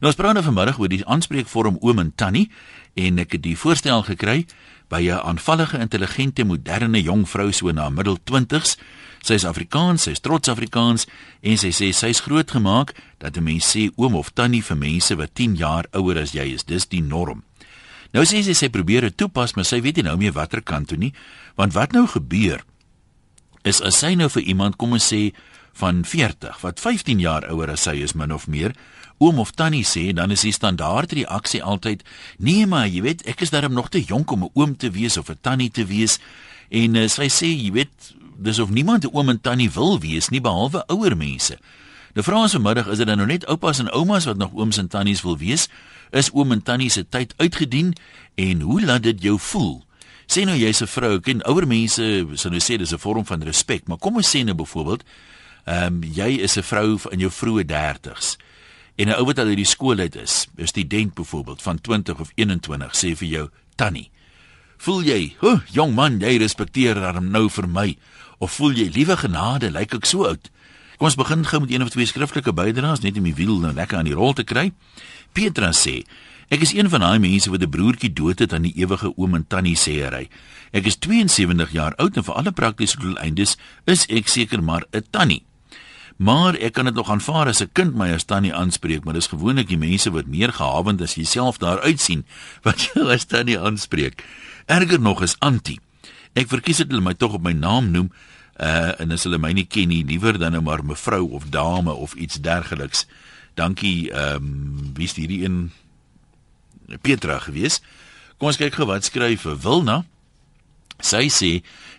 Nou 0.00 0.10
ons 0.10 0.18
praat 0.18 0.36
nou 0.36 0.44
vanmiddag 0.44 0.78
oor 0.78 0.90
die 0.92 1.04
aanspreekvorm 1.08 1.78
oom 1.80 2.02
en 2.02 2.12
tannie 2.12 2.50
en 3.00 3.20
ek 3.22 3.36
het 3.36 3.44
die 3.46 3.56
voorstel 3.56 4.02
gekry 4.04 4.44
by 4.92 5.00
'n 5.08 5.24
aanvallige, 5.24 5.78
intelligente, 5.78 6.44
moderne 6.44 7.02
jong 7.02 7.28
vrou 7.28 7.52
so 7.52 7.72
na 7.72 7.88
middel 7.88 8.18
20s. 8.24 8.76
Sy 9.22 9.34
is 9.34 9.44
Afrikaans, 9.44 10.02
sy 10.02 10.10
is 10.10 10.20
trots 10.20 10.48
Afrikaans 10.48 11.06
en 11.42 11.56
sy 11.56 11.68
sê 11.68 11.92
sy's 11.92 12.20
grootgemaak 12.20 12.94
dat 13.18 13.36
'n 13.36 13.42
mens 13.42 13.76
sê 13.76 13.90
oom 13.96 14.14
of 14.14 14.30
tannie 14.30 14.62
vir 14.62 14.76
mense 14.76 15.16
wat 15.16 15.34
10 15.34 15.56
jaar 15.56 15.86
ouer 15.92 16.18
as 16.18 16.32
jy 16.32 16.52
is. 16.54 16.64
Dis 16.64 16.86
die 16.86 17.02
norm. 17.02 17.42
Nou 18.12 18.24
sê 18.24 18.42
sy 18.42 18.52
sy 18.52 18.68
probeer 18.68 19.00
dit 19.00 19.16
toepas, 19.16 19.54
maar 19.54 19.64
sy 19.64 19.80
weet 19.80 19.96
nie 19.96 20.04
nou 20.04 20.16
meer 20.16 20.32
watter 20.32 20.62
kant 20.62 20.88
toe 20.88 20.98
nie, 20.98 21.12
want 21.56 21.72
wat 21.72 21.92
nou 21.92 22.06
gebeur 22.06 22.64
is 23.64 23.80
as 23.82 23.98
sy 23.98 24.14
nou 24.14 24.28
vir 24.28 24.42
iemand 24.42 24.76
kom 24.76 24.92
en 24.92 25.02
sê 25.02 25.32
van 25.72 26.04
40 26.04 26.60
wat 26.62 26.80
15 26.80 27.20
jaar 27.20 27.44
ouer 27.50 27.70
as 27.70 27.80
sy 27.80 27.98
is 28.02 28.14
min 28.14 28.32
of 28.32 28.46
meer 28.46 28.72
oom 29.18 29.38
of 29.38 29.50
tannie 29.50 29.84
sê 29.84 30.12
dan 30.12 30.30
is 30.30 30.44
die 30.44 30.52
standaard 30.52 31.12
reaksie 31.12 31.62
altyd 31.62 32.02
nee 32.38 32.66
maar 32.66 32.88
jy 32.88 33.02
weet 33.02 33.24
ek 33.30 33.40
is 33.46 33.52
darem 33.54 33.72
nog 33.72 33.88
te 33.88 34.02
jonk 34.02 34.30
om 34.30 34.44
'n 34.44 34.50
oom 34.54 34.76
te 34.76 34.90
wees 34.90 35.16
of 35.16 35.30
'n 35.30 35.38
tannie 35.40 35.70
te 35.70 35.84
wees. 35.84 36.18
En 36.68 36.94
uh, 36.94 37.08
sy 37.08 37.28
sê 37.28 37.46
jy 37.46 37.72
weet 37.72 38.14
dis 38.36 38.58
of 38.58 38.70
niemand 38.70 39.04
'n 39.04 39.10
oom 39.12 39.28
en 39.28 39.40
tannie 39.40 39.70
wil 39.70 40.00
wees 40.00 40.28
nie 40.28 40.40
behalwe 40.40 40.84
ouer 40.86 41.16
mense. 41.16 41.58
Nou 42.14 42.24
vra 42.24 42.42
ons 42.42 42.52
vanmiddag 42.52 42.86
is 42.88 42.98
dit 42.98 43.06
dan 43.06 43.16
nou 43.16 43.28
net 43.28 43.46
oupas 43.46 43.78
en 43.78 43.92
oumas 43.92 44.24
wat 44.24 44.36
nog 44.36 44.54
ooms 44.54 44.78
en 44.78 44.88
tannies 44.88 45.22
wil 45.22 45.38
wees? 45.38 45.68
Is 46.10 46.30
oom 46.32 46.52
en 46.52 46.62
tannie 46.62 46.90
se 46.90 47.08
tyd 47.08 47.34
uitgedien? 47.36 47.94
En 48.34 48.60
hoe 48.60 48.84
laat 48.84 49.02
dit 49.02 49.22
jou 49.22 49.38
voel? 49.38 49.84
Sê 50.26 50.44
nou 50.44 50.56
jy's 50.56 50.82
'n 50.82 50.86
vrou 50.86 51.20
ken 51.20 51.44
ouer 51.44 51.66
mense 51.66 52.26
sou 52.34 52.50
nou 52.50 52.60
sê 52.60 52.76
dis 52.76 52.92
'n 52.92 52.98
vorm 52.98 53.24
van 53.24 53.42
respek 53.42 53.88
maar 53.88 53.98
kom 53.98 54.16
ons 54.16 54.36
sê 54.36 54.44
nou 54.44 54.54
byvoorbeeld 54.54 55.04
Ehm 55.66 55.86
um, 55.86 56.02
jy 56.02 56.38
is 56.46 56.56
'n 56.56 56.62
vrou 56.62 56.98
in 57.10 57.18
jou 57.18 57.30
vroeë 57.30 57.64
30's. 57.66 58.36
En 58.96 59.08
'n 59.08 59.18
ou 59.18 59.24
wat 59.24 59.38
al 59.38 59.46
uit 59.46 59.56
die 59.56 59.64
skool 59.64 59.98
uit 59.98 60.16
is, 60.16 60.46
'n 60.56 60.66
student 60.66 61.14
byvoorbeeld 61.14 61.62
van 61.62 61.80
20 61.80 62.20
of 62.20 62.32
21 62.34 62.96
sê 62.96 63.16
vir 63.16 63.28
jou 63.28 63.48
tannie. 63.74 64.10
Voel 64.76 65.02
jy, 65.02 65.34
"Ho, 65.38 65.48
oh, 65.48 65.60
jong 65.70 65.94
man, 65.94 66.18
jy 66.18 66.36
respekteer 66.36 67.14
hom 67.14 67.30
nou 67.30 67.50
vir 67.50 67.68
my." 67.68 67.96
Of 68.38 68.52
voel 68.52 68.72
jy, 68.72 68.90
"Liewe 68.92 69.16
genade, 69.16 69.70
lyk 69.70 69.94
ek 69.94 70.04
so 70.04 70.24
oud?" 70.24 70.50
Kom 70.96 71.06
ons 71.06 71.14
begin 71.14 71.44
gou 71.44 71.60
met 71.60 71.70
een 71.70 71.82
of 71.82 71.90
twee 71.90 72.06
skriftelike 72.06 72.52
bydraes 72.52 73.00
net 73.00 73.16
om 73.16 73.22
die 73.22 73.34
wiel 73.34 73.58
nou 73.58 73.72
lekker 73.72 73.98
aan 73.98 74.04
die 74.04 74.14
rol 74.14 74.32
te 74.32 74.44
kry. 74.44 74.72
Petra 75.32 75.72
sê 75.72 76.04
Ek 76.46 76.62
is 76.62 76.70
een 76.76 76.86
van 76.86 77.02
daai 77.02 77.18
mense 77.18 77.50
wat 77.50 77.62
'n 77.62 77.70
broertjie 77.70 78.12
dood 78.12 78.38
het 78.38 78.52
aan 78.52 78.62
die 78.62 78.76
ewige 78.78 79.12
oom 79.16 79.34
en 79.34 79.46
tannie 79.46 79.76
sêery. 79.76 80.28
Ek 80.70 80.86
is 80.86 80.96
72 80.96 81.72
jaar 81.72 81.94
oud 81.96 82.16
en 82.16 82.24
vir 82.24 82.34
alle 82.34 82.52
praktiese 82.52 82.98
doeleindes 82.98 83.56
is 83.84 84.06
ek 84.06 84.28
seker 84.28 84.62
maar 84.62 84.86
'n 84.92 85.04
tannie. 85.10 85.42
Maar 86.16 86.56
ek 86.56 86.72
kan 86.72 86.88
dit 86.88 86.94
nog 86.94 87.10
aanvaar 87.10 87.46
as 87.46 87.60
'n 87.60 87.70
kind 87.72 87.94
my 87.94 88.12
as 88.12 88.24
tannie 88.24 88.54
aanspreek, 88.54 89.04
maar 89.04 89.14
dis 89.14 89.26
gewoonlik 89.26 89.68
die 89.68 89.78
mense 89.78 90.10
wat 90.10 90.26
meer 90.26 90.52
gehavend 90.52 91.00
as 91.02 91.14
jouself 91.14 91.58
daar 91.58 91.80
uitsien 91.80 92.24
wat 92.66 92.80
jou 92.80 93.10
as 93.12 93.24
tannie 93.24 93.60
aanspreek. 93.60 94.24
Erger 94.66 95.00
nog 95.00 95.22
is 95.22 95.36
antie. 95.38 95.80
Ek 96.32 96.48
verkies 96.48 96.76
dit 96.76 96.88
hulle 96.88 97.04
my 97.04 97.14
tog 97.14 97.32
op 97.32 97.42
my 97.42 97.52
naam 97.52 97.90
noem, 97.90 98.10
uh 98.60 99.00
en 99.00 99.12
as 99.12 99.24
hulle 99.24 99.38
my 99.38 99.52
nie 99.52 99.66
ken 99.66 99.88
nie, 99.88 100.04
liewer 100.04 100.38
dan 100.38 100.52
nou 100.52 100.62
maar 100.62 100.84
mevrou 100.84 101.30
of 101.30 101.50
dame 101.50 101.92
of 101.92 102.14
iets 102.14 102.40
dergeliks. 102.40 103.06
Dankie, 103.54 104.10
ehm 104.10 104.36
um, 104.36 104.92
wie 104.94 105.04
is 105.04 105.16
hierdie 105.16 105.44
een 105.44 105.72
Petra 107.02 107.38
gewees? 107.38 107.80
Kom 108.38 108.48
ons 108.48 108.56
kyk 108.60 108.74
gou 108.74 108.86
wat 108.86 109.04
skryf 109.04 109.42
Wilna. 109.62 110.04
Sy 111.00 111.28
sê 111.28 111.50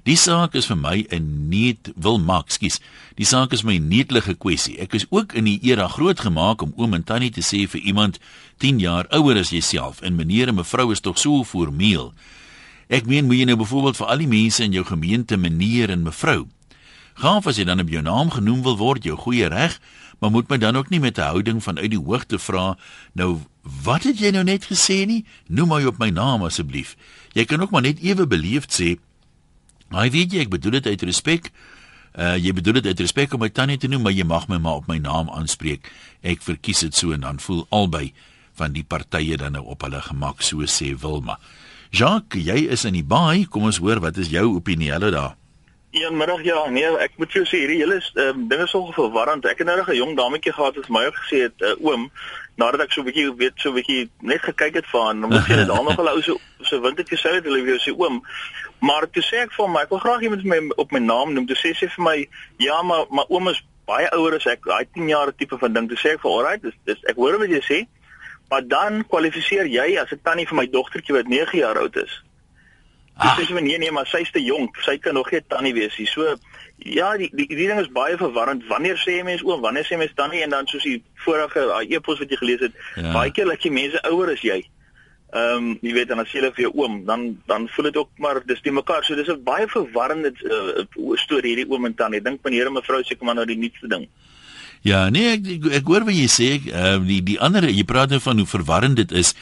Die 0.08 0.16
saak 0.16 0.54
is 0.56 0.70
vir 0.70 0.78
my 0.80 1.06
'n 1.12 1.50
neat 1.50 1.92
wil 1.98 2.18
maak, 2.18 2.48
skus. 2.50 2.80
Die 3.18 3.26
saak 3.26 3.52
is 3.52 3.64
my 3.64 3.78
neetlike 3.78 4.38
kwessie. 4.40 4.80
Ek 4.80 4.94
is 4.94 5.06
ook 5.10 5.34
in 5.34 5.44
die 5.44 5.60
era 5.64 5.88
grootgemaak 5.88 6.62
om 6.62 6.74
oom 6.78 6.94
en 6.94 7.04
tannie 7.04 7.30
te 7.30 7.42
sê 7.42 7.68
vir 7.68 7.82
iemand 7.82 8.20
10 8.60 8.80
jaar 8.80 9.06
ouer 9.12 9.38
as 9.38 9.50
jouself 9.50 10.02
en 10.02 10.16
meneer 10.16 10.48
en 10.48 10.56
mevrou 10.56 10.92
is 10.92 11.02
tog 11.02 11.18
so 11.18 11.44
formeel. 11.44 12.14
Ek 12.88 13.06
meen 13.06 13.26
moet 13.26 13.38
jy 13.38 13.46
nou 13.46 13.58
byvoorbeeld 13.58 13.98
vir 13.98 14.08
al 14.08 14.18
die 14.18 14.28
mense 14.28 14.64
in 14.64 14.72
jou 14.72 14.86
gemeente 14.86 15.38
meneer 15.38 15.90
en 15.90 16.04
mevrou. 16.04 16.48
Gaaf 17.16 17.48
as 17.48 17.58
jy 17.58 17.66
dan 17.66 17.80
op 17.80 17.90
jou 17.90 18.02
naam 18.02 18.30
genoem 18.30 18.64
wil 18.64 18.78
word, 18.78 19.04
jou 19.04 19.18
goeie 19.18 19.48
reg, 19.48 19.80
maar 20.20 20.32
moet 20.32 20.48
my 20.50 20.58
dan 20.58 20.76
ook 20.76 20.90
nie 20.90 21.00
met 21.00 21.18
'n 21.18 21.22
houding 21.22 21.64
van 21.64 21.78
uit 21.78 21.92
die 21.92 22.00
hoogte 22.00 22.40
vra, 22.40 22.78
nou 23.14 23.42
wat 23.84 24.04
het 24.04 24.20
jy 24.20 24.32
nou 24.32 24.44
net 24.44 24.72
gesê 24.72 25.06
nie? 25.06 25.26
Noem 25.48 25.68
my 25.68 25.84
op 25.84 25.98
my 25.98 26.10
naam 26.10 26.44
asseblief. 26.44 26.96
Jy 27.34 27.46
kan 27.46 27.62
ook 27.62 27.72
maar 27.72 27.82
net 27.82 28.00
ewe 28.00 28.28
beleefd 28.28 28.72
sê 28.72 28.98
Maar 29.90 30.10
weet 30.10 30.34
jy, 30.34 30.46
ek 30.46 30.54
bedoel 30.54 30.80
dit 30.80 30.88
uit 30.94 31.02
respek. 31.10 31.52
Uh 32.18 32.36
jy 32.36 32.54
bedoel 32.58 32.80
dit 32.80 32.90
uit 32.90 33.00
respek 33.06 33.34
om 33.34 33.44
my 33.46 33.50
tannie 33.50 33.78
te 33.78 33.88
noem, 33.88 34.02
maar 34.08 34.16
jy 34.16 34.26
mag 34.26 34.48
my 34.50 34.58
maar 34.58 34.82
op 34.82 34.88
my 34.90 34.98
naam 34.98 35.30
aanspreek. 35.30 35.92
Ek 36.22 36.42
verkies 36.42 36.82
dit 36.88 36.96
so 36.96 37.14
en 37.14 37.22
dan 37.22 37.40
voel 37.40 37.66
albei 37.70 38.14
van 38.58 38.74
die 38.74 38.84
partye 38.84 39.38
dan 39.38 39.54
nou 39.54 39.66
op 39.70 39.86
hulle 39.86 40.02
gemak, 40.02 40.42
so 40.42 40.66
sê 40.66 40.96
Wilma. 40.98 41.38
Jacques, 41.92 42.44
jy 42.44 42.66
is 42.74 42.86
in 42.90 42.98
die 42.98 43.06
baai. 43.06 43.46
Kom 43.46 43.70
ons 43.70 43.78
hoor 43.84 44.02
wat 44.04 44.18
is 44.18 44.32
jou 44.34 44.48
opinie 44.56 44.92
hulle 44.92 45.12
daar? 45.14 45.38
Goeiemiddag 45.98 46.44
ja, 46.44 46.58
nee, 46.70 46.90
ek 47.02 47.16
moet 47.18 47.32
jou 47.34 47.46
sê 47.48 47.62
hierdie 47.64 47.80
hele 47.80 48.02
um, 48.22 48.44
ding 48.50 48.60
is 48.62 48.74
so 48.74 48.92
verwarrend. 48.94 49.46
Ek 49.48 49.62
het 49.64 49.68
nou 49.70 49.78
'n 49.80 49.96
jong 49.96 50.18
dametjie 50.18 50.54
gehad 50.54 50.76
wat 50.76 50.90
my 50.90 51.06
gesê 51.16 51.48
het, 51.48 51.56
uh, 51.62 51.74
oom, 51.80 52.12
nadat 52.58 52.82
ek 52.82 52.92
so 52.92 53.02
'n 53.02 53.08
bietjie 53.08 53.32
weet 53.38 53.56
so 53.56 53.70
'n 53.70 53.78
bietjie 53.80 54.10
net 54.22 54.42
gekyk 54.42 54.76
het 54.76 54.86
vir 54.92 55.02
hom, 55.02 55.20
moet 55.32 55.48
jy 55.48 55.56
dit 55.56 55.70
al 55.76 55.84
nog 55.84 55.98
al 55.98 56.10
ou 56.10 56.22
so 56.22 56.38
so 56.62 56.82
wintertjie 56.82 57.18
sou 57.18 57.34
het 57.34 57.46
hulle 57.46 57.64
vir 57.64 57.78
jou 57.78 57.82
sê 57.86 57.92
oom. 57.98 58.22
Maar 58.80 59.08
toe 59.10 59.24
sê 59.26 59.42
ek 59.46 59.54
vir 59.56 59.66
hom, 59.66 59.78
ek 59.82 59.90
wil 59.90 60.02
graag 60.04 60.22
iemand 60.28 60.44
my 60.46 60.60
op 60.78 60.92
my 60.94 61.02
naam 61.02 61.34
noem. 61.34 61.48
Toe 61.50 61.58
sê 61.58 61.74
sy 61.74 61.90
vir 61.96 62.04
my, 62.06 62.18
ja, 62.62 62.82
maar 62.86 63.08
maar 63.10 63.32
oom 63.34 63.50
is 63.50 63.64
baie 63.90 64.10
ouer 64.14 64.38
as 64.38 64.46
ek. 64.46 64.68
Daai 64.70 64.86
10 64.94 65.10
jaar 65.10 65.34
tipe 65.34 65.58
van 65.58 65.74
ding. 65.74 65.90
Toe 65.90 65.98
sê 65.98 66.14
ek 66.16 66.22
vir 66.22 66.32
alright, 66.32 66.62
dis 66.62 66.78
dis 66.86 67.10
ek 67.10 67.18
hoor 67.18 67.40
wat 67.42 67.54
jy 67.54 67.64
sê. 67.66 67.80
Maar 68.52 68.68
dan 68.70 69.02
kwalifiseer 69.10 69.68
jy 69.68 69.98
as 70.00 70.14
'n 70.14 70.22
tannie 70.24 70.48
vir 70.48 70.58
my 70.62 70.68
dogtertjie 70.68 71.16
wat 71.16 71.28
9 71.28 71.58
jaar 71.58 71.80
oud 71.82 71.96
is. 71.98 72.22
Dis 73.18 73.32
ah. 73.32 73.38
sê 73.40 73.54
my 73.54 73.62
nee 73.66 73.80
nee, 73.82 73.92
maar 73.92 74.06
sy's 74.06 74.30
te 74.32 74.44
jonk. 74.44 74.78
Sy 74.86 74.98
kan 75.02 75.16
nog 75.18 75.32
nie 75.32 75.42
tannie 75.50 75.74
wees 75.74 75.98
nie. 75.98 76.06
So 76.06 76.36
ja, 76.78 77.18
die 77.18 77.32
die, 77.34 77.48
die 77.48 77.68
ding 77.68 77.80
is 77.82 77.90
baie 77.90 78.18
verwarrend. 78.18 78.68
Wanneer 78.70 79.00
sê 79.02 79.18
jy 79.18 79.24
mens 79.26 79.42
oom, 79.42 79.62
wanneer 79.62 79.88
sê 79.88 79.96
jy 79.96 80.04
mens 80.04 80.14
tannie 80.16 80.44
en 80.46 80.54
dan 80.54 80.68
soos 80.70 80.86
die 80.86 81.02
vorige 81.26 81.66
e-pos 81.90 82.20
wat 82.22 82.30
jy 82.30 82.38
gelees 82.38 82.62
het, 82.68 82.76
ja. 82.96 83.14
baie 83.16 83.32
keer 83.34 83.50
laat 83.50 83.66
jy 83.66 83.72
mense 83.74 84.04
ouer 84.12 84.36
as 84.36 84.44
jy. 84.46 84.62
Ehm 85.36 85.56
um, 85.58 85.80
jy 85.84 85.92
weet 85.92 86.08
dan 86.08 86.22
as 86.24 86.32
jy 86.32 86.40
hulle 86.40 86.54
vir 86.56 86.64
jou 86.64 86.74
oom, 86.80 87.02
dan 87.06 87.24
dan 87.52 87.68
voel 87.76 87.90
dit 87.90 87.98
ook 88.00 88.10
maar 88.24 88.40
dis 88.48 88.62
die 88.64 88.72
mekaar. 88.72 89.04
So 89.04 89.16
dis 89.16 89.28
'n 89.28 89.44
baie 89.44 89.68
verwarrende 89.68 90.32
uh, 90.32 90.86
storie 91.20 91.56
hierdie 91.56 91.68
oom 91.68 91.86
en 91.86 91.96
tannie. 91.96 92.20
Ek 92.20 92.24
dink 92.24 92.44
meneer 92.44 92.68
en 92.68 92.74
mevrou 92.74 93.04
seker 93.04 93.26
maar 93.26 93.36
nou 93.36 93.46
die 93.46 93.58
nuutste 93.60 93.88
ding. 93.88 94.08
Ja, 94.82 95.10
nee, 95.10 95.34
ek 95.36 95.48
ek, 95.48 95.66
ek 95.82 95.86
hoor 95.86 96.06
wat 96.06 96.16
jy 96.16 96.30
sê. 96.32 96.50
Ehm 96.72 97.02
uh, 97.02 97.08
die 97.08 97.22
die 97.24 97.40
ander 97.40 97.68
jy 97.68 97.84
praat 97.84 98.10
nou 98.10 98.20
van 98.20 98.38
hoe 98.38 98.48
verwarrend 98.48 98.96
dit 98.96 99.12
is. 99.12 99.34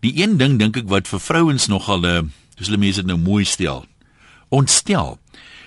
Die 0.00 0.16
een 0.22 0.38
ding 0.38 0.58
dink 0.58 0.76
ek 0.76 0.88
wat 0.88 1.08
vir 1.08 1.20
vrouens 1.20 1.68
nogal 1.68 2.00
'n 2.00 2.04
uh, 2.04 2.16
eh, 2.18 2.24
soos 2.56 2.68
hulle 2.68 2.80
mense 2.80 3.02
dit 3.02 3.06
nou 3.06 3.18
mooi 3.18 3.44
stel. 3.44 3.84
Ontstel 4.48 5.18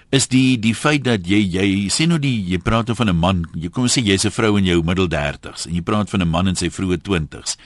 is 0.10 0.28
die 0.28 0.58
die 0.58 0.74
feit 0.74 1.04
dat 1.04 1.28
jy 1.28 1.38
jy 1.38 1.90
sê 1.92 2.08
nou 2.08 2.18
die 2.18 2.50
jy 2.50 2.58
praat 2.58 2.88
nou 2.88 2.96
van 2.96 3.10
'n 3.10 3.16
man, 3.16 3.46
jy 3.54 3.70
kom 3.70 3.86
sê 3.86 4.02
jy's 4.02 4.26
'n 4.26 4.32
vrou 4.32 4.58
in 4.58 4.66
jou 4.66 4.82
middel 4.84 5.08
30s 5.08 5.68
en 5.68 5.76
jy 5.76 5.82
praat 5.82 6.10
van 6.10 6.22
'n 6.22 6.30
man 6.30 6.48
in 6.48 6.56
sy 6.56 6.70
vroeë 6.70 6.98
20s. 7.04 7.58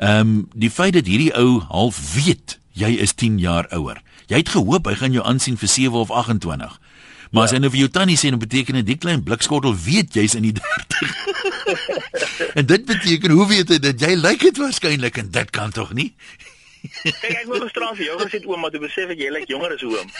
Ehm 0.00 0.20
um, 0.20 0.48
die 0.56 0.70
feit 0.70 0.94
dat 0.96 1.06
hierdie 1.06 1.32
ou 1.36 1.60
half 1.68 1.98
weet 2.14 2.56
jy 2.72 2.94
is 3.04 3.12
10 3.14 3.38
jaar 3.38 3.66
ouer. 3.76 3.98
Jy 4.32 4.38
het 4.40 4.52
gehoop 4.54 4.86
hy 4.88 4.94
gaan 4.96 5.12
jou 5.12 5.24
aansien 5.26 5.58
vir 5.60 5.68
7 5.68 5.98
of 6.00 6.10
28. 6.10 6.78
Maar 7.30 7.42
ja. 7.42 7.48
as 7.48 7.52
hy 7.52 7.58
nou 7.60 7.70
vir 7.70 7.82
jou 7.82 7.90
tannie 7.92 8.16
sê, 8.16 8.30
dan 8.32 8.40
beteken 8.40 8.78
dit 8.80 8.86
die 8.86 8.96
klein 8.96 9.20
blikskottel 9.26 9.76
weet 9.76 10.16
jy's 10.16 10.34
in 10.38 10.46
die 10.48 10.54
30. 10.60 12.54
en 12.54 12.66
dit 12.66 12.86
beteken 12.88 13.36
hoe 13.36 13.46
weet 13.50 13.74
hy 13.74 13.78
dat 13.78 14.00
jy 14.00 14.14
lyk 14.16 14.40
dit 14.48 14.62
waarskynlik 14.62 15.20
en 15.20 15.28
dit 15.36 15.52
kan 15.52 15.70
tog 15.74 15.92
nie? 15.92 16.14
Kyk 17.04 17.36
ek 17.42 17.46
wou 17.50 17.60
gestraf 17.60 17.92
vir 17.98 18.06
jou 18.06 18.16
gesê 18.22 18.40
oom 18.48 18.64
maar 18.64 18.72
jy 18.72 18.80
besef 18.80 19.12
ek 19.12 19.20
jy 19.20 19.30
lyk 19.36 19.48
jonger 19.52 19.76
as 19.76 19.84
oom. 19.84 20.08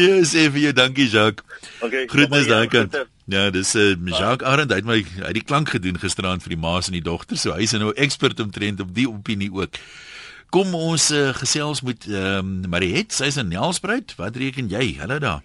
Ja, 0.00 0.14
sê 0.24 0.46
vir 0.48 0.62
jou 0.62 0.72
dankie 0.72 1.04
Jacques. 1.12 1.44
Okay. 1.84 2.06
Groetnis 2.08 2.46
daai 2.48 2.68
kant. 2.72 2.96
Ja, 3.30 3.50
dis 3.50 3.74
'n 3.74 3.78
uh, 3.78 3.90
eh, 3.90 4.18
Jacques 4.18 4.48
Arend 4.48 4.72
uit 4.72 4.84
my 4.84 5.06
uit 5.22 5.34
die 5.34 5.44
klank 5.44 5.68
gedoen 5.68 5.98
gisteraand 5.98 6.42
vir 6.42 6.48
die 6.48 6.62
maas 6.66 6.86
en 6.86 6.92
die 6.92 7.02
dogter. 7.02 7.36
So 7.38 7.54
hy's 7.54 7.70
nou 7.72 7.92
ekspert 7.94 8.40
omtrent 8.40 8.80
op 8.80 8.94
die 8.94 9.08
opinie 9.08 9.52
ook. 9.52 9.78
Kom 10.50 10.74
ons 10.74 11.10
uh, 11.10 11.28
gesels 11.34 11.80
met 11.86 12.06
ehm 12.10 12.38
um, 12.38 12.68
Mariet, 12.68 13.12
sy's 13.12 13.36
in 13.36 13.48
Nelspruit. 13.48 14.14
Wat 14.18 14.36
reken 14.36 14.68
jy? 14.68 14.96
Hallo 14.98 15.18
daar. 15.18 15.42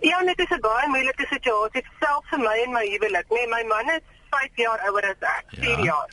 Ja, 0.00 0.20
net 0.20 0.38
is 0.38 0.50
'n 0.50 0.60
baie 0.60 0.88
moeilike 0.88 1.26
situasie 1.30 1.84
selfs 2.00 2.28
vir 2.30 2.38
my 2.38 2.56
en 2.64 2.72
my 2.72 2.86
huwelik. 2.86 3.30
Nee, 3.30 3.46
my 3.46 3.62
man 3.62 3.94
is 3.94 4.02
5 4.30 4.50
jaar 4.54 4.80
ouer 4.88 5.06
as 5.06 5.22
ek, 5.38 5.46
4 5.48 5.78
ja. 5.78 5.84
jaar. 5.84 6.10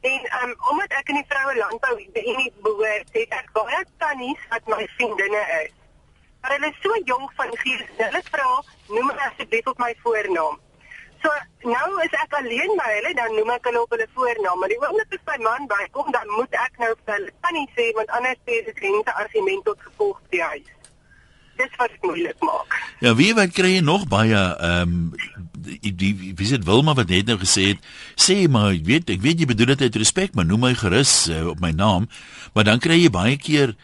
En 0.00 0.20
um, 0.42 0.54
omdat 0.70 0.90
ek 1.00 1.08
in 1.08 1.14
die 1.14 1.28
vroue 1.28 1.56
landbou 1.56 1.96
nie 2.12 2.52
behoort, 2.62 3.08
het 3.12 3.32
ek 3.40 3.48
baie 3.52 3.84
tannies 3.98 4.42
wat 4.50 4.68
my 4.68 4.84
vriendinne 4.96 5.44
is. 5.64 5.77
Maar 6.48 6.56
hulle 6.56 6.70
is 6.72 6.80
so 6.80 7.00
jonk 7.04 7.32
van 7.36 7.50
gees. 7.60 7.84
Hulle 7.98 8.22
vra, 8.30 8.48
noem 8.88 9.10
my 9.10 9.16
asseblief 9.26 9.66
op 9.68 9.82
my 9.84 9.90
voornaam. 10.04 10.56
So 11.20 11.32
nou 11.68 11.88
is 12.06 12.14
ek 12.22 12.38
alleen 12.40 12.72
by 12.78 12.88
hulle, 12.94 13.12
dan 13.18 13.34
noem 13.36 13.52
ek 13.52 13.68
hulle 13.68 13.82
op 13.82 13.92
hulle 13.92 14.06
voornaam. 14.14 14.62
Maar 14.62 14.72
die 14.72 14.80
oomblik 14.80 15.18
as 15.18 15.26
my 15.28 15.36
man 15.44 15.68
bykom, 15.68 16.08
dan 16.16 16.32
moet 16.38 16.56
ek 16.64 16.80
nou 16.80 16.94
vir 17.04 17.16
hulle 17.18 17.36
tannie 17.44 17.68
sê 17.76 17.90
want 18.00 18.16
anders 18.16 18.40
sê 18.48 18.62
dit 18.70 18.80
geen 18.80 19.12
argument 19.12 19.64
tot 19.68 19.86
gevolg 19.90 20.24
die 20.32 20.42
huis. 20.42 20.72
dis 21.58 21.76
wat 21.78 21.90
dit 21.90 22.02
moeilik 22.06 22.38
maak. 22.46 22.74
Ja, 23.02 23.14
wie 23.18 23.32
wat 23.34 23.52
kry 23.56 23.74
jy 23.76 23.84
nog 23.84 24.06
baie 24.10 24.38
ehm 24.38 24.94
um, 24.94 24.96
die, 25.68 25.90
die 25.92 26.12
wie 26.38 26.46
sit 26.46 26.64
Wilma 26.64 26.94
wat 26.94 27.10
net 27.10 27.26
nou 27.28 27.36
gesê 27.40 27.72
het, 27.74 27.88
sê 28.14 28.46
maar 28.50 28.70
weet 28.86 29.10
ek 29.10 29.24
weet 29.24 29.42
jy 29.42 29.48
bedoel 29.50 29.74
dit 29.74 29.88
uit 29.88 30.00
respek, 30.00 30.36
maar 30.38 30.46
noem 30.46 30.68
my 30.68 30.74
gerus 30.78 31.26
uh, 31.28 31.48
op 31.50 31.60
my 31.60 31.72
naam, 31.74 32.06
maar 32.54 32.68
dan 32.68 32.80
kry 32.80 33.00
jy 33.02 33.10
baie 33.12 33.36
keer 33.36 33.74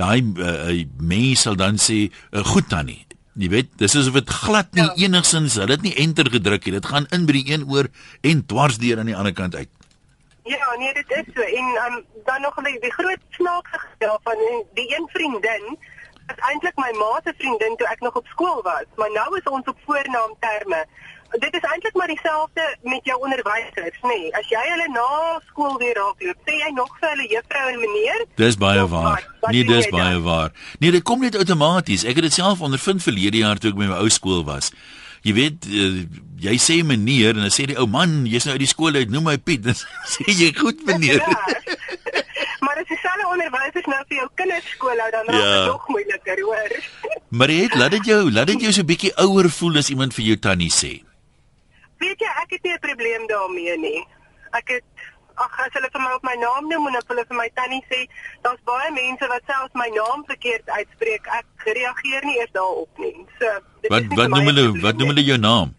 daai 0.00 0.20
uh, 0.22 0.84
mense 1.00 1.42
sal 1.42 1.56
dan 1.56 1.78
sê 1.80 2.06
uh, 2.08 2.44
goed 2.52 2.68
tannie. 2.68 3.02
Jy 3.32 3.48
weet, 3.48 3.70
dis 3.80 3.94
asof 3.96 4.18
dit 4.18 4.30
glad 4.44 4.74
nie 4.76 4.84
ja. 4.84 5.06
enigsins, 5.06 5.56
hulle 5.56 5.72
het 5.72 5.84
nie 5.84 5.94
enter 5.96 6.28
gedruk 6.28 6.66
nie. 6.66 6.74
Dit 6.76 6.88
gaan 6.90 7.08
in 7.16 7.24
by 7.28 7.38
die 7.38 7.46
een 7.54 7.64
oor 7.70 7.88
en 8.20 8.44
dwars 8.46 8.76
deur 8.82 9.00
aan 9.00 9.08
die 9.08 9.16
ander 9.16 9.32
kant 9.32 9.56
uit. 9.56 9.70
Ja, 10.44 10.74
nee, 10.78 10.92
dit 10.94 11.10
is 11.16 11.34
so. 11.34 11.40
En 11.40 11.68
um, 11.86 12.04
dan 12.24 12.40
nog 12.40 12.54
die, 12.66 12.78
die 12.80 12.92
groot 12.92 13.22
snaakse 13.30 13.78
geval 13.78 14.20
van 14.22 14.38
die 14.74 14.88
een 14.96 15.08
vriendin 15.12 15.78
is 16.32 16.42
eintlik 16.48 16.76
my 16.76 16.90
ma 16.98 17.20
se 17.24 17.34
vriendin 17.38 17.76
toe 17.76 17.88
ek 17.88 18.00
nog 18.00 18.16
op 18.20 18.26
skool 18.26 18.60
was, 18.62 18.86
maar 18.96 19.10
nou 19.12 19.36
is 19.38 19.48
ons 19.50 19.66
op 19.66 19.78
voornaamterme. 19.86 20.84
Dit 21.40 21.54
is 21.54 21.64
eintlik 21.64 21.94
maar 21.96 22.10
dieselfde 22.12 22.64
met 22.82 23.04
jou 23.04 23.18
onderwysers, 23.24 23.98
nê? 24.02 24.08
Nee. 24.08 24.32
As 24.36 24.48
jy 24.52 24.62
hulle 24.68 24.88
na 24.92 25.40
skool 25.46 25.78
weer 25.80 25.94
raakloop, 25.96 26.40
sê 26.48 26.58
jy 26.60 26.72
nog 26.76 26.90
vir 27.00 27.08
hulle 27.14 27.28
juffrou 27.30 27.68
en 27.72 27.78
meneer? 27.80 28.26
Dis 28.36 28.58
baie 28.60 28.86
waar. 28.86 29.28
Wat, 29.40 29.50
nee, 29.50 29.64
dis 29.64 29.88
baie 29.88 30.18
dan? 30.18 30.26
waar. 30.26 30.50
Nee, 30.78 30.90
dit 30.90 31.02
kom 31.02 31.24
net 31.24 31.36
outomaties. 31.36 32.04
Ek 32.04 32.20
het 32.20 32.28
dit 32.28 32.40
self 32.40 32.60
ondervind 32.60 33.02
verlede 33.02 33.40
jaar 33.44 33.58
toe 33.58 33.72
ek 33.72 33.80
by 33.80 33.88
my 33.88 34.02
ou 34.04 34.12
skool 34.12 34.44
was 34.44 34.74
jy 35.26 35.34
weet 35.36 35.68
uh, 35.70 36.02
jy 36.42 36.56
sê 36.58 36.80
meneer 36.86 37.36
en 37.36 37.46
dan 37.46 37.54
sê 37.54 37.68
die 37.70 37.78
ou 37.78 37.86
man 37.90 38.22
jy's 38.26 38.46
nou 38.46 38.56
uit 38.56 38.64
die 38.64 38.70
skool 38.70 38.98
uit 38.98 39.12
noem 39.12 39.30
my 39.30 39.36
Piet 39.38 39.64
dan 39.66 39.78
sê 39.78 40.26
jy 40.26 40.50
goed 40.58 40.82
meneer 40.88 41.22
ja. 41.22 41.38
maar 42.64 42.80
as 42.82 42.90
jy 42.90 42.98
selfe 42.98 43.28
onderwysers 43.30 43.88
nou 43.90 44.00
vir 44.08 44.18
jou 44.22 44.28
kinders 44.40 44.74
skool 44.74 45.04
hou 45.04 45.10
dan 45.14 45.30
raak 45.30 45.38
dit 45.38 45.54
ja. 45.54 45.64
nog 45.70 45.88
moeiliker 45.94 46.44
hoor 46.48 46.76
maar 47.30 47.54
het 47.54 47.78
laat 47.78 47.96
dit 47.98 48.12
jou 48.12 48.20
laat 48.34 48.50
dit 48.50 48.66
jou 48.66 48.74
so 48.74 48.82
'n 48.82 48.90
bietjie 48.90 49.14
ouer 49.26 49.50
voel 49.60 49.82
as 49.82 49.90
iemand 49.94 50.18
vir 50.18 50.32
jou 50.32 50.38
tannie 50.48 50.72
sê 50.74 50.92
weet 52.04 52.26
jy 52.26 52.34
ek 52.42 52.56
het 52.56 52.62
nie 52.68 52.74
'n 52.74 52.84
probleem 52.88 53.26
daarmee 53.34 53.78
nie 53.86 54.00
ek 54.60 54.76
het 54.76 54.84
ag 55.36 55.58
as 55.64 55.74
hulle 55.76 55.88
vir 55.92 56.02
my 56.02 56.10
op 56.16 56.24
my 56.26 56.34
naam 56.40 56.68
noem 56.70 56.88
en 56.88 56.98
hulle 56.98 57.24
vir 57.28 57.38
my 57.38 57.48
tannie 57.58 57.82
sê, 57.90 58.00
daar's 58.44 58.60
baie 58.68 58.90
mense 58.96 59.28
wat 59.32 59.46
selfs 59.50 59.78
my 59.78 59.88
naam 59.96 60.24
verkeerd 60.28 60.68
uitspreek. 60.68 61.28
Ek 61.38 61.68
reageer 61.78 62.26
nie 62.28 62.38
eers 62.40 62.52
daarop 62.56 63.02
nie. 63.04 63.14
So 63.38 63.54
Wat 63.88 64.12
wat 64.18 64.34
noem 64.34 64.50
hulle 64.52 64.66
wat 64.84 65.00
noem 65.00 65.14
hulle 65.14 65.24
jou 65.26 65.38
naam? 65.40 65.74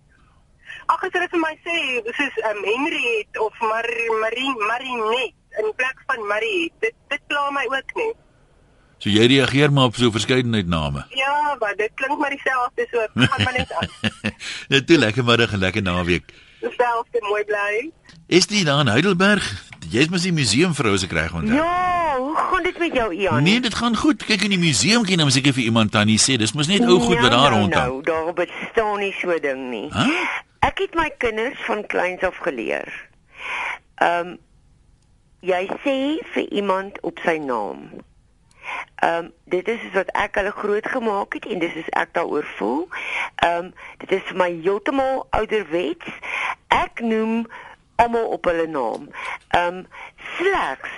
Ag 0.92 1.06
as 1.08 1.16
hulle 1.16 1.30
vir 1.36 1.44
my 1.44 1.54
sê 1.68 1.78
soos 2.10 2.42
um, 2.50 2.60
Henriet 2.68 3.40
of 3.46 3.62
Mar 3.62 3.88
Marie 4.24 4.56
Marinet 4.68 5.62
in 5.62 5.72
plek 5.78 6.02
van 6.10 6.28
Marie, 6.28 6.72
dit 6.81 6.96
dit 7.14 7.28
pla 7.31 7.50
my 7.56 7.66
ook 7.69 7.96
nie. 8.02 8.12
So 9.04 9.12
jy 9.12 9.26
reageer 9.28 9.72
maar 9.76 9.90
op 9.92 9.98
so 10.00 10.12
verskeidenheid 10.16 10.68
name. 10.72 11.04
Ja, 11.24 11.56
maar 11.60 11.76
dit 11.76 11.92
klink 11.96 12.20
maar 12.20 12.30
dieselfde 12.30 12.88
so. 12.92 13.08
Gaan 13.14 13.44
maar 13.44 13.54
net 13.58 13.72
aan. 13.72 13.90
Net 14.72 14.90
'n 14.90 14.98
lekker 14.98 15.24
middag 15.24 15.52
en 15.54 15.60
lekker 15.60 15.82
naweek. 15.82 16.34
Dieselfde 16.60 17.20
mooi 17.22 17.44
bly. 17.44 17.92
Is 18.28 18.48
dit 18.48 18.66
daar 18.66 18.80
in 18.80 18.88
Heidelberg? 18.88 19.44
Jy's 19.90 20.08
mos 20.10 20.24
die 20.24 20.34
museum 20.34 20.74
vrou 20.74 20.98
se 20.98 21.08
kry 21.08 21.28
onthou. 21.34 21.56
Ja, 21.56 22.16
hoe 22.18 22.36
gaan 22.36 22.64
dit 22.64 22.78
met 22.80 22.94
jou 22.94 23.14
Ian? 23.14 23.44
Nee, 23.44 23.60
dit 23.60 23.76
gaan 23.76 23.96
goed. 23.96 24.24
Kyk 24.26 24.42
in 24.48 24.56
die 24.56 24.60
museum 24.60 25.04
kan 25.04 25.12
jy 25.12 25.20
nou 25.20 25.30
seker 25.30 25.54
vir 25.54 25.64
iemand 25.64 25.92
tannie 25.92 26.18
sê, 26.18 26.38
dis 26.40 26.54
mos 26.54 26.68
net 26.68 26.88
ou 26.88 27.00
goed 27.00 27.20
wat 27.20 27.32
daar 27.32 27.52
rond 27.52 27.76
is. 27.76 27.80
Nou, 27.80 28.02
daar 28.04 28.34
bestaan 28.34 29.00
nie 29.00 29.14
so 29.20 29.40
ding 29.40 29.70
nie. 29.70 29.90
Huh? 29.92 30.08
Ek 30.64 30.80
het 30.80 30.96
my 30.96 31.12
kinders 31.18 31.60
van 31.68 31.84
kleins 31.86 32.24
af 32.24 32.40
geleer. 32.48 32.88
Ehm 34.00 34.34
um, 34.34 34.38
jy 35.44 35.68
sê 35.84 35.98
vir 36.34 36.48
iemand 36.50 37.00
op 37.04 37.20
sy 37.20 37.36
naam. 37.44 37.92
Ehm 38.95 39.25
um, 39.25 39.31
dit 39.45 39.68
is 39.68 39.80
wat 39.94 40.10
ek 40.12 40.36
hulle 40.36 40.51
groot 40.51 40.88
gemaak 40.88 41.33
het 41.33 41.45
en 41.45 41.60
dis 41.60 41.74
is 41.74 41.89
ek 41.89 42.13
daaroor 42.13 42.48
voel. 42.57 42.88
Ehm 43.36 43.65
um, 43.65 43.74
dit 43.98 44.12
is 44.12 44.25
vir 44.31 44.38
my 44.38 44.51
heeltemal 44.63 45.27
ouderwets. 45.30 46.10
Ek 46.68 47.00
noem 47.00 47.48
almal 47.95 48.25
op 48.25 48.45
hulle 48.45 48.68
naam. 48.68 49.10
Ehm 49.50 49.83
um, 49.83 49.86
slegs 50.38 50.92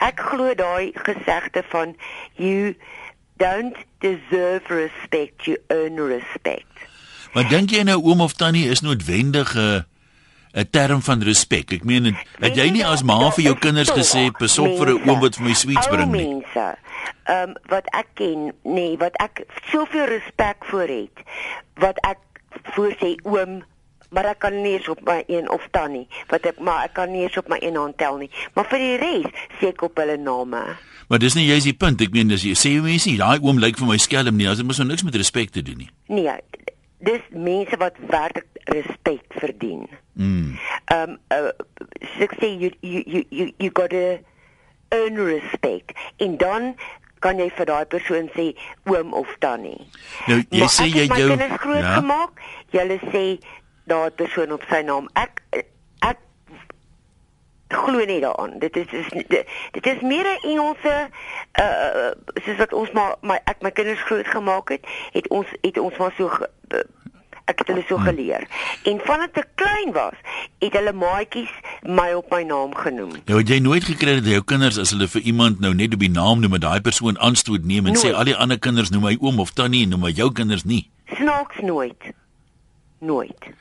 ek 0.00 0.20
glo 0.30 0.54
daai 0.56 0.92
gesegde 0.96 1.62
van 1.68 1.94
you 2.40 2.74
don't 3.36 3.76
deserve 4.00 4.64
respect 4.68 5.44
you 5.44 5.56
earn 5.68 6.00
respect. 6.00 6.66
Maar 7.32 7.48
dink 7.48 7.70
jy 7.70 7.84
nou 7.86 8.00
oom 8.02 8.24
of 8.24 8.34
tannie 8.34 8.68
is 8.68 8.80
noodwendig 8.80 9.54
'n 9.56 9.84
'n 10.52 10.70
term 10.70 11.02
van 11.02 11.22
respek? 11.22 11.72
Ek 11.72 11.84
meen 11.84 12.16
het 12.40 12.56
jy 12.56 12.70
nie 12.70 12.84
as 12.84 13.02
ma 13.02 13.30
vir 13.30 13.44
jou 13.44 13.56
kinders 13.58 13.90
gesê 13.90 14.30
pasop 14.38 14.78
vir 14.78 14.88
'n 14.88 15.08
oom 15.08 15.20
wat 15.20 15.36
vir 15.36 15.44
my 15.44 15.54
sweets 15.54 15.88
bring 15.88 16.12
nie? 16.12 16.26
Mense. 16.26 16.76
Ehm 17.30 17.52
um, 17.52 17.56
wat 17.70 17.86
ek 17.94 18.08
ken, 18.18 18.50
nee, 18.66 18.96
wat 18.98 19.16
ek 19.22 19.44
soveel 19.70 20.08
respek 20.10 20.66
vir 20.72 20.88
het, 20.88 21.26
wat 21.82 22.00
ek 22.08 22.18
voor 22.74 22.94
sê 22.98 23.14
oom 23.22 23.60
maar 24.10 24.26
ek 24.32 24.40
kan 24.42 24.56
nie 24.62 24.72
eens 24.74 24.88
op 24.90 25.04
my 25.06 25.20
een 25.30 25.46
of 25.54 25.68
tannie 25.70 26.08
wat 26.32 26.46
ek 26.50 26.58
maar 26.58 26.88
ek 26.88 26.96
kan 26.98 27.12
nie 27.12 27.22
eens 27.22 27.36
op 27.38 27.46
my 27.48 27.60
een 27.62 27.78
hand 27.78 27.94
tel 27.98 28.18
nie. 28.18 28.30
Maar 28.54 28.66
vir 28.72 28.82
die 28.82 28.96
res 28.98 29.44
sê 29.60 29.70
ek 29.70 29.84
op 29.86 30.00
hulle 30.02 30.16
name. 30.18 30.64
Maar 31.06 31.22
dis 31.22 31.38
nie 31.38 31.46
jy's 31.46 31.68
die 31.68 31.76
punt. 31.78 32.02
Ek 32.02 32.10
meen 32.14 32.30
dis 32.30 32.42
jy 32.46 32.56
sê 32.58 32.74
mense 32.82 33.06
nie 33.06 33.20
daai 33.22 33.38
oom 33.38 33.62
lyk 33.62 33.78
vir 33.78 33.86
my 33.86 33.98
skelm 34.02 34.34
nie. 34.34 34.50
As 34.50 34.58
dit 34.58 34.66
mos 34.66 34.82
nou 34.82 34.88
niks 34.90 35.06
met 35.06 35.18
respek 35.22 35.54
te 35.54 35.62
doen 35.62 35.84
nie. 35.84 35.90
Nee 36.10 36.34
dis 37.00 37.20
mense 37.32 37.76
wat 37.80 37.96
werklik 38.08 38.46
respek 38.64 39.24
verdien. 39.40 39.88
Mm 40.14 40.58
um 40.90 41.12
uh, 41.30 41.52
ek 42.18 42.32
sê 42.40 42.50
you 42.58 42.70
you 42.82 43.02
you 43.06 43.22
you 43.30 43.46
you 43.62 43.70
got 43.72 43.90
to 43.94 44.18
earn 44.90 45.16
respect. 45.16 45.94
En 46.18 46.36
dan 46.36 46.74
kan 47.20 47.38
jy 47.38 47.50
vir 47.56 47.68
daai 47.68 47.86
persoon 47.86 48.30
sê 48.36 48.50
oom 48.88 49.12
of 49.16 49.28
tannie. 49.38 49.88
Nou 50.26 50.40
jy 50.48 50.62
maar 50.62 50.72
sê 50.74 50.88
jy 50.88 51.06
jou 51.06 51.36
ja. 51.76 51.94
gemaak, 51.98 52.40
jy 52.72 53.00
sê 53.12 53.24
daar 53.90 54.10
'n 54.10 54.14
persoon 54.16 54.52
op 54.52 54.64
sy 54.70 54.82
naam. 54.82 55.08
Ek 55.14 55.42
ek 56.00 56.18
glo 57.68 58.04
nie 58.04 58.20
daaraan. 58.20 58.58
Dit 58.58 58.76
is, 58.76 58.92
is 58.92 59.08
dit, 59.08 59.46
dit 59.72 59.86
is 59.86 60.00
meer 60.00 60.26
'n 60.26 60.48
Engelse 60.48 61.08
uh 61.60 62.10
soos 62.44 62.56
wat 62.56 62.72
ons 62.72 62.90
maar 62.90 63.16
my 63.20 63.38
ek 63.44 63.62
my 63.62 63.70
kinders 63.70 64.02
groot 64.02 64.26
gemaak 64.26 64.68
het, 64.68 64.86
het 65.12 65.28
ons 65.28 65.46
het 65.60 65.78
ons 65.78 65.96
maar 65.96 66.14
so 66.16 66.30
ek 67.50 67.62
het 67.62 67.72
hulle 67.72 67.84
so 67.88 67.98
hmm. 67.98 68.10
geleer. 68.10 68.46
En 68.90 69.00
vandat 69.06 69.40
ek 69.42 69.50
klein 69.60 69.92
was, 69.96 70.16
het 70.62 70.76
hulle 70.78 70.94
maatjies 70.96 71.52
my 71.82 72.10
op 72.18 72.30
my 72.34 72.42
naam 72.48 72.74
genoem. 72.76 73.16
Nou 73.28 73.40
het 73.40 73.52
jy 73.52 73.60
nooit 73.64 73.86
gekry 73.88 74.18
dat 74.20 74.30
jou 74.30 74.42
kinders 74.54 74.80
as 74.80 74.94
hulle 74.94 75.08
vir 75.10 75.26
iemand 75.32 75.60
nou 75.64 75.74
net 75.76 75.96
op 75.96 76.04
die 76.04 76.12
naam 76.12 76.44
noem, 76.44 76.58
daai 76.62 76.80
persoon 76.84 77.18
aanstoot 77.18 77.64
neem 77.64 77.90
en 77.90 77.96
nooit. 77.96 78.04
sê 78.04 78.14
al 78.14 78.30
die 78.30 78.36
ander 78.36 78.58
kinders 78.58 78.94
noem 78.94 79.08
my 79.10 79.16
oom 79.20 79.42
of 79.42 79.54
tannie 79.56 79.84
en 79.86 79.96
noem 79.96 80.08
my 80.08 80.14
jou 80.14 80.30
kinders 80.32 80.64
nie. 80.64 80.86
Snaaks 81.16 81.62
nooit. 81.66 82.12
Nooit. 83.00 83.52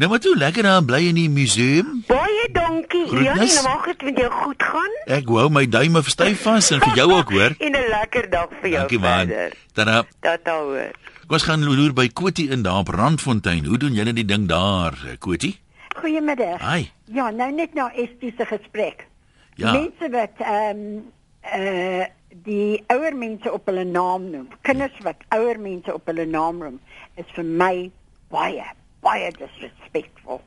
Nou 0.00 0.08
maar 0.10 0.18
toe 0.18 0.36
lekker 0.36 0.62
daar 0.62 0.84
bly 0.84 1.02
in 1.10 1.14
die 1.14 1.28
museum. 1.30 1.88
Baie 2.08 2.48
dankie. 2.52 3.04
Ja, 3.20 3.34
nou 3.34 3.62
mag 3.62 3.84
dit 3.84 4.02
met 4.02 4.18
jou 4.18 4.30
goed 4.32 4.62
gaan. 4.62 4.94
Ek 5.04 5.28
hou 5.28 5.50
my 5.52 5.66
duime 5.68 6.00
styf 6.08 6.46
vas 6.46 6.70
en 6.72 6.80
vir 6.80 6.96
jou 7.02 7.06
ook 7.18 7.32
hoor. 7.36 7.56
en 7.66 7.76
'n 7.76 7.88
lekker 7.92 8.30
dag 8.30 8.48
vir 8.62 8.70
jou 8.70 8.80
dankie, 8.80 9.00
verder. 9.04 9.52
Tada. 9.76 10.04
Tata 10.24 10.56
hoor. 10.56 10.96
Kom 11.30 11.38
ons 11.38 11.46
gaan 11.46 11.62
loer 11.62 11.92
by 11.94 12.08
Kotie 12.10 12.48
in 12.50 12.64
daar 12.66 12.80
op 12.82 12.88
Randfontein. 12.90 13.68
Hoe 13.70 13.76
doen 13.78 13.94
julle 13.94 14.10
die 14.10 14.24
ding 14.26 14.48
daar, 14.50 14.96
Kotie? 15.22 15.52
Goeiemiddag. 16.00 16.58
Hi. 16.58 16.88
Ja, 17.06 17.28
nou 17.30 17.46
net 17.54 17.76
nou 17.78 17.86
is 17.94 18.08
dis 18.18 18.34
'n 18.34 18.48
gesprek. 18.50 19.06
Ja. 19.54 19.70
Mense 19.70 20.10
wat 20.10 20.34
ehm 20.42 20.80
um, 20.80 21.12
uh, 21.54 22.04
die 22.42 22.82
ouer 22.86 23.14
mense 23.16 23.52
op 23.52 23.66
hulle 23.66 23.84
naam 23.84 24.30
noem. 24.30 24.48
Kinders 24.62 24.98
wat 25.06 25.22
ouer 25.28 25.60
mense 25.60 25.94
op 25.94 26.06
hulle 26.06 26.26
naam 26.26 26.58
noem, 26.58 26.80
is 27.14 27.30
vir 27.34 27.44
my 27.44 27.90
baie 28.28 28.66
baie 29.00 29.30
disrespectful. 29.30 30.42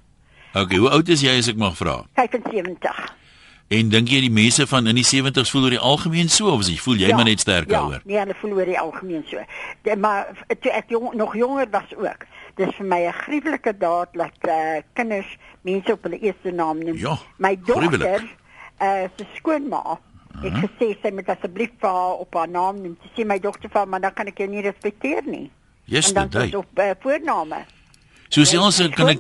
Okay, 0.54 0.78
hoe 0.78 0.90
oud 0.90 1.08
is 1.08 1.22
jy 1.22 1.38
as 1.38 1.48
ek 1.48 1.56
mag 1.56 1.78
vra? 1.78 2.04
75. 2.14 3.23
En 3.74 3.90
dink 3.90 4.12
jy 4.12 4.20
die 4.26 4.34
mense 4.34 4.68
van 4.70 4.88
in 4.92 5.00
die 5.00 5.06
70's 5.08 5.52
voel 5.54 5.68
oor 5.68 5.76
die 5.76 5.82
algemeen 5.92 6.30
so 6.30 6.52
of 6.54 6.66
jy 6.68 6.76
voel 6.84 7.02
jy 7.02 7.10
ja, 7.10 7.18
maar 7.18 7.30
net 7.30 7.42
sterker 7.42 7.74
ja, 7.74 7.82
hoor? 7.88 8.06
Nee, 8.06 8.20
hulle 8.20 8.36
voel 8.42 8.56
oor 8.60 8.70
die 8.70 8.80
algemeen 8.80 9.26
so. 9.30 9.42
De, 9.88 9.98
maar 9.98 10.30
toe 10.62 10.72
ek 10.72 10.94
jong, 10.94 11.14
nog 11.18 11.36
jonger 11.40 11.72
was 11.74 11.96
ook. 11.98 12.26
Dis 12.60 12.74
vir 12.78 12.86
my 12.86 13.02
'n 13.08 13.18
gruwelike 13.24 13.74
daad 13.82 14.14
dat 14.14 14.50
uh, 14.50 14.82
kinders 14.94 15.38
mense 15.62 15.92
op 15.92 16.04
hulle 16.04 16.20
eerste 16.20 16.52
naam 16.52 16.84
noem. 16.86 16.98
Ja, 16.98 17.18
my 17.38 17.56
dogter, 17.66 18.28
eh 18.78 19.04
uh, 19.04 19.10
se 19.18 19.26
skoonma 19.38 20.00
Ek 20.34 20.50
uh 20.50 20.54
-huh. 20.54 20.64
gesê 20.66 20.98
sy 21.02 21.10
moet 21.14 21.30
asseblief 21.30 21.70
vir 21.80 21.90
haar 21.90 22.18
op 22.18 22.34
haar 22.34 22.50
naam 22.50 22.82
noem. 22.82 22.98
Sy 23.02 23.22
sê 23.22 23.26
my 23.26 23.40
dogter 23.40 23.70
van, 23.70 23.90
maar 23.90 24.02
dan 24.02 24.14
kan 24.14 24.28
ek 24.28 24.38
jou 24.38 24.50
nie 24.50 24.62
respekteer 24.62 25.22
nie. 25.26 25.52
Yes, 25.86 26.12
en 26.12 26.14
dan 26.30 26.42
is 26.42 26.56
op 26.56 26.80
uh, 26.80 26.90
voorname. 27.00 27.66
So 28.30 28.42
sê 28.42 28.58
ons 28.58 28.82
kan 28.90 29.08
ek 29.08 29.20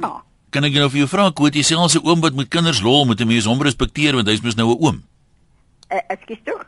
kan 0.53 0.67
ek 0.67 0.77
nou 0.77 0.89
vir 0.93 1.03
jou 1.03 1.10
vra 1.10 1.31
Koet, 1.33 1.57
jy 1.57 1.65
sê 1.65 1.77
ons 1.79 1.95
'n 1.95 2.05
oom 2.05 2.22
wat 2.22 2.38
met 2.38 2.50
kinders 2.50 2.81
lol 2.81 3.05
moet 3.05 3.22
'n 3.22 3.27
mens 3.27 3.45
hom 3.45 3.62
respekteer 3.62 4.15
want 4.15 4.27
hy's 4.27 4.41
mos 4.41 4.55
nou 4.55 4.69
'n 4.69 4.77
oom. 4.79 5.03
Uh, 5.89 6.00
Ekskuus 6.10 6.41
tog. 6.45 6.65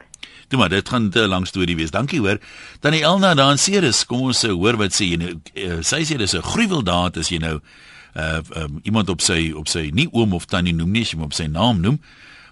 Toe 0.50 0.60
maar 0.60 0.70
dit 0.70 0.90
gaan 0.90 1.10
'n 1.10 1.28
lang 1.28 1.48
storie 1.48 1.76
wees. 1.76 1.92
Dankie 1.92 2.20
hoor. 2.20 2.40
Tannie 2.80 3.04
Elna 3.04 3.34
daar 3.34 3.52
in 3.52 3.58
Ceres, 3.58 4.06
kom 4.06 4.22
ons 4.22 4.40
se 4.40 4.48
uh, 4.48 4.54
hoor 4.54 4.78
wat 4.78 4.94
sê 4.94 5.06
jy 5.06 5.18
nou. 5.18 5.42
Uh, 5.56 5.82
sy 5.82 6.04
sê 6.04 6.18
dis 6.18 6.34
'n 6.34 6.42
gruweldaad 6.42 7.18
as 7.18 7.30
jy 7.30 7.38
nou 7.38 7.60
uh 8.16 8.40
um, 8.56 8.80
iemand 8.84 9.10
op 9.10 9.22
sy 9.22 9.52
op 9.52 9.68
sy 9.68 9.90
nie 9.94 10.08
oom 10.12 10.34
of 10.34 10.46
tannie 10.46 10.74
noem 10.74 10.92
nie, 10.92 11.04
jy 11.04 11.18
moet 11.18 11.26
op 11.26 11.34
sy 11.34 11.48
naam 11.48 11.82
noem. 11.82 12.00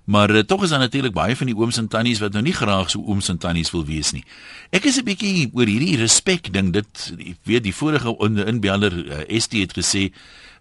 Maar 0.04 0.30
uh, 0.36 0.40
tog 0.40 0.64
is 0.64 0.70
daar 0.70 0.80
natuurlik 0.80 1.14
baie 1.14 1.36
van 1.36 1.48
die 1.48 1.56
ooms 1.56 1.78
en 1.78 1.88
tannies 1.88 2.20
wat 2.20 2.34
nou 2.34 2.44
nie 2.44 2.54
graag 2.54 2.90
so 2.90 3.00
ooms 3.00 3.30
en 3.30 3.38
tannies 3.38 3.72
wil 3.72 3.86
wees 3.86 4.12
nie. 4.12 4.24
Ek 4.72 4.84
is 4.84 4.98
'n 5.00 5.06
bietjie 5.06 5.50
oor 5.54 5.66
hierdie 5.66 5.98
respek 5.98 6.52
ding. 6.54 6.74
Dit 6.74 7.14
weet 7.44 7.64
die 7.64 7.76
vorige 7.76 8.16
inbeller 8.46 8.94
uh, 9.06 9.40
ST 9.40 9.54
het 9.54 9.74
gesê 9.74 10.12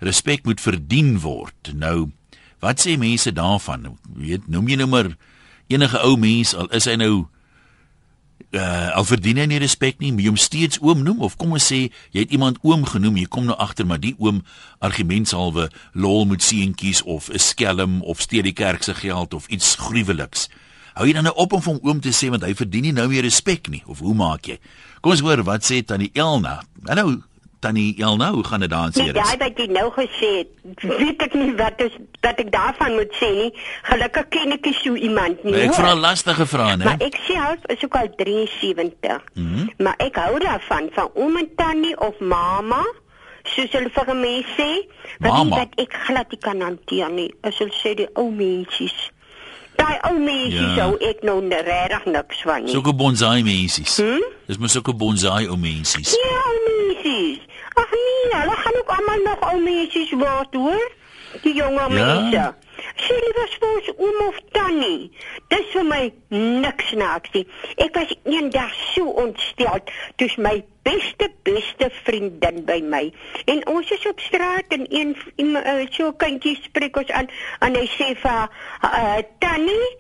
respek 0.02 0.44
moet 0.44 0.60
verdien 0.60 1.18
word. 1.22 1.72
Nou, 1.74 2.10
wat 2.62 2.82
sê 2.82 2.96
mense 2.98 3.32
daarvan? 3.34 3.94
Weet, 4.18 4.48
noem 4.50 4.68
jy 4.68 4.80
nou 4.82 4.90
maar 4.90 5.12
enige 5.72 6.00
ou 6.02 6.16
mens 6.20 6.54
al 6.58 6.68
is 6.74 6.88
hy 6.90 6.96
nou 7.00 7.14
uh, 8.52 8.90
al 8.96 9.06
verdien 9.08 9.40
hy 9.40 9.46
nie 9.48 9.60
respek 9.62 10.00
nie, 10.02 10.12
moet 10.12 10.26
jy 10.26 10.32
hom 10.32 10.40
steeds 10.40 10.80
oom 10.82 11.04
noem 11.06 11.22
of 11.24 11.38
kom 11.40 11.54
ons 11.56 11.70
sê 11.72 11.86
jy 12.12 12.24
het 12.24 12.34
iemand 12.34 12.60
oom 12.66 12.84
genoem, 12.88 13.22
jy 13.22 13.30
kom 13.32 13.48
nou 13.48 13.56
agter 13.62 13.88
maar 13.88 14.02
die 14.02 14.14
oom 14.18 14.42
argumentshalwe 14.84 15.68
lol 15.94 16.26
moet 16.28 16.44
seentjies 16.44 17.02
of 17.02 17.30
'n 17.30 17.38
skelm 17.38 18.02
of 18.02 18.20
steel 18.20 18.42
die 18.42 18.56
kerk 18.56 18.82
se 18.82 18.94
geld 18.94 19.34
of 19.34 19.48
iets 19.48 19.76
gruweliks. 19.76 20.48
Hou 20.94 21.06
jy 21.06 21.14
dan 21.14 21.24
nou 21.24 21.34
op 21.36 21.52
om 21.52 21.62
hom 21.62 21.80
oom 21.82 22.00
te 22.00 22.12
sê 22.12 22.28
want 22.28 22.44
hy 22.44 22.54
verdien 22.54 22.82
nie 22.82 22.92
nou 22.92 23.08
meer 23.08 23.22
respek 23.22 23.68
nie 23.68 23.82
of 23.86 23.98
hoe 23.98 24.14
maak 24.14 24.46
jy? 24.46 24.58
Kom 25.00 25.12
ons 25.12 25.20
hoor 25.20 25.42
wat 25.42 25.64
sê 25.64 25.82
tannie 25.82 26.10
Elna. 26.14 26.62
Hallo 26.86 27.31
Tannie 27.62 27.94
Elna, 28.02 28.32
hoe 28.32 28.44
gaan 28.44 28.60
dit 28.60 28.70
daar 28.70 28.88
aan 28.88 28.92
seer? 28.92 29.14
Ja, 29.14 29.36
wat 29.38 29.58
jy 29.60 29.68
nou 29.70 29.86
gesê 29.94 30.30
het, 30.40 30.48
weet 30.82 31.22
ek 31.22 31.36
nie 31.38 31.52
wat 31.54 31.82
is 31.84 31.94
wat 32.24 32.40
ek 32.42 32.50
daarvan 32.50 32.96
moet 32.98 33.14
sê 33.20 33.28
nie. 33.36 33.52
Gelukkig 33.86 34.26
ken 34.34 34.54
ek 34.56 34.66
nie 34.66 34.74
so 34.80 34.98
iemand 34.98 35.44
nie. 35.46 35.54
Maar 35.54 35.68
ek 35.68 35.76
vra 35.78 35.92
lastige 35.94 36.46
vrae, 36.50 36.74
né? 36.80 36.88
Maar 36.88 37.04
ek 37.06 37.20
sê 37.22 37.38
half 37.38 37.62
is 37.70 37.84
ook 37.86 37.94
al 38.00 38.10
73. 38.18 39.22
Mm 39.34 39.46
-hmm. 39.46 39.70
Maar 39.78 39.94
ek 40.08 40.18
hou 40.24 40.42
daarvan 40.42 40.90
van 40.98 41.10
oom 41.14 41.38
en 41.38 41.48
tannie 41.56 41.94
of 42.00 42.18
mamma. 42.18 42.82
Soos 43.54 43.70
hulle 43.74 43.90
vir 43.94 44.14
my 44.16 44.36
sê, 44.58 44.68
wat 45.22 45.78
ek 45.78 45.94
glad 46.06 46.30
nie 46.30 46.38
kan 46.38 46.60
hanteer 46.60 47.10
nie. 47.10 47.30
As 47.42 47.58
hulle 47.62 47.74
sê 47.78 47.94
die 47.94 48.10
ou 48.14 48.30
mensies. 48.30 49.10
Daai 49.78 49.98
ou 50.10 50.18
mensies 50.18 50.76
ja. 50.76 50.88
ou 50.90 50.98
ek 51.00 51.22
nou 51.26 51.38
regtig 51.48 52.04
niks 52.10 52.42
van 52.42 52.66
nie. 52.66 52.74
Sulke 52.74 52.92
bonsai 52.94 53.42
mensies. 53.42 53.96
Hm? 54.02 54.28
Dis 54.50 54.58
mos 54.58 54.74
sulke 54.74 54.94
bonsai 54.94 55.46
ou 55.48 55.56
mensies. 55.56 56.14
Ja, 56.18 56.42
ou 56.50 56.58
mensies. 56.66 57.50
Ag 57.74 57.90
nee, 57.90 58.40
hulle 58.40 58.56
gaan 58.56 58.80
ook 58.80 58.90
almal 58.96 59.22
nog 59.24 59.46
ou 59.52 59.60
mensies 59.62 60.10
word, 60.10 60.54
hoor? 60.54 60.90
Die 61.40 61.54
jonge 61.54 61.80
ja? 61.80 61.88
mense. 61.88 62.44
Sy 63.00 63.16
was 63.36 63.54
vir 63.62 63.94
oom 63.96 64.18
of 64.26 64.40
tannie. 64.52 65.10
Dis 65.52 65.70
vir 65.72 65.86
my 65.86 66.02
niks 66.32 66.90
snaaks 66.92 67.32
nie. 67.36 67.44
Ek 67.80 67.96
was 67.96 68.12
eendag 68.28 68.74
so 68.92 69.14
ontstel 69.22 69.80
toe 70.20 70.28
my 70.44 70.58
beste 70.86 71.30
beste 71.46 71.88
vriendin 72.02 72.62
by 72.68 72.80
my. 72.84 73.02
En 73.46 73.62
ons 73.70 73.90
is 73.90 74.06
op 74.10 74.20
straat 74.20 74.74
en 74.76 74.86
een, 74.90 75.16
een 75.36 75.56
uh, 75.56 75.78
so 75.90 76.12
kindjie 76.12 76.56
spreek 76.62 76.98
ons 77.00 77.10
aan 77.16 77.30
en 77.60 77.78
hy 77.78 77.86
sê 77.96 78.12
vir 78.18 78.46
uh, 78.84 79.18
tannie, 79.42 79.90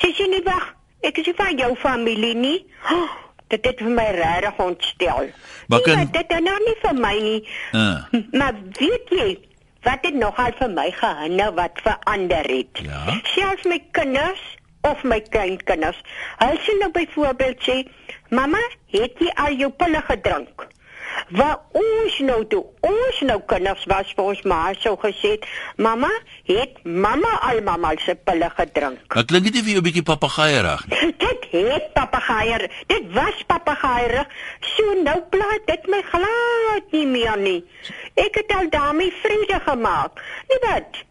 sy 0.00 0.14
sê 0.16 0.28
nie 0.32 0.42
wag, 0.46 0.72
ek 1.06 1.20
is 1.22 1.32
van 1.36 1.58
jou 1.60 1.74
familie 1.86 2.34
nie. 2.34 2.58
Oh, 2.90 3.10
dit 3.50 3.66
het 3.66 3.82
vir 3.82 3.94
my 3.94 4.08
regtig 4.16 4.58
ontstel. 4.62 5.30
Maar 5.66 5.80
kan... 5.86 5.96
nee, 5.96 6.10
dit 6.14 6.34
is 6.36 6.42
nou 6.46 6.58
nie 6.66 6.76
vir 6.82 6.98
my 7.04 7.14
nie. 7.24 7.40
Uh. 7.72 8.22
Maar 8.38 8.58
weet 8.78 9.14
jy, 9.16 9.28
wat 9.86 10.06
het 10.06 10.14
nogal 10.14 10.54
vir 10.58 10.72
my 10.76 10.88
gehinder 11.00 11.54
wat 11.58 11.82
verander 11.84 12.50
het? 12.50 12.82
Ja. 12.86 13.20
Selfs 13.34 13.66
my 13.68 13.80
kinders 13.96 14.42
of 14.88 15.02
my 15.04 15.20
kleinkinders. 15.34 15.98
Hulle 16.40 16.60
sê 16.64 16.76
nou 16.80 16.90
byvoorbeeld 16.94 17.64
sê, 17.68 17.82
"Mamma, 18.28 18.62
het 18.94 19.18
jy 19.18 19.32
al 19.34 19.58
jou 19.62 19.70
pille 19.70 20.02
gedrink?" 20.08 20.66
Wat 21.30 21.62
ons 21.78 22.18
nou 22.26 22.40
toe, 22.50 22.64
ons 22.86 23.20
nou 23.22 23.38
kinders 23.46 23.84
was 23.90 24.08
vir 24.16 24.30
ons 24.32 24.40
maar 24.50 24.78
so 24.82 24.96
gesê, 24.98 25.36
mamma, 25.78 26.10
het 26.48 26.80
mamma 26.84 27.36
al 27.46 27.60
mamma 27.62 27.92
se 28.02 28.16
pille 28.18 28.48
gedrink. 28.56 29.04
Dit 29.14 29.30
klink 29.30 29.44
net 29.46 29.60
vir 29.62 29.72
jou 29.76 29.82
'n 29.82 29.86
bietjie 29.86 30.02
papegaierig. 30.02 30.86
dit 31.26 31.46
het 31.50 31.92
papegaier, 31.94 32.70
dit 32.86 33.12
was 33.14 33.44
papegaier. 33.46 34.26
So 34.74 34.94
nou 35.02 35.18
plaat 35.30 35.66
dit 35.66 35.86
my 35.86 36.02
glad 36.10 36.90
nie 36.90 37.06
meer 37.06 37.38
nie. 37.38 37.64
Ek 38.14 38.34
het 38.34 38.52
al 38.54 38.68
daarmee 38.70 39.12
vrede 39.22 39.60
gemaak. 39.66 40.20
Nie 40.48 40.60
wat? 40.66 41.04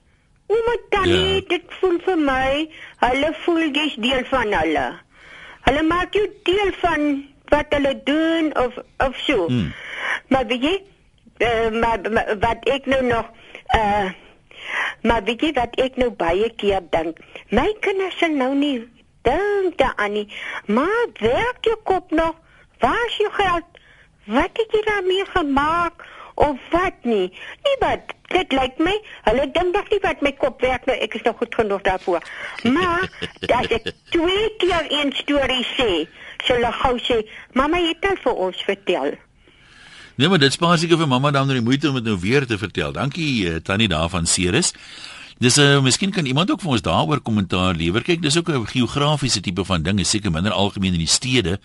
Ouma 0.50 0.76
Tannie, 0.90 1.36
ja. 1.36 1.42
dit 1.48 1.66
voel 1.80 2.00
vir 2.06 2.18
my, 2.18 2.70
hulle 3.04 3.34
voel 3.44 3.68
jy's 3.70 3.96
deel 4.02 4.24
van 4.32 4.54
hulle. 4.54 4.88
Hulle 5.68 5.84
maak 5.84 6.16
jou 6.18 6.26
deel 6.44 6.72
van 6.82 7.06
wat 7.50 7.76
hulle 7.76 7.94
doen 8.04 8.50
of 8.58 8.80
of 8.98 9.16
so. 9.26 9.46
Hmm. 9.48 9.70
Maar 10.30 10.46
weet 10.48 10.64
jy, 10.64 10.76
uh, 11.38 11.70
maar, 11.82 12.12
maar 12.12 12.36
wat 12.40 12.66
ek 12.70 12.86
nou 12.86 13.04
nog 13.04 13.26
uh 13.76 14.10
maar 15.02 15.24
weet 15.24 15.42
jy 15.42 15.52
wat 15.56 15.76
ek 15.80 15.96
nou 15.96 16.10
baie 16.12 16.50
keer 16.60 16.84
dink, 16.92 17.20
my 17.56 17.68
kinders 17.80 18.18
se 18.20 18.28
nou 18.28 18.52
nie 18.56 18.90
dink 19.28 19.78
daaraan 19.80 20.12
nie. 20.12 20.28
Maar 20.66 21.06
werk 21.20 21.66
jou 21.66 21.78
kop 21.84 22.12
nog? 22.12 22.36
Waar 22.80 23.06
is 23.08 23.18
jou 23.18 23.32
geld? 23.32 23.68
Wat 24.26 24.50
het 24.54 24.72
jy 24.72 24.82
daarmee 24.86 25.26
gemaak? 25.26 26.06
Of 26.36 26.58
wat 26.72 26.94
nie? 27.02 27.32
Nie 27.64 27.76
wat 27.80 28.14
dit 28.28 28.52
lyk 28.54 28.78
my, 28.78 28.94
hulle 29.26 29.48
dink 29.52 29.74
nog 29.76 29.90
nie 29.90 30.00
wat 30.04 30.22
my 30.22 30.32
kop 30.38 30.62
werk 30.62 30.86
nou, 30.88 30.96
ek 30.96 31.18
is 31.18 31.26
nog 31.26 31.38
goed 31.38 31.56
genoeg 31.56 31.82
daarvoor. 31.88 32.24
Maar 32.64 33.10
dat 33.40 33.74
ek 33.80 33.90
twee 34.14 34.46
keer 34.62 34.86
een 34.88 35.12
storie 35.18 35.66
sê, 35.74 35.90
sal 36.46 36.62
hulle 36.62 36.72
gou 36.72 36.96
sê, 37.00 37.18
"Mamma 37.54 37.82
het 37.88 38.02
dit 38.02 38.20
vir 38.24 38.36
ons 38.36 38.64
vertel." 38.64 39.18
Nee, 40.20 40.28
maar 40.28 40.42
dit 40.42 40.52
spaar 40.52 40.76
seker 40.76 41.00
vir 41.00 41.08
mamma 41.08 41.30
dan 41.32 41.46
nou 41.48 41.56
die 41.56 41.64
moeite 41.64 41.88
om 41.88 41.96
dit 41.96 42.04
nou 42.04 42.18
weer 42.20 42.44
te 42.44 42.58
vertel. 42.60 42.92
Dankie 42.92 43.28
uh, 43.48 43.60
Tannie 43.64 43.88
daarvan 43.88 44.26
Ceres. 44.28 44.74
Dis 45.40 45.56
uh 45.64 45.78
miskien 45.80 46.12
kan 46.12 46.28
iemand 46.28 46.52
ook 46.52 46.60
vir 46.60 46.74
ons 46.74 46.84
daaroor 46.84 47.22
kommentaar 47.24 47.78
lewer. 47.80 48.04
Kyk, 48.04 48.20
dis 48.22 48.36
ook 48.36 48.50
'n 48.52 48.68
geografiese 48.68 49.40
tipe 49.40 49.64
van 49.64 49.84
ding, 49.84 50.00
is 50.00 50.10
seker 50.10 50.32
minder 50.32 50.52
algemeen 50.52 50.94
in 50.94 51.00
die 51.00 51.08
stede 51.08 51.60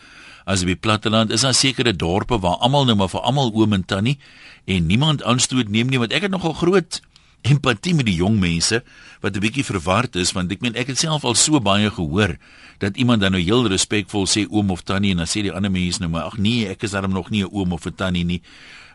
as 0.46 0.62
op 0.62 0.70
die 0.70 0.78
platteland. 0.78 1.32
Is 1.34 1.40
daar 1.40 1.54
sekere 1.54 1.96
dorpe 1.96 2.38
waar 2.38 2.62
almal 2.62 2.84
nou 2.84 2.96
maar 2.96 3.10
vir 3.10 3.26
almal 3.26 3.50
oom 3.54 3.72
en 3.72 3.84
tannie 3.84 4.18
en 4.66 4.86
niemand 4.86 5.24
aanstoot 5.24 5.68
neem 5.68 5.88
nie, 5.88 5.98
want 5.98 6.12
ek 6.12 6.22
het 6.22 6.30
nogal 6.30 6.52
groot 6.52 7.00
empatie 7.44 7.94
met 7.94 8.06
die 8.08 8.16
jong 8.16 8.38
mense 8.40 8.82
wat 9.20 9.36
'n 9.36 9.40
bietjie 9.40 9.64
verward 9.64 10.16
is 10.16 10.32
want 10.32 10.52
ek 10.52 10.60
meen 10.60 10.74
ek 10.74 10.86
het 10.86 10.98
self 10.98 11.24
al 11.24 11.34
so 11.34 11.60
baie 11.60 11.90
gehoor 11.90 12.36
dat 12.78 12.96
iemand 12.96 13.20
dan 13.20 13.32
nou 13.32 13.42
heel 13.42 13.68
respekvol 13.68 14.26
sê 14.26 14.46
oom 14.50 14.70
of 14.70 14.82
tannie 14.82 15.10
en 15.10 15.16
dan 15.16 15.26
sê 15.26 15.42
die 15.42 15.52
ander 15.52 15.70
mense 15.70 16.00
nou 16.00 16.10
maar 16.10 16.24
ag 16.24 16.38
nee 16.38 16.68
ek 16.68 16.82
is 16.82 16.90
darm 16.90 17.12
nog 17.12 17.30
nie 17.30 17.44
'n 17.44 17.52
oom 17.52 17.72
of 17.72 17.86
'n 17.86 17.94
tannie 17.94 18.24
nie. 18.24 18.42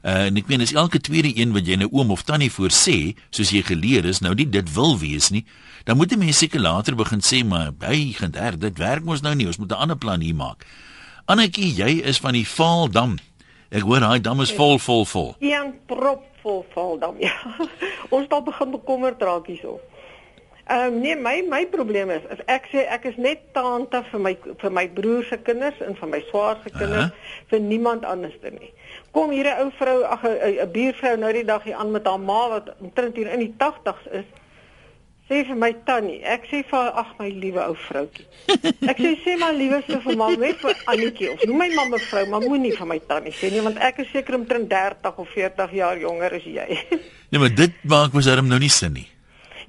Uh, 0.03 0.25
en 0.25 0.37
ek 0.37 0.47
meen 0.47 0.61
as 0.61 0.73
elke 0.73 0.99
tweede 0.99 1.35
een 1.35 1.51
wat 1.51 1.67
jy 1.67 1.75
nou 1.75 1.89
oom 1.91 2.11
of 2.11 2.23
tannie 2.23 2.51
voor 2.51 2.71
sê 2.71 3.15
soos 3.29 3.49
jy 3.51 3.61
geleer 3.61 4.05
is 4.05 4.19
nou 4.19 4.33
nie 4.33 4.49
dit 4.49 4.73
wil 4.73 4.97
wees 4.97 5.29
nie 5.29 5.45
dan 5.83 5.97
moet 5.97 6.11
'n 6.11 6.19
mens 6.19 6.37
seker 6.37 6.59
later 6.59 6.95
begin 6.95 7.19
sê 7.19 7.45
maar 7.45 7.71
hy 7.79 8.13
gaan 8.13 8.31
daar 8.31 8.57
dit 8.57 8.77
werk 8.77 9.03
mos 9.03 9.21
nou 9.21 9.35
nie 9.35 9.47
ons 9.47 9.57
moet 9.57 9.71
'n 9.71 9.75
ander 9.75 9.97
plan 9.97 10.21
hier 10.21 10.35
maak. 10.35 10.65
Annetjie 11.25 11.75
jy 11.75 12.01
is 12.01 12.17
van 12.17 12.33
die 12.33 12.47
Vaaldam. 12.47 13.17
Ek 13.69 13.85
hoor 13.85 14.01
daai 14.01 14.21
dam 14.25 14.41
is 14.41 14.49
vol 14.57 14.79
vol 14.81 15.03
vol. 15.05 15.33
Een 15.45 15.75
prop 15.85 16.23
vol 16.41 16.63
val 16.73 16.97
dan 16.97 17.19
ja. 17.21 17.35
Ons 18.15 18.31
al 18.33 18.41
begin 18.43 18.71
bekommerd 18.73 19.21
raak 19.21 19.45
hierso. 19.51 19.77
Ehm 20.69 20.93
um, 20.93 20.97
nee, 21.01 21.15
my 21.17 21.35
my 21.49 21.59
probleem 21.69 22.09
is, 22.13 22.25
is 22.33 22.41
ek 22.49 22.65
sê 22.71 22.85
ek 22.95 23.05
is 23.09 23.15
net 23.17 23.45
tante 23.53 24.01
vir 24.09 24.21
my 24.25 24.33
vir 24.63 24.73
my 24.73 24.85
broer 24.97 25.23
se 25.29 25.37
kinders 25.45 25.77
en 25.85 25.97
vir 26.01 26.09
my 26.09 26.19
swaar 26.29 26.57
se 26.63 26.73
kinders, 26.73 27.09
uh 27.09 27.13
-huh. 27.13 27.45
vir 27.53 27.59
niemand 27.59 28.05
anders 28.05 28.37
nie. 28.41 28.73
Kom 29.11 29.29
hier 29.29 29.45
'n 29.45 29.61
ou 29.61 29.71
vrou, 29.77 30.03
ag 30.03 30.25
'n 30.25 30.71
buurvrou 30.71 31.15
nou 31.17 31.33
die 31.33 31.45
dag 31.45 31.63
hier 31.63 31.75
aan 31.75 31.91
met 31.91 32.05
haar 32.05 32.19
ma 32.19 32.49
wat 32.49 32.73
omtrent 32.79 33.15
hier 33.15 33.33
in 33.33 33.39
die 33.39 33.53
80's 33.57 34.05
is 34.11 34.25
sê 35.29 35.43
vir 35.45 35.57
my 35.61 35.69
tannie, 35.85 36.19
ek 36.25 36.47
sê 36.49 36.63
vir 36.65 36.87
ag 37.01 37.11
my 37.19 37.29
liewe 37.29 37.61
ou 37.69 37.75
vroutjie. 37.85 38.25
Ek 38.89 38.97
sê 38.97 39.11
sê 39.21 39.35
maar 39.37 39.53
lieweste 39.53 39.99
vir 40.01 40.17
mamma 40.17 40.41
net 40.41 40.57
vir 40.63 40.81
Annetjie 40.89 41.29
of 41.35 41.45
noem 41.45 41.61
my 41.61 41.69
ma 41.75 41.85
mevrou, 41.91 42.25
maar 42.31 42.45
moenie 42.47 42.73
vir 42.73 42.89
my 42.89 42.97
tannie 43.11 43.35
sê 43.37 43.51
nie 43.53 43.61
want 43.65 43.77
ek 43.89 44.01
is 44.05 44.09
seker 44.15 44.39
omtrent 44.39 44.71
30 44.73 45.21
of 45.21 45.29
40 45.35 45.77
jaar 45.77 46.01
jonger 46.01 46.39
as 46.39 46.49
jy. 46.49 46.81
nee, 47.29 47.39
maar 47.39 47.53
dit 47.53 47.77
maak 47.85 48.17
mos 48.17 48.29
darm 48.31 48.49
nou 48.49 48.59
nie 48.59 48.73
sin 48.73 48.97
nie. 48.97 49.05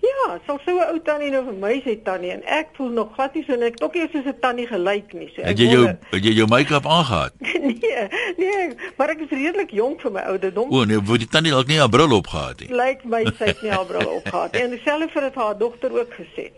Ja, 0.01 0.39
so 0.47 0.59
so 0.65 0.73
'n 0.79 0.93
ou 0.93 1.01
tannie 1.05 1.31
nou 1.31 1.45
vir 1.45 1.57
my 1.61 1.75
sê 1.85 1.95
tannie 2.03 2.31
en 2.33 2.43
ek 2.45 2.69
voel 2.77 2.89
nog 2.89 3.15
glad 3.15 3.35
nie 3.35 3.45
so 3.45 3.57
net 3.57 3.75
ek 3.75 3.85
ook 3.85 3.95
nie 3.95 4.09
soos 4.13 4.25
'n 4.25 4.39
tannie 4.41 4.67
gelyk 4.67 5.13
nie. 5.13 5.29
So 5.35 5.43
ek 5.43 5.49
het 5.49 5.59
jy 5.59 5.69
jou 5.73 5.87
het 5.87 6.25
jy 6.25 6.33
jou 6.33 6.47
make-up 6.49 6.87
aangehad? 6.87 7.33
nee, 7.71 8.09
nee, 8.37 8.71
maar 8.97 9.11
ek 9.11 9.21
is 9.21 9.31
redelik 9.31 9.71
jonk 9.71 10.01
vir 10.01 10.13
my 10.13 10.21
ouderdom. 10.21 10.73
O 10.73 10.85
nee, 10.85 11.01
wou 11.01 11.19
die 11.19 11.29
tannie 11.29 11.53
dalk 11.53 11.67
nie 11.67 11.79
haar 11.79 11.89
bril 11.89 12.13
opgehad 12.17 12.61
nie. 12.61 12.69
Lyk 12.73 13.05
my 13.05 13.25
sy 13.39 13.45
het 13.53 13.63
nie 13.63 13.71
haar 13.71 13.87
bril 13.87 14.09
opgehad 14.21 14.53
nie. 14.53 14.63
En 14.63 14.71
dieselfde 14.71 15.09
vir 15.09 15.31
haar 15.35 15.59
dogter 15.59 15.93
ook 15.93 16.15
gesê. 16.15 16.51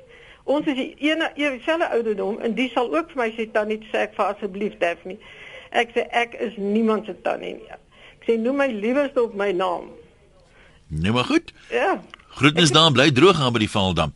Ons 0.45 0.67
is 0.67 0.75
die 0.75 0.95
ene 0.99 1.31
dieselfde 1.35 1.89
ouderdom 1.91 2.39
en 2.41 2.55
die 2.55 2.71
sal 2.71 2.95
ook 2.95 3.11
vir 3.11 3.23
my 3.25 3.31
sê 3.35 3.51
tannie 3.51 3.79
sê 3.91 4.07
ek 4.07 4.15
vir 4.15 4.27
asseblief 4.27 4.79
Daphne. 4.79 5.19
Ek 5.71 5.91
sê 5.97 6.07
ek 6.11 6.35
is 6.35 6.57
niemand 6.57 7.07
se 7.07 7.15
tannie 7.23 7.55
nie. 7.59 7.71
Ek 8.21 8.27
sê 8.29 8.39
noem 8.39 8.57
my 8.63 8.71
lieweste 8.71 9.23
op 9.23 9.35
my 9.35 9.51
naam. 9.53 9.91
Nee 10.87 11.11
maar 11.11 11.25
goed. 11.25 11.53
Ja. 11.71 11.99
Groetnis 12.35 12.73
daar 12.73 12.93
bly 12.93 13.11
droog 13.13 13.41
aan 13.41 13.53
by 13.53 13.61
die 13.61 13.71
Valdam. 13.71 14.15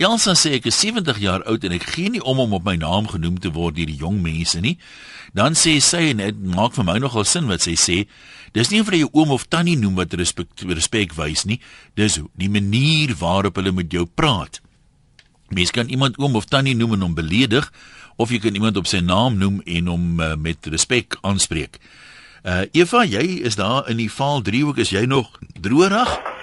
Elsa 0.00 0.32
sê 0.38 0.54
ek 0.56 0.70
is 0.70 0.78
70 0.80 1.18
jaar 1.20 1.42
oud 1.44 1.64
en 1.68 1.74
ek 1.76 1.84
gee 1.92 2.08
nie 2.08 2.22
om 2.24 2.40
om 2.40 2.54
op 2.56 2.64
my 2.64 2.76
naam 2.80 3.10
genoem 3.10 3.36
te 3.40 3.52
word 3.52 3.76
deur 3.76 3.90
die 3.90 3.98
jong 4.00 4.22
mense 4.24 4.60
nie. 4.64 4.78
Dan 5.36 5.54
sê 5.58 5.76
sy 5.84 6.06
en 6.14 6.22
dit 6.24 6.40
maak 6.54 6.72
vir 6.78 6.88
my 6.88 6.96
nogal 7.02 7.26
sin 7.28 7.50
wat 7.52 7.66
sy 7.66 7.76
sê. 7.76 7.98
Dis 8.56 8.72
nie 8.72 8.80
vir 8.86 8.96
jou 9.02 9.10
oom 9.12 9.36
of 9.36 9.44
tannie 9.52 9.76
noem 9.76 10.00
wat 10.00 10.16
respek 10.16 10.64
respek 10.72 11.12
wys 11.18 11.44
nie. 11.44 11.60
Dis 12.00 12.18
die 12.40 12.48
manier 12.48 13.12
waarop 13.20 13.60
hulle 13.60 13.76
met 13.76 13.92
jou 13.92 14.06
praat. 14.08 14.62
Mens 15.52 15.74
kan 15.74 15.92
iemand 15.92 16.18
oom 16.18 16.38
of 16.40 16.48
tannie 16.48 16.74
noem 16.74 16.96
en 16.96 17.08
hom 17.10 17.14
beledig 17.14 17.68
of 18.16 18.32
jy 18.32 18.40
kan 18.40 18.56
iemand 18.56 18.80
op 18.80 18.88
sy 18.88 19.02
naam 19.04 19.36
noem 19.38 19.60
en 19.66 19.86
hom 19.90 20.20
uh, 20.20 20.34
met 20.36 20.66
respek 20.72 21.18
aanspreek. 21.20 21.76
Uh 22.40 22.64
Eva, 22.72 23.04
jy 23.04 23.42
is 23.44 23.60
daar 23.60 23.88
in 23.92 24.00
die 24.00 24.08
Vaal 24.08 24.40
driehoek, 24.40 24.80
is 24.80 24.94
jy 24.96 25.04
nog 25.04 25.28
droërig? 25.60 26.39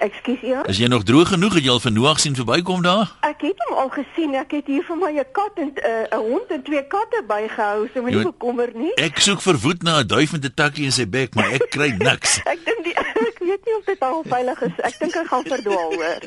Ekskuus 0.00 0.40
ja. 0.40 0.62
Is 0.64 0.78
jy 0.80 0.86
nog 0.88 1.02
droog 1.04 1.28
genoeg 1.28 1.58
het 1.58 1.64
jy 1.66 1.72
al 1.74 1.80
vir 1.84 1.92
Noag 1.92 2.20
sien 2.22 2.36
verbykom 2.36 2.80
daar? 2.82 3.10
Ek 3.26 3.42
het 3.44 3.58
hom 3.66 3.78
al 3.82 3.90
gesien. 3.92 4.32
Ek 4.40 4.54
het 4.56 4.68
hier 4.72 4.84
vir 4.86 4.96
my 4.96 5.10
'n 5.12 5.26
kat 5.36 5.58
en 5.60 5.72
eh, 5.74 5.90
'n 5.92 6.14
uh, 6.16 6.20
hond 6.30 6.48
en 6.56 6.62
twee 6.62 6.84
katte 6.86 7.20
bygehou. 7.28 7.88
So 7.92 8.00
moenie 8.00 8.24
bekommer 8.24 8.70
nie. 8.74 8.94
Ek 8.94 9.20
soek 9.20 9.42
verwoed 9.44 9.82
na 9.82 10.00
'n 10.00 10.06
duif 10.06 10.32
met 10.32 10.44
'n 10.44 10.54
takkie 10.54 10.84
in 10.84 10.92
sy 10.92 11.04
bek, 11.08 11.34
maar 11.34 11.52
ek 11.52 11.68
kry 11.70 11.90
niks. 11.98 12.40
ek 12.54 12.64
dink 12.64 12.84
die 12.84 12.96
ek 13.28 13.38
weet 13.38 13.64
nie 13.64 13.76
of 13.76 13.84
dit 13.84 14.00
al 14.00 14.22
veilig 14.24 14.62
is. 14.62 14.76
Ek 14.80 14.98
dink 14.98 15.14
hy 15.14 15.24
gaan 15.24 15.44
verdwaal 15.44 15.92
hoor. 15.92 16.20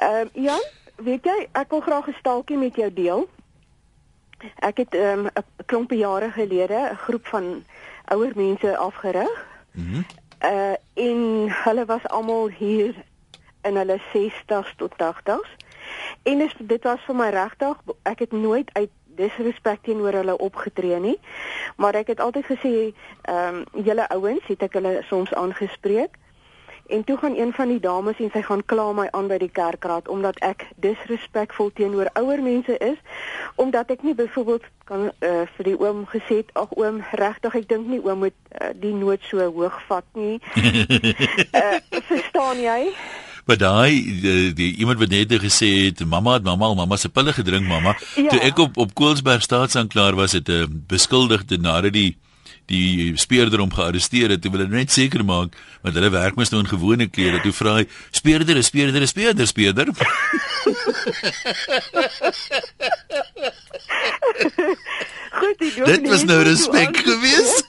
Ehm 0.00 0.28
uh, 0.32 0.44
Jan, 0.44 0.64
weet 0.96 1.24
jy, 1.24 1.48
ek 1.52 1.70
wil 1.70 1.80
graag 1.80 2.08
'n 2.08 2.16
staaltjie 2.20 2.56
met 2.56 2.74
jou 2.76 2.92
deel. 2.92 3.28
Ek 4.64 4.76
het 4.76 4.94
ehm, 4.94 5.28
'n 5.28 5.36
um, 5.36 5.44
klompie 5.66 5.98
jare 5.98 6.30
gelede 6.30 6.88
'n 6.92 6.96
groep 6.96 7.26
van 7.26 7.64
ouer 8.08 8.32
mense 8.34 8.76
afgerig. 8.76 9.44
Mhm. 9.76 9.96
Mm 9.96 10.26
uh 10.44 10.74
en 10.98 11.50
hulle 11.64 11.84
was 11.84 12.06
almal 12.06 12.48
hier 12.48 12.94
in 13.62 13.76
hulle 13.76 14.00
60s 14.14 14.74
tot 14.76 14.92
80s. 14.92 15.50
En 16.22 16.40
is, 16.40 16.54
dit 16.58 16.82
was 16.82 17.00
vir 17.06 17.14
my 17.14 17.28
regtig 17.30 17.76
ek 18.02 18.18
het 18.18 18.32
nooit 18.32 18.70
uit 18.72 18.90
disrespek 19.18 19.82
teenoor 19.82 20.12
hulle 20.12 20.38
opgetree 20.38 20.98
nie. 21.00 21.18
Maar 21.76 21.94
ek 22.02 22.14
het 22.14 22.20
altyd 22.20 22.46
gesê 22.52 22.74
ehm 23.22 23.62
um, 23.62 23.84
julle 23.84 24.08
ouens 24.08 24.46
het 24.46 24.62
ek 24.62 24.78
hulle 24.78 24.98
soms 25.10 25.34
aangespreek. 25.34 26.18
En 26.88 27.04
toe 27.04 27.16
gaan 27.16 27.36
een 27.36 27.52
van 27.52 27.68
die 27.68 27.80
dames 27.80 28.18
en 28.18 28.30
sy 28.32 28.42
gaan 28.42 28.64
kla 28.64 28.92
my 28.96 29.08
aan 29.10 29.28
by 29.28 29.36
die 29.38 29.52
kerkraad 29.52 30.08
omdat 30.08 30.38
ek 30.44 30.64
disrespekvol 30.80 31.70
teenoor 31.76 32.08
ouer 32.16 32.40
mense 32.42 32.78
is 32.78 32.96
omdat 33.60 33.90
ek 33.92 34.02
nie 34.02 34.14
byvoorbeeld 34.14 34.64
kan 34.88 35.10
uh, 35.10 35.44
vir 35.56 35.68
die 35.68 35.76
oom 35.76 36.06
gesê 36.08 36.40
het 36.40 36.52
ag 36.56 36.72
oom 36.80 37.02
regtig 37.20 37.58
ek 37.60 37.68
dink 37.68 37.90
nie 37.92 38.00
oom 38.00 38.24
moet 38.24 38.36
uh, 38.56 38.72
die 38.72 38.94
nood 38.96 39.20
so 39.28 39.42
hoog 39.42 39.76
vat 39.88 40.06
nie. 40.16 40.38
uh, 40.56 41.76
verstaan 42.10 42.62
jy? 42.62 42.80
Maar 43.48 43.60
daai 43.60 43.92
die, 44.22 44.52
die 44.52 44.70
iemand 44.80 45.00
wat 45.00 45.12
net 45.12 45.32
gesê 45.44 45.68
het 45.88 46.00
mamma 46.04 46.38
het 46.38 46.48
mamma 46.48 46.72
mamma 46.74 46.96
se 46.96 47.08
pille 47.08 47.32
gedrink 47.32 47.68
mamma 47.68 47.94
ja. 48.16 48.28
toe 48.32 48.40
ek 48.44 48.64
op 48.64 48.76
op 48.76 48.94
Koelsberg 48.94 49.44
staatsanklaer 49.44 50.16
was 50.16 50.32
het 50.36 50.48
'n 50.48 50.64
uh, 50.64 50.72
beskuldigde 50.88 51.60
nadat 51.60 51.92
die 51.92 52.16
die 52.68 53.16
speurder 53.16 53.62
hom 53.62 53.72
gearresteer 53.72 54.34
het, 54.34 54.44
wil 54.44 54.60
hulle 54.60 54.76
net 54.82 54.92
seker 54.92 55.24
maak 55.24 55.56
want 55.82 55.94
hulle 55.96 56.10
werk 56.12 56.36
mos 56.36 56.52
nou 56.52 56.60
in 56.64 56.70
gewone 56.70 57.08
klere. 57.08 57.40
Toe 57.44 57.52
vra 57.52 57.78
hy: 57.78 57.86
"Speurder, 58.10 58.62
speurder, 58.64 59.06
speurder, 59.08 59.46
speurder." 59.46 59.92
Goed, 65.38 65.58
dit 65.58 66.08
was 66.08 66.24
nou 66.24 66.42
respek 66.42 66.96
geweest. 66.96 67.66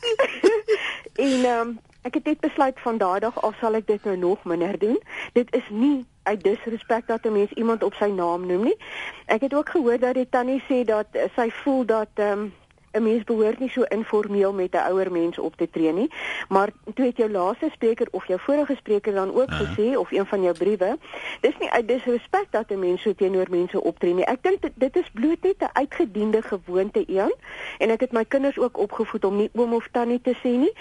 en 1.27 1.45
ehm 1.45 1.59
um, 1.59 1.79
ek 2.07 2.13
het 2.13 2.25
net 2.25 2.39
besluit 2.39 2.77
van 2.79 2.97
daardie 2.97 3.29
af 3.29 3.55
sal 3.59 3.75
ek 3.75 3.87
dit 3.87 4.03
nou 4.07 4.17
nog 4.17 4.43
minder 4.43 4.79
doen. 4.79 4.99
Dit 5.33 5.51
is 5.55 5.67
nie 5.69 6.05
uit 6.23 6.43
disrespek 6.43 7.07
dat 7.07 7.25
'n 7.25 7.31
mens 7.31 7.51
iemand 7.51 7.83
op 7.83 7.93
sy 7.93 8.09
naam 8.09 8.45
noem 8.45 8.63
nie. 8.63 8.77
Ek 9.25 9.41
het 9.41 9.53
ook 9.53 9.69
gehoor 9.69 9.99
dat 9.99 10.13
die 10.13 10.29
tannie 10.29 10.63
sê 10.69 10.83
dat 10.85 11.07
sy 11.35 11.49
voel 11.63 11.85
dat 11.85 12.09
ehm 12.15 12.39
um, 12.39 12.53
'n 12.91 13.03
mens 13.03 13.23
behoort 13.23 13.59
nie 13.59 13.69
so 13.69 13.83
informeel 13.83 14.53
met 14.53 14.73
'n 14.73 14.87
ouer 14.89 15.11
mens 15.11 15.39
op 15.39 15.55
te 15.55 15.69
tree 15.69 15.93
nie. 15.93 16.11
Maar 16.49 16.69
toe 16.93 17.05
het 17.05 17.17
jou 17.17 17.31
laaste 17.31 17.69
spreker 17.71 18.07
of 18.11 18.27
jou 18.27 18.39
vorige 18.39 18.75
spreker 18.75 19.13
dan 19.13 19.33
ook 19.33 19.49
uh 19.49 19.59
-huh. 19.59 19.69
gesê 19.69 19.97
of 19.97 20.11
een 20.11 20.25
van 20.25 20.41
jou 20.41 20.57
briewe, 20.57 20.97
dis 21.41 21.57
nie 21.59 21.71
uit 21.71 21.87
disrespek 21.87 22.45
dat 22.49 22.69
'n 22.69 22.79
mens 22.79 23.01
so 23.01 23.13
teenoor 23.13 23.47
mense 23.49 23.83
optree 23.83 24.13
nie. 24.13 24.25
Ek 24.25 24.43
dink 24.43 24.61
dit, 24.61 24.71
dit 24.75 24.95
is 24.95 25.09
bloot 25.13 25.41
net 25.41 25.59
'n 25.59 25.69
uitgediende 25.73 26.41
gewoonte 26.41 27.03
een 27.07 27.33
en 27.77 27.89
ek 27.89 27.99
het 27.99 28.11
my 28.11 28.25
kinders 28.25 28.57
ook 28.57 28.77
opgevoed 28.77 29.25
om 29.25 29.35
nie 29.35 29.49
oom 29.53 29.73
of 29.73 29.87
tannie 29.91 30.21
te 30.21 30.35
sê 30.37 30.49
nie. 30.49 30.73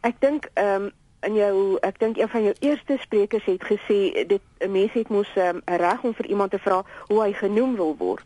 Ek 0.00 0.14
dink 0.18 0.48
ehm 0.54 0.82
um, 0.82 0.92
en 1.26 1.34
jou 1.34 1.78
ek 1.80 1.98
dink 1.98 2.18
een 2.18 2.28
van 2.28 2.42
jou 2.42 2.54
eerste 2.60 2.96
sprekers 3.00 3.44
het 3.44 3.64
gesê 3.64 4.26
dit 4.26 4.40
'n 4.58 4.70
mens 4.70 4.92
het 4.92 5.08
mos 5.08 5.30
um, 5.36 5.62
'n 5.64 5.76
reg 5.76 6.02
om 6.02 6.14
vir 6.14 6.26
iemand 6.26 6.50
te 6.50 6.58
vra 6.58 6.84
hoe 7.06 7.22
hy 7.22 7.32
genoem 7.32 7.76
wil 7.76 7.96
word. 7.98 8.24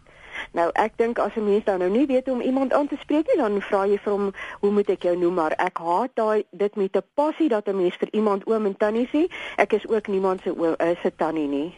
Nou 0.53 0.71
ek 0.75 0.93
dink 0.97 1.19
as 1.19 1.37
'n 1.37 1.45
mens 1.45 1.65
dan 1.65 1.79
nou 1.79 1.91
nie 1.91 2.07
weet 2.07 2.27
hoe 2.27 2.35
om 2.35 2.41
iemand 2.41 2.73
aan 2.73 2.89
te 2.89 2.97
spreek 3.01 3.27
nie, 3.27 3.37
dan 3.37 3.61
vra 3.61 3.87
jy 3.87 3.99
vir 3.99 4.13
hom, 4.13 4.33
"Hoe 4.61 4.71
moet 4.71 4.91
ek 4.91 5.03
jou 5.03 5.17
noem?" 5.17 5.35
Maar 5.35 5.53
ek 5.53 5.79
haat 5.79 6.11
daai 6.15 6.45
dit 6.53 6.77
met 6.77 6.97
'n 6.97 7.03
passie 7.15 7.49
dat 7.49 7.69
'n 7.69 7.77
mens 7.77 7.97
vir 7.97 8.09
iemand 8.13 8.47
oom 8.47 8.67
en 8.67 8.77
tannie 8.77 9.09
sê. 9.13 9.29
Ek 9.57 9.73
is 9.73 9.89
ook 9.89 10.07
niemand 10.09 10.41
se 10.43 10.59
oom, 10.59 10.75
is 10.79 11.05
'n 11.05 11.13
tannie 11.17 11.49
nie. 11.49 11.75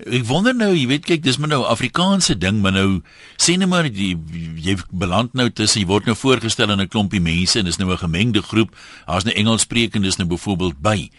Ek 0.00 0.24
wonder 0.24 0.54
nou, 0.56 0.70
jy 0.72 0.86
weet 0.88 1.04
kyk, 1.04 1.22
dis 1.22 1.36
maar 1.36 1.48
nou 1.48 1.64
Afrikaanse 1.68 2.38
ding, 2.40 2.62
maar 2.64 2.72
nou 2.72 3.02
sê 3.36 3.56
net 3.60 3.68
maar 3.68 3.84
jy 3.84 4.14
jy 4.56 4.76
beland 4.90 5.34
nou 5.36 5.50
tussen 5.50 5.82
jy 5.82 5.86
word 5.90 6.08
nou 6.08 6.16
voorgestel 6.16 6.70
aan 6.70 6.80
'n 6.80 6.88
klompie 6.88 7.20
mense 7.20 7.58
en 7.58 7.64
dis 7.64 7.76
nou 7.76 7.90
'n 7.90 7.98
gemengde 7.98 8.42
groep. 8.42 8.70
Daar's 9.06 9.24
nou 9.24 9.36
Engelssprekendes 9.36 10.16
nou 10.16 10.28
byvoorbeeld 10.28 10.80
by. 10.80 11.10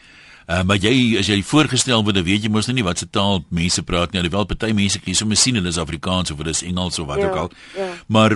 Uh, 0.52 0.64
maar 0.68 0.82
jy 0.84 1.16
as 1.22 1.30
jy 1.32 1.38
voorgestel 1.48 2.02
word, 2.04 2.18
weet 2.28 2.44
jy 2.44 2.50
mos 2.52 2.68
nou 2.68 2.76
nie 2.76 2.84
wat 2.84 3.00
se 3.00 3.08
taal 3.08 3.44
mense 3.56 3.84
praat 3.88 4.12
nie. 4.12 4.20
Alhoewel 4.20 4.48
party 4.50 4.74
mense 4.76 5.00
kies 5.00 5.22
om 5.24 5.32
te 5.32 5.40
sien 5.40 5.56
hulle 5.56 5.72
is 5.72 5.80
Afrikaans 5.80 6.34
of 6.34 6.42
hulle 6.42 6.52
is 6.52 6.64
Engels 6.68 7.00
of 7.00 7.08
wat 7.08 7.22
ja, 7.22 7.30
ook 7.30 7.38
al. 7.40 7.54
Ja. 7.78 7.88
Maar 8.12 8.36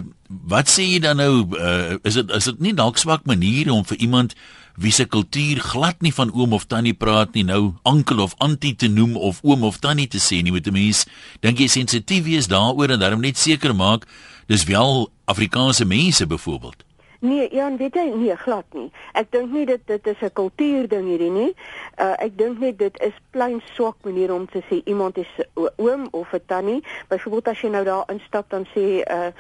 wat 0.53 0.71
sê 0.71 0.85
jy 0.87 1.01
dan 1.03 1.19
nou 1.19 1.43
uh, 1.59 1.97
is 2.07 2.15
dit 2.21 2.31
is 2.37 2.47
dit 2.51 2.61
nie 2.63 2.75
dalk 2.77 3.01
swak 3.01 3.27
maniere 3.27 3.73
om 3.73 3.83
vir 3.89 3.99
iemand 4.07 4.37
wie 4.79 4.93
se 4.95 5.05
kultuur 5.07 5.59
glad 5.63 6.01
nie 6.03 6.13
van 6.15 6.31
oom 6.31 6.55
of 6.55 6.67
tannie 6.71 6.95
praat 6.95 7.35
nie 7.35 7.45
nou 7.47 7.75
ankel 7.83 8.23
of 8.23 8.35
antie 8.43 8.75
te 8.75 8.87
noem 8.91 9.15
of 9.15 9.43
oom 9.43 9.67
of 9.67 9.79
tannie 9.83 10.07
te 10.07 10.19
sê 10.19 10.41
nie 10.43 10.55
met 10.55 10.67
'n 10.67 10.73
mens 10.73 11.05
dink 11.41 11.59
jy 11.59 11.67
sensitief 11.67 12.23
wees 12.23 12.47
daaroor 12.47 12.91
en 12.91 12.99
daarom 12.99 13.21
net 13.21 13.37
seker 13.37 13.75
maak 13.75 14.07
dis 14.47 14.63
wel 14.63 15.11
Afrikaanse 15.25 15.85
mense 15.85 16.27
byvoorbeeld 16.27 16.83
Nee, 17.25 17.47
Jan, 17.51 17.77
weet 17.77 17.95
jy, 17.95 18.03
nee, 18.13 18.35
glad 18.37 18.65
nie. 18.77 18.89
Ek 19.17 19.31
dink 19.33 19.53
nie 19.53 19.65
dit 19.65 19.81
dit 19.89 20.07
is 20.11 20.21
'n 20.21 20.33
kultuurding 20.39 21.07
hierdie 21.09 21.31
nie. 21.31 21.53
Uh 21.97 22.13
ek 22.25 22.37
dink 22.37 22.59
net 22.59 22.77
dit 22.77 22.99
is 23.01 23.15
plain 23.31 23.61
swak 23.73 23.97
manier 24.03 24.33
om 24.33 24.45
te 24.45 24.61
sê 24.69 24.81
iemand 24.85 25.17
is 25.17 25.31
oom 25.55 26.07
of 26.11 26.33
'n 26.33 26.41
tannie. 26.45 26.83
Byvoorbeeld 27.09 27.47
as 27.47 27.61
jy 27.61 27.69
nou 27.69 27.83
daar 27.83 28.05
instap 28.07 28.49
dan 28.49 28.65
sê 28.75 29.01
uh 29.09 29.31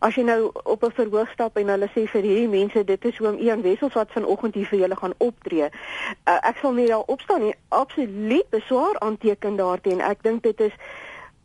as 0.00 0.14
jy 0.14 0.22
nou 0.22 0.50
op 0.64 0.82
'n 0.82 0.90
verhoog 0.90 1.30
stap 1.30 1.56
en 1.56 1.68
hulle 1.68 1.88
sê 1.94 2.06
vir 2.06 2.22
hierdie 2.22 2.48
mense 2.48 2.84
dit 2.84 3.04
is 3.04 3.20
oom 3.20 3.38
Ian 3.38 3.62
Wessels 3.62 3.94
wat 3.94 4.10
vanoggend 4.10 4.54
hier 4.54 4.66
vir 4.66 4.78
julle 4.78 4.96
gaan 4.96 5.14
optree. 5.18 5.70
Uh 6.26 6.38
ek 6.42 6.56
sal 6.60 6.72
nie 6.72 6.86
daar 6.86 7.06
opstaan 7.06 7.42
nie. 7.42 7.54
Absoluut 7.68 8.50
beswaar 8.50 8.98
aanteken 8.98 9.56
daarteen. 9.56 10.00
Ek 10.00 10.22
dink 10.22 10.42
dit 10.42 10.60
is 10.60 10.72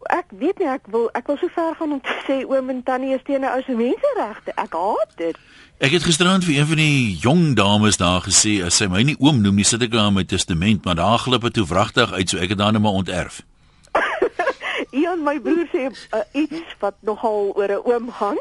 ek 0.09 0.33
weet 0.39 0.59
nie 0.59 0.67
ek 0.67 0.87
wil 0.91 1.09
ek 1.13 1.27
wil 1.27 1.37
so 1.37 1.47
ver 1.55 1.75
gaan 1.79 1.95
om 1.97 2.01
te 2.01 2.15
sê 2.27 2.41
oom 2.47 2.69
en 2.69 2.83
tannie 2.83 3.13
is 3.15 3.23
teen 3.27 3.45
ou 3.47 3.61
se 3.65 3.75
menseregte. 3.77 4.55
Ek 4.55 4.73
haat 4.73 5.15
dit. 5.17 5.39
Ek 5.83 5.91
het 5.91 6.05
gisterand 6.07 6.45
vir 6.45 6.59
een 6.59 6.67
van 6.67 6.79
die 6.79 7.17
jong 7.21 7.55
dames 7.55 7.97
daar 7.97 8.21
gesê 8.25 8.59
as 8.65 8.77
sy 8.79 8.87
my 8.87 9.03
nie 9.03 9.17
oom 9.19 9.41
noem 9.43 9.61
nie, 9.61 9.67
sit 9.67 9.83
ek 9.83 9.95
aan 9.99 10.15
my 10.15 10.23
testament, 10.23 10.85
maar 10.85 10.95
daar 10.99 11.19
glip 11.19 11.47
dit 11.49 11.59
toe 11.59 11.67
wragtig 11.67 12.13
uit, 12.13 12.29
so 12.29 12.37
ek 12.37 12.55
het 12.55 12.61
dan 12.61 12.77
net 12.77 12.83
maar 12.83 12.99
onterf. 13.01 13.41
Ian 14.91 15.23
my 15.23 15.39
broer 15.39 15.67
sê 15.71 15.85
uh, 15.87 16.21
iets 16.31 16.75
wat 16.79 16.95
nogal 16.99 17.53
oor 17.55 17.71
'n 17.71 17.81
oom 17.83 18.11
gaan. 18.11 18.37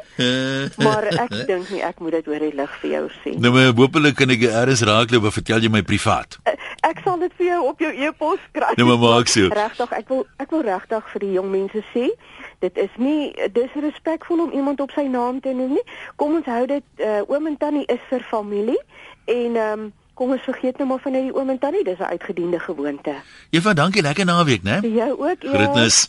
maar 0.76 1.04
ek 1.04 1.46
dink 1.46 1.70
nie 1.70 1.82
ek 1.82 1.98
moet 2.00 2.12
dit 2.12 2.28
oor 2.28 2.38
die 2.38 2.54
lig 2.54 2.72
vir 2.80 2.90
jou 2.90 3.04
sê. 3.22 3.34
Nou 3.38 3.52
maar 3.52 3.72
hopelik 3.76 4.16
kan 4.16 4.30
ek 4.30 4.42
eers 4.48 4.82
raakloop 4.82 5.24
en 5.24 5.32
vertel 5.32 5.60
jy 5.60 5.68
my 5.68 5.82
privaat. 5.82 6.38
Uh, 6.44 6.52
ek 6.82 7.00
sal 7.04 7.18
dit 7.18 7.32
vir 7.36 7.46
jou 7.46 7.62
op 7.68 7.78
jou 7.78 7.92
e-pos 7.92 8.42
kry. 8.52 8.72
Nou 8.76 8.88
maar 8.88 8.98
maak 8.98 9.28
so. 9.28 9.48
Regtig, 9.48 9.92
ek 9.92 10.08
wil 10.08 10.26
ek 10.36 10.50
wil 10.50 10.62
regtig 10.62 11.08
vir 11.12 11.20
die 11.20 11.32
jong 11.32 11.50
mense 11.50 11.82
sê, 11.94 12.10
dit 12.58 12.76
is 12.76 12.92
nie 12.96 13.32
disrespekvol 13.52 14.46
om 14.46 14.52
iemand 14.52 14.80
op 14.80 14.90
sy 14.94 15.06
naam 15.10 15.40
te 15.40 15.52
noem 15.52 15.78
nie. 15.78 15.86
Kom 16.16 16.34
ons 16.38 16.46
hou 16.46 16.66
dit 16.66 16.84
uh, 16.98 17.22
oom 17.28 17.46
en 17.46 17.56
tannie 17.56 17.86
is 17.86 18.02
vir 18.10 18.22
familie 18.30 18.78
en 19.26 19.56
ehm 19.56 19.80
um, 19.80 19.90
kom 20.14 20.32
ons 20.34 20.44
vergeet 20.44 20.78
nou 20.78 20.88
maar 20.88 21.00
van 21.02 21.16
hierdie 21.16 21.34
oom 21.34 21.50
en 21.50 21.58
tannie, 21.58 21.84
dis 21.84 21.98
'n 21.98 22.12
uitgediende 22.14 22.60
gewoonte. 22.60 23.14
Eva, 23.50 23.72
dankie, 23.72 24.02
lekker 24.02 24.24
naweek, 24.24 24.62
né? 24.62 24.80
Vir 24.80 24.90
jou 24.90 25.12
ook, 25.18 25.42
ja. 25.42 25.54
Groetnis. 25.54 26.08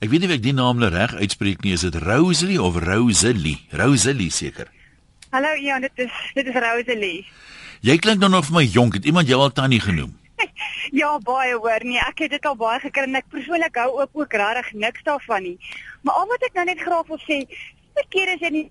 Ek 0.00 0.08
weet 0.10 0.20
nie 0.20 0.28
of 0.28 0.34
ek 0.34 0.42
die 0.42 0.52
naam 0.52 0.78
nou 0.78 0.90
reg 0.90 1.14
uitspreek 1.14 1.62
nie, 1.62 1.72
is 1.72 1.80
dit 1.80 1.94
Rosalie 1.94 2.62
of 2.62 2.76
Rosalie? 2.76 3.66
Rosalie 3.70 4.30
seker. 4.30 4.68
Hallo 5.30 5.54
Ian, 5.54 5.80
dit 5.80 5.90
is 5.94 6.12
dit 6.34 6.46
is 6.46 6.54
Rosalie. 6.54 7.26
Jy 7.80 7.96
klink 7.98 8.20
nou 8.20 8.30
nog 8.30 8.44
vir 8.44 8.54
my 8.54 8.64
jonk, 8.64 8.94
het 8.94 9.04
iemand 9.04 9.28
jou 9.28 9.40
al 9.40 9.52
tannie 9.52 9.80
genoem? 9.80 10.18
ja, 11.00 11.18
baie 11.18 11.54
hoor. 11.54 11.84
Nee, 11.84 12.00
ek 12.00 12.18
het 12.18 12.30
dit 12.30 12.46
al 12.46 12.56
baie 12.56 12.80
gekry 12.80 13.02
en 13.02 13.20
ek 13.20 13.28
persoonlik 13.32 13.76
hou 13.76 14.00
ook 14.00 14.10
ook 14.12 14.32
regtig 14.32 14.72
niks 14.72 15.02
daarvan 15.06 15.42
nie. 15.42 15.56
Maar 16.02 16.14
al 16.14 16.26
wat 16.26 16.42
ek 16.48 16.58
nou 16.58 16.64
net 16.64 16.80
graag 16.80 17.06
wil 17.06 17.20
sê, 17.24 17.44
verkeer 17.94 18.34
is 18.34 18.44
jy 18.44 18.50
nie 18.56 18.66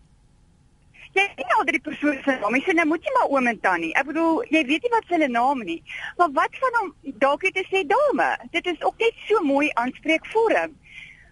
jy 1.17 1.25
sien 1.35 1.55
al 1.57 1.65
die 1.65 1.79
persone 1.79 2.21
se 2.23 2.35
naam. 2.41 2.55
Jy 2.55 2.61
sê 2.65 2.75
nou 2.77 2.85
moet 2.91 3.03
jy 3.03 3.13
maar 3.15 3.31
oom 3.33 3.47
en 3.51 3.59
tannie. 3.63 3.93
Ek 3.99 4.05
bedoel, 4.09 4.43
jy 4.53 4.61
weet 4.69 4.85
nie 4.85 4.93
wat 4.93 5.09
hulle 5.13 5.27
naam 5.27 5.63
nie. 5.65 5.79
Maar 6.17 6.31
wat 6.37 6.59
van 6.61 6.77
hom 6.79 6.93
dalk 7.23 7.47
het 7.47 7.57
te 7.57 7.65
sê 7.69 7.83
dame? 7.87 8.29
Dit 8.51 8.69
is 8.71 8.81
ook 8.83 8.97
net 9.01 9.25
so 9.27 9.41
mooi 9.45 9.69
aanspreekvorm. 9.81 10.75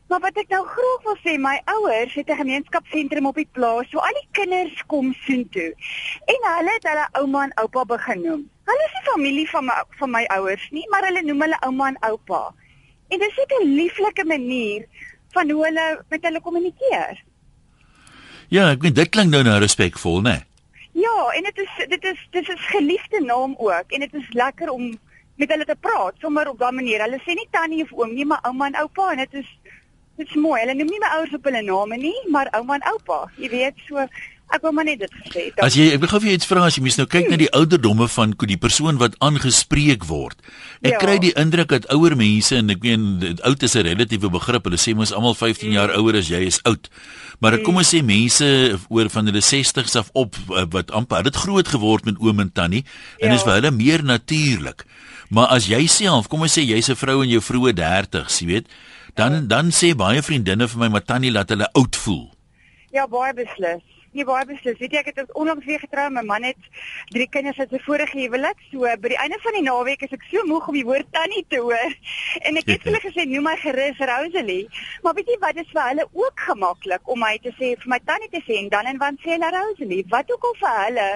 Maar 0.08 0.22
wat 0.24 0.38
ek 0.40 0.52
nou 0.54 0.62
graag 0.63 1.02
wil 1.04 1.18
sê, 1.20 1.34
my 1.36 1.58
ouers 1.74 2.13
het 2.16 2.30
'n 2.32 2.40
gemeenskapsentrum 2.42 3.26
op 3.28 3.36
die 3.36 3.50
plaas, 3.52 3.90
so 3.92 4.00
al 4.00 4.16
die 4.20 4.30
kinders 4.32 4.84
kom 4.88 5.13
soontoe. 5.26 5.74
En 6.34 6.42
hulle 6.52 6.72
het 6.78 6.88
hulle 6.88 7.08
ouma 7.20 7.44
en 7.44 7.58
oupa 7.63 7.84
begin 7.86 8.22
noem. 8.22 8.44
Hulle 8.70 8.86
is 8.88 8.94
nie 8.96 9.12
familie 9.12 9.50
van 9.50 9.66
my 9.66 9.84
van 10.00 10.12
my 10.12 10.24
ouers 10.38 10.70
nie, 10.72 10.88
maar 10.90 11.04
hulle 11.04 11.22
noem 11.22 11.42
hulle 11.42 11.60
ouma 11.60 11.88
en 11.88 12.00
oupa. 12.10 12.54
En 13.10 13.20
dit 13.20 13.30
is 13.30 13.46
'n 13.60 13.68
lieflike 13.68 14.26
manier 14.26 14.88
van 15.32 15.50
hoe 15.50 15.66
hulle 15.66 16.04
met 16.10 16.24
hulle 16.24 16.42
kommunikeer. 16.42 17.24
Ja, 18.48 18.70
ek 18.72 18.86
weet 18.86 18.96
dit 18.96 19.10
klink 19.12 19.34
nou 19.34 19.42
nou 19.44 19.58
respekvol, 19.60 20.22
né? 20.24 20.38
Nee? 20.38 21.04
Ja, 21.04 21.16
en 21.36 21.44
dit 21.44 21.58
is 21.60 21.74
dit 21.92 22.04
is 22.04 22.20
dit 22.32 22.50
is 22.50 22.70
geliefde 22.72 23.20
naam 23.22 23.56
ook 23.58 23.92
en 23.92 24.00
dit 24.00 24.14
is 24.14 24.30
lekker 24.30 24.70
om 24.72 24.86
met 25.36 25.52
hulle 25.52 25.66
te 25.66 25.76
praat 25.80 26.16
sommer 26.24 26.48
op 26.50 26.60
daardie 26.60 26.80
manier. 26.80 27.04
Hulle 27.04 27.20
sê 27.26 27.36
nie 27.36 27.48
tannie 27.52 27.84
of 27.84 27.92
oom 27.92 28.14
nie, 28.16 28.26
maar 28.26 28.40
ouma 28.48 28.70
en 28.72 28.80
oupa 28.82 29.12
en 29.12 29.22
dit 29.26 29.36
is 29.44 29.50
dit 30.18 30.30
is 30.30 30.40
mooi. 30.40 30.62
Hulle 30.62 30.78
noem 30.80 30.90
nie 30.90 31.02
my 31.04 31.12
ouers 31.18 31.36
op 31.36 31.46
hulle 31.46 31.62
name 31.62 32.00
nie, 32.02 32.16
maar 32.32 32.50
ouma 32.58 32.80
en 32.80 32.88
oupa. 32.94 33.20
Jy 33.38 33.50
weet, 33.52 33.84
so 33.90 34.08
Ek 34.48 34.64
wou 34.64 34.72
maar 34.72 34.86
net 34.88 35.02
dit 35.02 35.12
gesê 35.12 35.42
het. 35.50 35.58
As 35.60 35.76
jy 35.76 35.90
ek 35.92 36.00
wil 36.00 36.10
gou 36.14 36.20
vir 36.24 36.30
jou 36.30 36.38
iets 36.40 36.48
vra 36.48 36.62
as 36.64 36.78
jy 36.78 36.84
mens 36.86 36.98
nou 37.00 37.06
kyk 37.06 37.26
hmm. 37.26 37.34
na 37.36 37.40
die 37.42 37.50
ouderdomme 37.58 38.08
van 38.08 38.32
die 38.48 38.60
persoon 38.60 39.00
wat 39.02 39.18
aangespreek 39.20 40.06
word. 40.08 40.40
Ek 40.80 40.96
ja. 40.96 41.02
kry 41.02 41.18
die 41.20 41.34
indruk 41.36 41.74
dat 41.74 41.88
ouer 41.92 42.16
mense 42.16 42.56
en 42.56 42.72
ek 42.72 42.80
meen 42.86 43.36
oud 43.44 43.66
is 43.68 43.76
'n 43.76 43.84
relatiewe 43.90 44.32
begrip. 44.32 44.64
Hulle 44.64 44.80
sê 44.80 44.96
mos 44.96 45.12
almal 45.12 45.36
15 45.36 45.68
hmm. 45.68 45.76
jaar 45.76 45.92
ouer 46.00 46.16
as 46.16 46.32
jy 46.32 46.46
is 46.48 46.62
oud. 46.64 46.88
Maar 47.44 47.60
ek 47.60 47.66
kom 47.68 47.76
ons 47.76 47.92
sê 47.92 48.00
mense 48.00 48.48
oor 48.88 49.12
van 49.12 49.28
hulle 49.28 49.44
60s 49.44 50.00
af 50.00 50.10
op 50.16 50.40
eh, 50.56 50.64
wat 50.72 50.96
amper 50.96 51.28
dit 51.28 51.36
groot 51.36 51.68
geword 51.68 52.08
met 52.08 52.16
oom 52.24 52.40
en 52.40 52.52
tannie 52.52 52.86
en 53.20 53.30
ja. 53.30 53.36
is 53.36 53.44
vir 53.44 53.60
hulle 53.60 53.72
meer 53.76 54.04
natuurlik. 54.04 54.88
Maar 55.30 55.52
as 55.60 55.68
jy 55.68 55.84
self, 55.92 56.32
kom 56.32 56.48
ons 56.48 56.56
sê 56.56 56.64
jy's 56.64 56.88
'n 56.88 56.96
vrou 56.96 57.20
in 57.22 57.30
jou 57.36 57.44
vroeë 57.44 57.76
30s, 57.76 58.40
jy 58.40 58.48
weet, 58.48 58.66
dan 59.20 59.34
ja. 59.34 59.42
dan 59.42 59.76
sê 59.76 59.92
baie 59.92 60.24
vriendinne 60.24 60.68
vir 60.72 60.80
my 60.80 60.88
maar 60.88 61.04
tannie 61.04 61.32
laat 61.32 61.52
hulle 61.52 61.68
oud 61.76 61.96
voel. 61.96 62.32
Ja, 62.96 63.04
baie 63.12 63.34
beslis. 63.36 63.84
Nee, 64.15 64.26
baie 64.26 64.46
beslis. 64.48 64.78
Weet 64.80 64.93
jy, 64.96 65.02
ek 65.04 65.10
het 65.12 65.34
onlangs 65.38 65.65
weer 65.67 65.82
getrou. 65.84 66.06
My 66.13 66.24
man 66.26 66.46
het 66.48 66.70
drie 67.12 67.28
kinders 67.30 67.60
uit 67.60 67.74
sy 67.74 67.80
vorige 67.86 68.17
huwelik. 68.17 68.62
So 68.72 68.88
by 69.04 69.12
die 69.13 69.20
einde 69.20 69.39
van 69.43 69.58
die 69.58 69.65
naweek 69.65 70.06
is 70.08 70.15
ek 70.15 70.24
so 70.32 70.46
moeg 70.48 70.70
om 70.72 70.78
die 70.80 70.86
woord 70.88 71.12
tannie 71.15 71.43
te 71.52 71.62
hoor. 71.65 71.96
En 72.48 72.60
ek 72.62 72.70
het 72.72 72.88
hulle 72.88 73.02
gesê, 73.04 73.26
"Noem 73.28 73.50
my 73.50 73.56
gerus 73.60 74.00
Rosalie." 74.00 74.70
Maar 75.04 75.17
weet 75.17 75.32
jy 75.34 75.38
wat, 75.43 75.56
dit 75.60 75.65
is 75.65 75.74
vir 75.76 75.88
hulle 75.89 76.08
ook 76.13 76.46
gemaklik 76.50 77.13
om 77.13 77.20
my 77.20 77.36
te 77.43 77.52
sê 77.60 77.74
vir 77.76 77.93
my 77.96 78.00
tannie 78.06 78.32
te 78.32 78.41
sê 78.48 78.62
en 78.62 78.70
dan 78.70 78.86
en 78.86 79.02
wan 79.04 79.20
sê 79.24 79.36
hulle 79.36 79.52
Rosalie. 79.58 80.06
Wat 80.10 80.32
ook 80.32 80.50
al 80.52 80.58
vir 80.63 80.78
hulle 80.86 81.08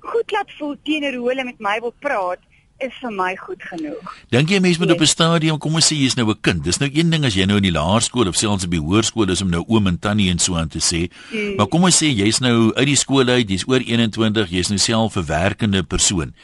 goed 0.00 0.32
laat 0.32 0.52
voel 0.58 0.76
teenoor 0.84 1.20
hoe 1.20 1.28
hulle 1.28 1.44
met 1.44 1.60
my 1.60 1.78
wil 1.84 1.94
praat 2.00 2.47
is 2.78 2.94
vir 3.02 3.10
my 3.10 3.32
goed 3.38 3.62
genoeg. 3.66 4.12
Dink 4.30 4.52
jy 4.52 4.60
mense 4.62 4.78
moet 4.78 4.92
op 4.94 5.00
'n 5.02 5.10
stadium 5.10 5.58
kom 5.58 5.74
ons 5.74 5.90
sê 5.90 5.96
jy's 5.96 6.14
nou 6.14 6.30
'n 6.30 6.40
kind. 6.40 6.62
Dis 6.64 6.78
nou 6.78 6.90
een 6.92 7.10
ding 7.10 7.24
as 7.24 7.34
jy 7.34 7.44
nou 7.44 7.56
in 7.56 7.62
die 7.62 7.72
laerskool 7.72 8.28
of 8.28 8.36
selfs 8.36 8.64
op 8.64 8.70
die 8.70 8.80
hoërskool 8.80 9.30
is 9.30 9.42
om 9.42 9.50
nou 9.50 9.64
oom 9.66 9.86
en 9.86 9.98
tannie 9.98 10.30
en 10.30 10.38
so 10.38 10.56
aan 10.56 10.68
te 10.68 10.78
sê. 10.78 11.10
Mm. 11.32 11.56
Maar 11.56 11.66
kom 11.66 11.84
ons 11.84 12.02
sê 12.02 12.06
jy's 12.06 12.38
nou 12.38 12.72
uit 12.74 12.86
die 12.86 12.96
skool 12.96 13.28
uit, 13.28 13.48
jy's 13.48 13.66
oor 13.66 13.80
21, 13.80 14.50
jy's 14.50 14.68
nou 14.68 14.78
self 14.78 15.16
'n 15.16 15.24
werkende 15.24 15.82
persoon. 15.82 16.34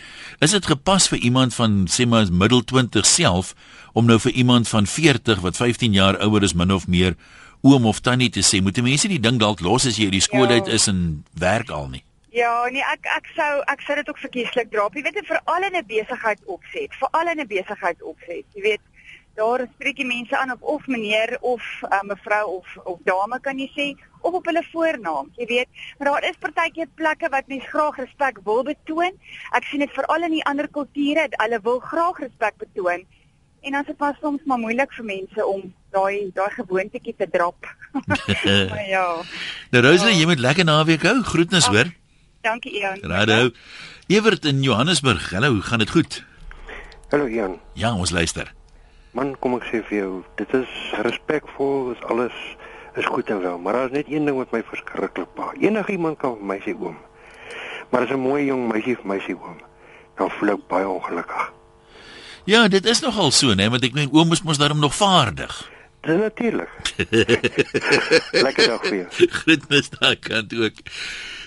Is 0.41 0.51
dit 0.51 0.67
gepas 0.67 1.09
vir 1.09 1.19
iemand 1.19 1.55
van 1.55 1.87
sê 1.87 2.07
maar 2.07 2.33
middel 2.33 2.65
20 2.65 3.07
self 3.07 3.55
om 3.93 4.07
nou 4.07 4.19
vir 4.19 4.33
iemand 4.33 4.69
van 4.69 4.87
40 4.87 5.41
wat 5.41 5.57
15 5.57 5.93
jaar 5.93 6.19
ouer 6.21 6.43
is 6.43 6.55
min 6.55 6.73
of 6.73 6.87
meer 6.87 7.15
oom 7.63 7.87
of 7.87 8.01
tannie 8.01 8.31
te 8.31 8.41
sê? 8.41 8.63
Moet 8.63 8.83
mense 8.83 9.09
die 9.09 9.21
ding 9.21 9.39
dalk 9.39 9.61
los 9.61 9.87
as 9.87 9.97
jy 9.97 10.05
uit 10.05 10.13
die 10.13 10.21
skool 10.21 10.49
ja. 10.49 10.55
uit 10.55 10.67
is 10.67 10.87
en 10.87 11.25
werk 11.35 11.71
al 11.71 11.89
nie? 11.89 12.05
Ja, 12.35 12.67
nee, 12.75 12.83
ek 12.83 13.07
ek 13.15 13.29
sou 13.37 13.61
ek 13.71 13.83
sou 13.87 13.95
dit 13.95 14.09
ook 14.11 14.19
verkieslik 14.19 14.73
dra. 14.73 14.89
Jy 14.91 15.05
weet, 15.07 15.21
vir 15.29 15.39
al 15.53 15.67
'n 15.69 15.85
besigheid 15.87 16.41
opset, 16.51 16.91
vir 16.99 17.09
al 17.15 17.31
'n 17.31 17.47
besigheid 17.47 18.03
opset. 18.03 18.47
Jy 18.59 18.63
weet, 18.63 18.83
daar 19.39 19.63
spreek 19.75 19.99
jy 19.99 20.07
mense 20.07 20.37
aan 20.39 20.51
op 20.51 20.63
of 20.63 20.87
meneer 20.87 21.39
of 21.41 21.63
uh, 21.87 22.03
mevrou 22.03 22.59
of 22.59 22.67
of 22.85 22.99
dame 23.07 23.39
kan 23.41 23.59
jy 23.59 23.71
sê 23.77 23.87
of 24.21 24.35
op 24.35 24.51
hulle 24.51 24.65
voornaam. 24.73 25.31
Jy 25.39 25.47
weet, 25.47 25.71
maar 25.99 26.11
daar 26.11 26.29
is 26.31 26.43
partykeer 26.43 26.91
plekke 26.95 27.31
wat 27.31 27.47
mense 27.47 27.71
graag 27.71 28.03
respek 28.03 28.43
wil 28.45 28.63
betoon. 28.67 29.15
Ek 29.55 29.71
sien 29.71 29.87
dit 29.87 29.95
veral 29.95 30.27
in 30.27 30.39
die 30.39 30.45
ander 30.45 30.69
kulture, 30.69 31.31
hulle 31.31 31.61
wil 31.63 31.79
graag 31.79 32.19
respek 32.19 32.59
betoon. 32.59 33.07
En 33.63 33.73
dan 33.73 33.85
dit 33.87 33.97
pas 33.97 34.17
soms 34.21 34.43
maar 34.45 34.59
moeilik 34.59 34.93
vir 34.93 35.05
mense 35.05 35.47
om 35.47 35.69
daai 35.91 36.31
daai 36.35 36.51
gewoontetjie 36.51 37.15
te 37.15 37.31
drop. 37.31 37.75
maar 38.71 38.87
ja. 38.89 39.09
Nou 39.71 39.83
Rosalie, 39.87 40.15
ja. 40.15 40.21
jy 40.21 40.27
moet 40.27 40.49
lekker 40.51 40.65
naweek 40.65 41.07
hou. 41.07 41.21
Groetnis 41.23 41.71
hoor. 41.71 41.95
Dankie 42.45 42.73
Ian. 42.77 43.01
Hallo. 43.09 43.51
Evert 44.07 44.45
in 44.45 44.63
Johannesburg. 44.63 45.31
Hallo, 45.31 45.53
hoe 45.53 45.63
gaan 45.63 45.79
dit 45.79 45.91
goed? 45.91 46.25
Hallo 47.09 47.27
Ian. 47.27 47.61
Ja, 47.73 47.95
ons 47.95 48.11
luister. 48.11 48.53
Man, 49.17 49.33
kom 49.41 49.55
ek 49.57 49.65
sê 49.71 49.81
vir 49.89 49.97
jou, 49.97 50.11
dit 50.37 50.53
is 50.59 50.75
respekvol, 51.07 51.95
is 51.95 52.03
alles 52.13 52.37
is 53.01 53.09
goed 53.09 53.33
en 53.33 53.41
wel, 53.41 53.57
maar 53.59 53.79
daar 53.79 53.89
is 53.89 53.97
net 53.97 54.11
een 54.13 54.29
ding 54.29 54.37
wat 54.37 54.53
my 54.53 54.61
verskriklik 54.69 55.33
pa. 55.39 55.55
Enige 55.57 55.97
iemand 55.97 56.21
kan 56.21 56.37
vir 56.37 56.51
my 56.53 56.59
sê 56.67 56.75
oom. 56.77 56.99
Maar 57.91 58.05
as 58.05 58.13
'n 58.13 58.21
mooi 58.21 58.45
jong 58.45 58.69
meisie 58.69 58.97
vir 59.01 59.09
my 59.09 59.19
sê 59.25 59.33
oom, 59.33 59.59
dan 60.19 60.31
voel 60.31 60.53
ek 60.55 60.69
baie 60.69 60.89
ongelukkig. 60.89 61.53
Ja, 62.45 62.69
dit 62.69 62.85
is 62.85 63.01
nogal 63.01 63.31
so, 63.31 63.55
né, 63.55 63.71
want 63.71 63.85
ek 63.85 63.95
meen 63.95 64.13
oom 64.13 64.33
is 64.33 64.43
mos 64.43 64.59
daarom 64.59 64.85
nog 64.85 64.95
vaardig. 64.95 65.71
Dis 66.03 66.21
natuurlik. 66.21 66.69
Lekker 68.47 68.67
dag 68.69 68.83
vir 68.85 68.97
jou. 68.97 69.29
Groetnis 69.31 69.91
daar 69.91 70.17
kant 70.17 70.53
ook. 70.55 70.77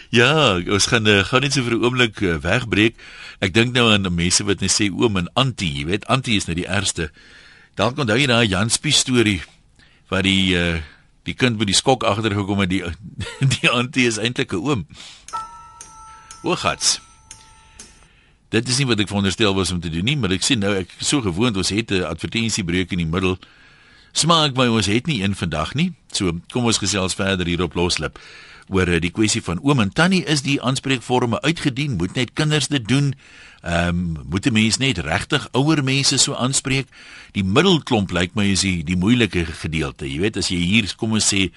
Ja, 0.10 0.56
ons 0.72 0.88
gaan 0.88 1.08
uh, 1.08 1.24
gaan 1.28 1.43
net 1.43 1.54
so 1.54 1.63
vir 1.63 1.76
'n 1.76 1.84
oomblik 1.84 2.22
uh, 2.22 2.38
wegbreek. 2.39 2.96
Ek 3.39 3.54
dink 3.54 3.76
nou 3.76 3.91
aan 3.91 4.08
mense 4.13 4.43
wat 4.43 4.60
net 4.63 4.72
sê 4.72 4.88
oom 4.88 5.17
en 5.17 5.28
antie, 5.36 5.72
jy 5.74 5.86
weet, 5.86 6.08
antie 6.08 6.38
is 6.38 6.48
nou 6.48 6.56
die 6.56 6.67
ergste. 6.67 7.12
Dalk 7.76 8.00
onthou 8.00 8.17
jy 8.17 8.28
daai 8.28 8.48
Jan 8.48 8.70
Spie 8.70 8.96
storie 8.96 9.41
waar 10.08 10.24
die 10.24 10.56
uh, 10.56 10.80
die 11.28 11.36
kind 11.36 11.60
met 11.60 11.67
die 11.67 11.76
skok 11.76 12.04
agtergekom 12.08 12.63
het 12.63 12.70
die 12.72 12.84
die 13.60 13.70
antie 13.70 14.08
is 14.08 14.17
eintlik 14.17 14.54
'n 14.54 14.63
oom. 14.63 14.88
Hoogats. 16.41 17.02
Dit 18.50 18.70
is 18.70 18.78
nie 18.80 18.88
wat 18.88 19.00
ek 19.00 19.12
veronderstel 19.12 19.56
was 19.56 19.72
om 19.72 19.82
te 19.84 19.89
doen 19.91 20.06
nie, 20.08 20.15
maar 20.15 20.32
ek 20.32 20.43
sien 20.43 20.60
nou 20.60 20.72
ek 20.72 20.88
so 21.04 21.22
gewoond 21.22 21.58
ons 21.58 21.70
het 21.70 21.91
'n 21.91 22.08
advertensiebreek 22.08 22.91
in 22.96 23.04
die 23.04 23.12
middel. 23.12 23.36
Smaak 24.12 24.56
my 24.58 24.67
ons 24.67 24.89
het 24.89 25.08
nie 25.08 25.22
een 25.24 25.36
vandag 25.36 25.74
nie. 25.74 25.91
So 26.12 26.39
kom 26.54 26.65
ons 26.65 26.80
gesels 26.82 27.17
verder 27.17 27.48
hier 27.48 27.63
op 27.63 27.76
Loslip 27.76 28.20
oor 28.67 28.89
eh, 28.89 29.00
die 29.00 29.13
kwessie 29.15 29.41
van 29.43 29.62
oom 29.63 29.80
en 29.80 29.93
tannie 29.96 30.24
is 30.28 30.43
die 30.43 30.62
aanspreekvorme 30.62 31.41
uitgedien. 31.41 31.98
Moet 31.98 32.15
net 32.15 32.34
kinders 32.34 32.67
dit 32.67 32.88
doen. 32.88 33.13
Ehm 33.62 33.88
um, 33.89 34.17
moet 34.30 34.43
die 34.43 34.54
mense 34.54 34.80
net 34.80 34.98
regtig 35.04 35.48
ouer 35.52 35.84
mense 35.84 36.17
so 36.17 36.36
aanspreek? 36.36 36.88
Die 37.34 37.43
middelklomp 37.43 38.12
lyk 38.12 38.36
my 38.36 38.46
is 38.52 38.63
die 38.65 38.84
die 38.86 38.98
moeilike 39.00 39.46
gedeelte. 39.46 40.08
Jy 40.08 40.20
weet 40.22 40.38
as 40.38 40.52
jy 40.54 40.60
hier 40.62 40.88
kom 40.98 41.17
ons 41.17 41.34
sê 41.34 41.50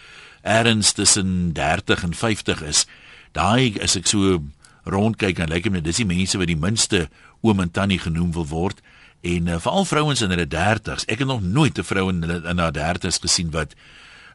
erns 0.43 0.93
tussen 0.93 1.53
30 1.53 2.05
en 2.05 2.15
50 2.15 2.63
is 2.63 2.87
daai 3.37 3.77
as 3.83 3.97
ek 3.97 4.09
so 4.09 4.41
rondkyk 4.89 5.39
en 5.39 5.53
lyk 5.53 5.69
dit 5.69 5.85
dis 5.85 6.01
die 6.03 6.09
mense 6.09 6.39
wat 6.41 6.49
die 6.49 6.59
minste 6.59 7.09
oom 7.45 7.61
en 7.61 7.71
tannie 7.71 8.01
genoem 8.01 8.33
wil 8.33 8.49
word 8.49 8.81
en 9.21 9.47
uh, 9.47 9.59
veral 9.61 9.85
vrouens 9.85 10.21
in 10.21 10.31
hulle 10.31 10.49
30s 10.49 11.05
ek 11.07 11.19
het 11.19 11.29
nog 11.29 11.43
nooit 11.43 11.79
'n 11.79 11.85
vrou 11.85 12.09
in 12.09 12.23
hulle 12.23 12.49
in 12.49 12.59
haar 12.59 12.73
30s 12.73 13.21
gesien 13.21 13.51
wat 13.51 13.75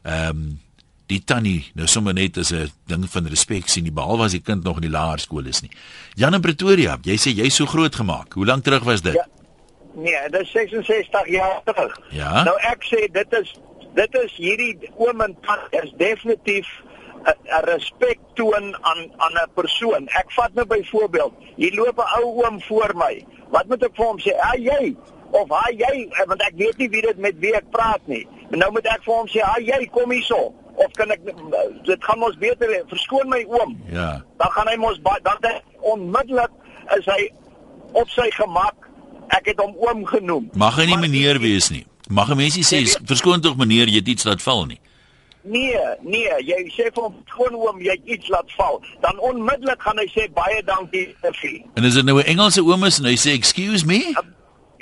ehm 0.02 0.28
um, 0.28 0.60
die 1.06 1.20
tannie 1.22 1.70
nou 1.78 1.86
sommer 1.86 2.14
net 2.14 2.38
as 2.38 2.52
'n 2.52 2.70
ding 2.86 3.04
van 3.10 3.26
respek 3.26 3.68
sien 3.68 3.94
behalwe 3.94 4.24
as 4.24 4.32
die 4.32 4.42
kind 4.42 4.64
nog 4.64 4.76
in 4.76 4.88
die 4.88 4.90
laerskool 4.90 5.46
is 5.46 5.60
nie. 5.60 5.70
Jan 6.14 6.34
in 6.34 6.40
Pretoria, 6.40 6.98
jy 7.02 7.16
sê 7.16 7.30
jy's 7.30 7.54
so 7.54 7.66
groot 7.66 7.94
gemaak. 7.94 8.32
Hoe 8.32 8.46
lank 8.46 8.64
terug 8.64 8.82
was 8.82 9.02
dit? 9.02 9.14
Ja, 9.14 9.26
nee, 9.94 10.30
dit 10.30 10.40
is 10.40 10.50
66 10.50 11.28
jaar 11.28 11.60
terug. 11.64 12.00
Ja. 12.10 12.42
Nou 12.42 12.56
ek 12.58 12.82
sê 12.84 13.06
dit 13.12 13.32
is 13.32 13.54
dit 13.94 14.14
is 14.14 14.32
hierdie 14.36 14.90
oom 14.96 15.20
en 15.20 15.36
tannie 15.40 15.82
is 15.82 15.92
definitief 15.96 16.66
'n 17.26 17.64
respek 17.64 18.18
toon 18.34 18.76
aan 18.82 19.00
aan 19.16 19.34
'n 19.42 19.50
persoon. 19.54 20.08
Ek 20.08 20.32
vat 20.32 20.54
nou 20.54 20.66
byvoorbeeld, 20.66 21.32
hier 21.56 21.74
loop 21.74 21.98
'n 21.98 22.22
ou 22.22 22.44
oom 22.44 22.62
voor 22.62 22.92
my. 22.94 23.24
Wat 23.50 23.68
moet 23.68 23.82
ek 23.82 23.96
vir 23.96 24.06
hom 24.06 24.18
sê? 24.18 24.32
"Ha 24.38 24.56
jy" 24.56 24.96
of 25.30 25.48
"Ha 25.48 25.70
jy," 25.70 26.08
want 26.26 26.42
ek 26.42 26.54
weet 26.56 26.78
nie 26.78 26.88
wie 26.88 27.02
dit 27.02 27.18
met 27.18 27.38
wie 27.38 27.54
ek 27.54 27.70
praat 27.70 28.06
nie. 28.06 28.26
En 28.50 28.58
nou 28.58 28.70
moet 28.72 28.86
ek 28.86 29.02
vir 29.04 29.14
hom 29.14 29.26
sê, 29.26 29.40
"Ha 29.40 29.60
jy, 29.60 29.86
kom 29.86 30.10
hierso." 30.10 30.54
of 30.76 30.92
kan 30.92 31.10
ek 31.10 31.22
dit 31.86 32.04
gaan 32.04 32.22
ons 32.22 32.38
beter 32.40 32.72
verskoon 32.90 33.28
my 33.32 33.42
oom. 33.48 33.76
Ja. 33.92 34.20
Dan 34.40 34.52
gaan 34.56 34.70
hy 34.70 34.76
mos 34.80 35.00
dan 35.04 35.40
hy 35.46 35.54
onmiddellik 35.92 36.52
is 36.98 37.08
hy 37.08 37.28
op 37.96 38.10
sy 38.12 38.28
gemak. 38.36 38.88
Ek 39.34 39.48
het 39.50 39.58
hom 39.58 39.74
oom 39.82 40.04
genoem. 40.06 40.50
Mag 40.54 40.76
hy 40.78 40.86
nie 40.92 41.00
meneer 41.02 41.40
wees 41.42 41.70
nie. 41.74 41.84
Mag 42.08 42.30
'n 42.30 42.38
mensie 42.38 42.62
sê 42.62 42.84
verskoon 43.04 43.40
tog 43.40 43.56
meneer 43.56 43.88
jy 43.88 43.98
het 43.98 44.08
iets 44.08 44.24
laat 44.24 44.42
val 44.42 44.66
nie. 44.66 44.78
Nee, 45.46 45.78
nee, 46.02 46.30
jy 46.42 46.60
sê 46.74 46.88
vir 46.90 47.02
hom 47.02 47.14
skoon 47.30 47.54
oom 47.54 47.80
jy 47.80 47.94
iets 48.04 48.28
laat 48.28 48.50
val. 48.58 48.80
Dan 49.00 49.18
onmiddellik 49.18 49.82
gaan 49.82 49.98
hy 49.98 50.08
sê 50.10 50.26
baie 50.34 50.62
dankie 50.66 51.06
vir. 51.22 51.60
En 51.74 51.84
is 51.84 51.94
dit 51.94 52.04
nou 52.04 52.18
'n 52.18 52.26
Engelse 52.34 52.62
oom 52.62 52.84
is 52.84 52.98
en 52.98 53.06
hy 53.06 53.16
sê 53.16 53.32
excuse 53.32 53.86
me? 53.86 54.02
Uh, 54.14 54.34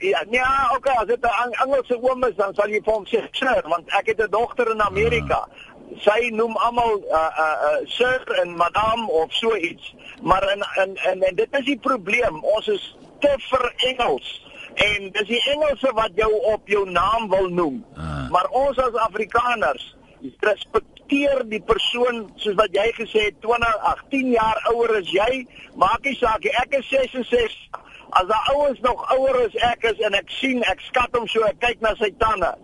Ja, 0.05 0.21
ja, 0.31 0.71
okay, 0.77 0.95
as 1.01 1.07
dit 1.07 1.23
'n 1.23 1.55
Engelse 1.65 1.97
oom 2.03 2.25
is 2.25 2.37
dan 2.37 2.55
sal 2.55 2.69
jy 2.69 2.81
vir 2.85 2.93
hom 2.93 3.07
sê 3.07 3.23
sir, 3.33 3.63
want 3.65 3.89
ek 3.89 4.07
het 4.07 4.21
'n 4.21 4.31
dogter 4.31 4.71
in 4.71 4.83
Amerika. 4.83 5.49
Uh 5.49 5.75
sy 6.03 6.31
noem 6.35 6.57
almal 6.65 6.99
uh, 7.13 7.31
uh 7.39 7.57
uh 7.69 7.81
sir 7.87 8.23
en 8.43 8.57
madam 8.57 9.09
of 9.11 9.33
so 9.33 9.57
iets. 9.57 9.95
Maar 10.23 10.53
in 10.53 10.65
in 10.83 10.97
en, 10.97 11.23
en 11.23 11.35
dit 11.35 11.59
is 11.59 11.65
die 11.65 11.79
probleem. 11.79 12.41
Ons 12.43 12.69
is 12.69 12.97
te 13.21 13.35
vir 13.51 13.73
Engels 13.91 14.41
en 14.75 15.11
dis 15.15 15.29
die 15.29 15.43
Engelse 15.53 15.93
wat 15.95 16.17
jou 16.19 16.31
op 16.51 16.69
jou 16.69 16.83
naam 16.91 17.29
wil 17.31 17.49
noem. 17.49 17.85
Uh. 17.97 18.31
Maar 18.31 18.49
ons 18.51 18.79
as 18.79 18.97
Afrikaners 19.07 19.93
respekteer 20.45 21.45
die 21.51 21.63
persoon 21.63 22.25
soos 22.41 22.57
wat 22.61 22.75
jy 22.77 22.87
gesê 22.99 23.27
het 23.29 23.41
20 23.45 23.79
18 23.93 24.31
jaar 24.35 24.61
ouer 24.73 24.97
as 25.01 25.11
jy, 25.13 25.45
maak 25.81 26.05
nie 26.05 26.17
saak 26.21 26.47
ek 26.65 26.79
is 26.81 26.89
66. 26.93 27.81
As 28.15 28.29
daai 28.31 28.53
ouens 28.55 28.81
nog 28.85 29.03
ouer 29.17 29.41
as 29.47 29.57
ek 29.73 29.89
is 29.91 30.05
en 30.07 30.15
ek 30.15 30.31
sien 30.41 30.63
ek 30.71 30.81
skat 30.89 31.17
hom 31.19 31.27
so 31.29 31.43
ek 31.49 31.59
kyk 31.65 31.83
na 31.83 31.95
sy 31.99 32.13
tande 32.21 32.55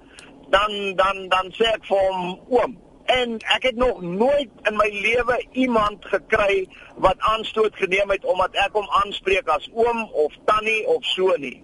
dan 0.51 0.97
dan 0.97 1.29
dan 1.29 1.51
sê 1.55 1.67
ek 1.75 1.85
vir 1.87 2.07
hom 2.07 2.39
oom 2.51 2.79
en 3.11 3.37
ek 3.55 3.63
het 3.71 3.79
nog 3.79 4.03
nooit 4.03 4.51
in 4.69 4.77
my 4.79 4.89
lewe 4.95 5.37
iemand 5.53 6.05
gekry 6.13 6.67
wat 7.03 7.19
aanstoot 7.19 7.75
geneem 7.75 8.11
het 8.11 8.25
omdat 8.25 8.55
ek 8.67 8.77
hom 8.79 8.87
aanspreek 9.03 9.49
as 9.51 9.67
oom 9.75 10.05
of 10.25 10.37
tannie 10.47 10.87
of 10.87 11.05
so 11.15 11.35
nie. 11.43 11.59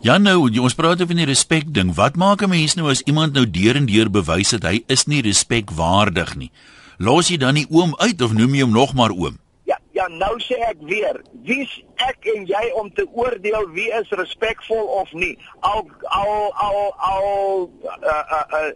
Ja 0.00 0.18
nou, 0.18 0.48
ons 0.60 0.74
praat 0.74 1.00
oor 1.00 1.10
die 1.12 1.28
respek 1.28 1.74
ding. 1.74 1.94
Wat 1.94 2.16
maak 2.16 2.42
'n 2.42 2.48
mens 2.48 2.74
nou 2.74 2.90
as 2.90 3.02
iemand 3.04 3.32
nou 3.32 3.50
deur 3.50 3.76
en 3.76 3.86
deur 3.86 4.10
bewys 4.10 4.50
het 4.50 4.64
hy 4.64 4.82
is 4.86 5.06
nie 5.06 5.22
respekwaardig 5.22 6.36
nie? 6.36 6.50
Los 6.98 7.28
jy 7.28 7.36
dan 7.36 7.54
nie 7.54 7.66
oom 7.70 7.94
uit 7.96 8.22
of 8.22 8.32
noem 8.32 8.54
jy 8.54 8.62
hom 8.62 8.72
nog 8.72 8.94
maar 8.94 9.10
oom? 9.10 9.38
Ja, 9.64 9.78
ja, 9.92 10.08
nou 10.08 10.36
sê 10.40 10.56
ek 10.68 10.76
weer, 10.80 11.22
wie's 11.44 11.82
ek 11.96 12.26
en 12.34 12.46
jy 12.46 12.72
om 12.74 12.92
te 12.92 13.06
oordeel 13.12 13.68
wie 13.72 13.90
is 14.00 14.08
respekvol 14.08 14.84
of 15.00 15.12
nie? 15.12 15.38
Al 15.60 15.88
al 16.02 16.52
al 16.54 16.94
al 16.96 17.70
uh 17.84 18.24
uh, 18.36 18.44
uh 18.52 18.72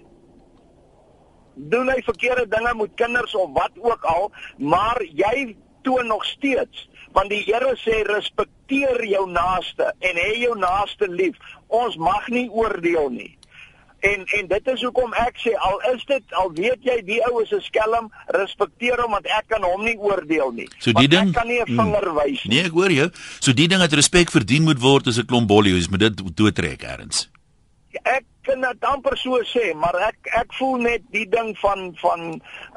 doen 1.55 1.89
hy 1.89 2.01
verkeerde 2.03 2.49
dinge 2.49 2.75
met 2.75 2.95
kinders 2.95 3.35
of 3.35 3.51
wat 3.53 3.71
ook 3.79 4.03
al, 4.03 4.31
maar 4.59 4.99
jy 5.05 5.57
toon 5.83 6.07
nog 6.07 6.25
steeds 6.25 6.89
want 7.15 7.31
die 7.31 7.43
Here 7.47 7.73
sê 7.81 8.03
respekteer 8.09 9.05
jou 9.07 9.25
naaste 9.31 9.93
en 10.01 10.21
hê 10.21 10.35
jou 10.43 10.55
naaste 10.59 11.09
lief. 11.09 11.39
Ons 11.69 11.97
mag 11.97 12.29
nie 12.29 12.49
oordeel 12.51 13.11
nie. 13.15 13.33
En 14.05 14.25
en 14.39 14.49
dit 14.51 14.67
is 14.69 14.83
hoekom 14.85 15.15
ek 15.23 15.39
sê 15.41 15.55
al 15.69 15.79
is 15.95 16.03
dit 16.11 16.35
al 16.41 16.51
weet 16.59 16.83
jy 16.85 16.99
die 17.07 17.21
ou 17.31 17.41
is 17.43 17.53
'n 17.53 17.63
skelm, 17.65 18.11
respekteer 18.37 19.01
hom 19.01 19.17
want 19.17 19.27
ek 19.27 19.49
kan 19.49 19.63
hom 19.63 19.85
nie 19.85 19.97
oordeel 19.97 20.53
nie. 20.53 20.69
So 20.79 20.93
die 20.93 21.09
ding 21.09 21.33
kan 21.33 21.49
nie 21.49 21.61
'n 21.61 21.67
hmm. 21.67 21.81
vinger 21.81 22.15
wys 22.15 22.45
nie. 22.45 22.57
Nee, 22.57 22.67
ek 22.67 22.77
hoor 22.77 22.93
jou. 22.93 23.09
So 23.41 23.53
die 23.53 23.69
ding 23.69 23.81
het 23.81 23.93
respek 23.93 24.31
verdien 24.31 24.65
moet 24.65 24.81
word 24.81 25.07
as 25.07 25.19
'n 25.19 25.27
klomp 25.27 25.49
bollies, 25.49 25.89
moet 25.89 26.01
dit 26.01 26.37
doodtrek 26.37 26.83
erns. 26.83 27.29
Ek 28.03 28.25
kan 28.45 28.61
dit 28.61 28.85
amper 28.85 29.17
so 29.17 29.39
sê, 29.49 29.71
maar 29.79 29.97
ek 30.09 30.29
ek 30.41 30.53
voel 30.59 30.83
net 30.85 31.05
die 31.15 31.27
ding 31.31 31.53
van 31.61 31.93
van 32.01 32.27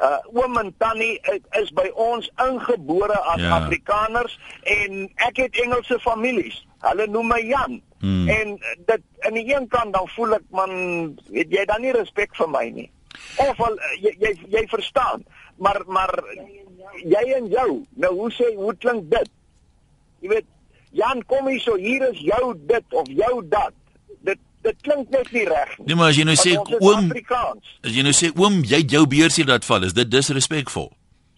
uh 0.03 0.19
oom 0.36 0.58
en 0.62 0.71
tannie 0.80 1.17
is 1.60 1.71
by 1.75 1.88
ons 1.93 2.30
ingebore 2.43 3.17
as 3.34 3.41
ja. 3.43 3.58
Afrikaners 3.60 4.38
en 4.63 5.08
ek 5.27 5.43
het 5.43 5.60
Engelse 5.63 5.99
families. 6.06 6.62
Hulle 6.86 7.08
noem 7.12 7.32
my 7.34 7.41
Jan. 7.41 7.80
Hmm. 7.99 8.30
En 8.30 8.53
dit 8.86 9.03
aan 9.25 9.39
die 9.39 9.47
een 9.49 9.67
kant 9.73 9.93
dan 9.93 10.08
voel 10.13 10.38
ek 10.38 10.45
man, 10.53 10.73
weet 11.34 11.51
jy 11.51 11.65
dan 11.65 11.82
nie 11.82 11.95
respek 11.95 12.36
vir 12.38 12.51
my 12.53 12.67
nie. 12.69 12.89
Of 13.41 13.60
al 13.65 13.80
jy 14.03 14.13
jy, 14.21 14.36
jy 14.53 14.63
verstaan, 14.69 15.25
maar 15.58 15.82
maar 15.88 16.13
jy 17.01 17.23
en 17.39 17.49
jou. 17.51 17.71
Nou 17.97 18.13
hoe 18.21 18.30
sê 18.32 18.53
hoe 18.56 18.75
klink 18.77 19.10
dit? 19.12 19.34
Jy 20.21 20.32
weet 20.36 20.53
Jan 20.95 21.19
kom 21.27 21.49
hier 21.51 21.62
so 21.62 21.75
hier 21.75 22.06
is 22.08 22.21
jou 22.23 22.53
dit 22.69 22.93
of 22.95 23.10
jou 23.12 23.41
dat 23.51 23.73
dit 24.67 24.86
klink 24.86 25.10
net 25.13 25.32
nie 25.36 25.47
reg 25.47 25.73
nie. 25.80 25.89
Nee, 25.89 25.97
maar 25.99 26.13
as 26.13 26.19
jy 26.19 26.27
nou 26.27 26.38
sê 26.39 26.56
oom 26.60 27.12
As 27.86 27.93
jy 27.95 28.06
nou 28.06 28.13
sê 28.15 28.32
oom, 28.36 28.62
jy 28.67 28.84
jou 28.91 29.03
beursie 29.10 29.45
laat 29.47 29.65
val, 29.67 29.88
is 29.88 29.95
dit 29.97 30.10
disrespekvol? 30.12 30.89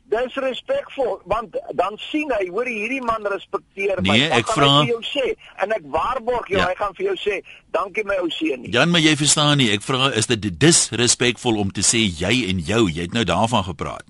Disrespekvol, 0.09 1.19
want 1.29 1.53
dan 1.77 1.97
sien 2.07 2.31
hy, 2.33 2.47
hoor 2.49 2.65
hierdie 2.65 3.01
man 3.05 3.27
respekteer 3.29 4.01
my. 4.01 4.15
Nee, 4.17 4.29
ek 4.39 4.49
vra 4.55 4.81
jou 4.89 4.97
sê 5.05 5.35
en 5.61 5.75
ek 5.75 5.85
waarborg 5.93 6.49
jou, 6.49 6.57
ja. 6.57 6.69
hy 6.71 6.77
gaan 6.79 6.95
vir 6.97 7.11
jou 7.11 7.17
sê, 7.21 7.41
dankie 7.75 8.05
my 8.09 8.17
ou 8.23 8.31
seun. 8.33 8.65
Jan, 8.73 8.89
maar 8.89 9.05
jy 9.05 9.13
verstaan 9.19 9.59
nie, 9.61 9.69
ek 9.75 9.85
vra 9.85 10.09
is 10.17 10.29
dit 10.31 10.49
disrespekvol 10.49 11.61
om 11.61 11.73
te 11.73 11.85
sê 11.85 12.01
jy 12.07 12.47
en 12.49 12.63
jou, 12.65 12.87
jy 12.89 13.05
het 13.05 13.17
nou 13.17 13.27
daarvan 13.29 13.67
gepraat. 13.69 14.07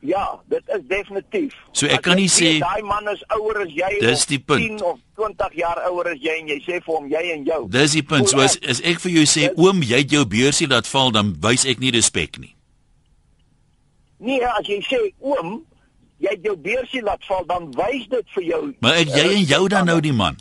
Ja, 0.00 0.40
dit 0.46 0.62
is 0.66 0.82
definitief. 0.86 1.54
So 1.72 1.86
ek 1.90 2.04
kan 2.06 2.20
nie 2.20 2.28
sê 2.30 2.58
daai 2.62 2.82
man 2.86 3.08
is 3.10 3.22
ouer 3.34 3.64
as 3.64 3.72
jy 3.74 3.88
dis 3.98 4.26
die 4.30 4.38
punt. 4.38 4.78
10 4.78 4.84
of 4.86 5.00
20 5.18 5.56
jaar 5.58 5.80
ouer 5.90 6.12
as 6.12 6.20
jy 6.22 6.36
en 6.38 6.52
jy 6.52 6.58
sê 6.62 6.78
vir 6.78 6.92
hom 6.94 7.08
jy 7.10 7.22
en 7.34 7.42
jou. 7.48 7.58
Dis 7.74 7.96
die 7.98 8.04
punt. 8.06 8.30
So 8.30 8.38
as, 8.44 8.54
as 8.62 8.78
ek 8.86 9.02
vir 9.02 9.16
jou 9.16 9.24
sê 9.26 9.48
dis, 9.48 9.58
oom, 9.58 9.82
jy 9.82 10.04
het 10.04 10.14
jou 10.14 10.22
beursie 10.30 10.70
laat 10.70 10.86
val, 10.86 11.10
dan 11.16 11.34
wys 11.42 11.66
ek 11.66 11.82
nie 11.82 11.90
respek 11.98 12.38
nie. 12.38 12.54
Nee, 14.22 14.46
as 14.46 14.70
jy 14.70 14.78
sê 14.86 15.02
oom, 15.18 15.58
jy 16.22 16.30
het 16.36 16.46
jou 16.46 16.54
beursie 16.62 17.02
laat 17.02 17.26
val, 17.26 17.42
dan 17.50 17.70
wys 17.74 18.06
dit 18.14 18.34
vir 18.38 18.48
jou. 18.52 18.64
Maar 18.86 19.02
ek 19.02 19.14
jy 19.18 19.28
en 19.34 19.46
jou 19.50 19.62
dan 19.74 19.90
nou 19.90 19.98
die 20.04 20.14
man. 20.14 20.38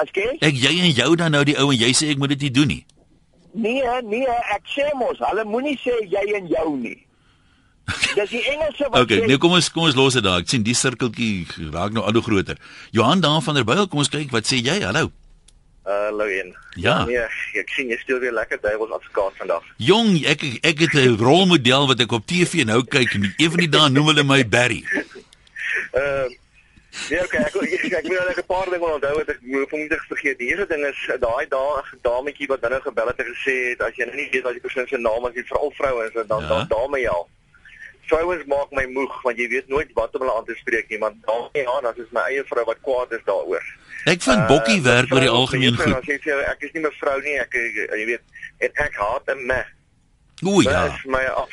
As 0.00 0.08
jy? 0.16 0.30
Ek 0.40 0.56
jy 0.56 0.78
en 0.80 0.92
jou 0.96 1.12
dan 1.20 1.36
nou 1.36 1.44
die 1.44 1.60
ou 1.60 1.68
en 1.74 1.76
jy 1.76 1.92
sê 1.96 2.14
ek 2.16 2.24
moet 2.24 2.32
dit 2.36 2.48
nie 2.48 2.54
doen 2.56 2.72
nie. 2.78 2.84
Nee, 3.56 4.00
nee, 4.04 4.40
ek 4.52 4.64
sê 4.68 4.88
mos, 4.96 5.20
hulle 5.28 5.44
moenie 5.48 5.76
sê 5.80 5.92
jy 6.08 6.24
en 6.40 6.48
jou 6.48 6.70
nie. 6.80 7.02
Dis 8.18 8.32
die 8.32 8.42
Engelse 8.50 8.88
wat 8.90 9.04
Okay, 9.04 9.26
nee, 9.26 9.38
kom 9.38 9.54
ons 9.56 9.68
kom 9.70 9.86
ons 9.86 9.94
los 9.98 10.16
dit 10.18 10.24
daar. 10.24 10.42
Ek 10.42 10.50
sien 10.50 10.64
die 10.66 10.74
sirkeltjie 10.74 11.46
raak 11.74 11.94
nou 11.94 12.02
al 12.06 12.18
hoe 12.18 12.24
groter. 12.26 12.58
Johan 12.96 13.22
daar 13.22 13.42
van 13.44 13.58
der 13.58 13.66
Byl, 13.68 13.86
kom 13.86 14.02
ons 14.02 14.10
kyk 14.12 14.34
wat 14.34 14.48
sê 14.48 14.58
jy? 14.58 14.80
Hallo. 14.82 15.12
Uh, 15.86 16.08
hallo 16.08 16.26
een. 16.26 16.50
Ja. 16.82 17.04
Nee, 17.06 17.22
ek 17.60 17.70
sien 17.76 17.92
jy 17.92 17.98
stuur 18.00 18.24
weer 18.24 18.34
lekker 18.34 18.58
duiwels 18.62 18.96
advokaat 18.96 19.38
vandag. 19.42 19.68
Jong, 19.78 20.16
ek 20.26 20.42
ek 20.66 20.82
het 20.86 20.96
'n 20.98 21.14
rolmodel 21.20 21.86
wat 21.86 22.02
ek 22.02 22.16
op 22.18 22.26
TV 22.26 22.66
nou 22.66 22.82
kyk 22.82 23.14
en 23.14 23.30
een 23.36 23.50
van 23.54 23.62
die 23.62 23.70
dae 23.70 23.88
noem 23.90 24.10
hulle 24.10 24.26
my 24.26 24.42
Barry. 24.48 24.82
Uh 25.94 26.26
Ja, 27.12 27.20
okay, 27.24 27.42
ek 27.44 27.56
ek, 27.60 27.92
ek 27.92 28.06
wil 28.08 28.24
net 28.24 28.38
'n 28.40 28.46
paar 28.48 28.64
dinge 28.72 28.88
onthou 28.88 29.14
wat 29.20 29.28
ek 29.28 29.40
hoef 29.44 29.72
om 29.72 29.80
nie 29.80 29.88
te 29.88 30.00
vergeet. 30.08 30.38
Die 30.38 30.48
eerste 30.48 30.66
ding 30.66 30.80
is 30.80 30.96
daai 31.20 31.44
daai 31.44 31.84
dametjie 32.00 32.48
wat 32.48 32.64
nou 32.64 32.80
gebel 32.80 33.06
het 33.12 33.20
en 33.20 33.34
gesê 33.36 33.54
het 33.76 33.82
as 33.84 33.94
jy 34.00 34.06
nou 34.08 34.16
nie 34.16 34.30
weet 34.32 34.42
wat 34.42 34.56
die 34.56 34.64
persoon 34.64 34.88
se 34.88 34.96
naam 34.96 35.28
is, 35.28 35.44
veral 35.44 35.70
vroue 35.76 36.06
is 36.06 36.16
dan 36.16 36.40
ja. 36.40 36.48
dan 36.48 36.66
dame 36.72 36.98
ja 37.04 37.18
vrouens 38.08 38.44
maak 38.50 38.70
my 38.70 38.86
moeg 38.92 39.14
want 39.22 39.38
jy 39.38 39.48
weet 39.52 39.68
nooit 39.68 39.90
wat 39.98 40.14
om 40.14 40.24
hulle 40.24 40.36
aan 40.38 40.48
te 40.48 40.56
spreek 40.60 40.88
nie 40.90 41.00
want 41.02 41.18
dan 41.26 41.48
ja 41.58 41.80
dan 41.84 42.00
is 42.02 42.12
my 42.16 42.24
eie 42.30 42.44
vrou 42.48 42.64
wat 42.68 42.80
kwaad 42.86 43.12
is 43.18 43.24
daaroor. 43.28 43.64
Ek 44.06 44.22
vind 44.22 44.42
uh, 44.42 44.48
Bokkie 44.50 44.82
werk 44.82 45.14
oor 45.14 45.24
die 45.24 45.32
algemeen 45.32 45.78
goed. 45.78 45.94
As 45.98 46.10
jy 46.10 46.18
sê 46.22 46.36
ek 46.46 46.66
is 46.68 46.74
nie 46.76 46.84
mevrou 46.84 47.16
nie, 47.24 47.38
ek 47.42 47.56
jy 47.58 48.04
weet 48.12 48.66
en 48.66 48.84
ek 48.86 49.00
haat 49.02 49.32
'n 49.34 49.46
me. 49.46 49.62
O 50.44 50.60
ja. 50.60 50.84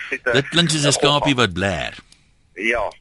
Dit 0.09 0.49
klink 0.51 0.69
soos 0.69 0.85
'n 0.85 0.97
skapie 0.99 1.35
wat 1.35 1.53
blaar. 1.53 1.97
Ja. 2.55 2.91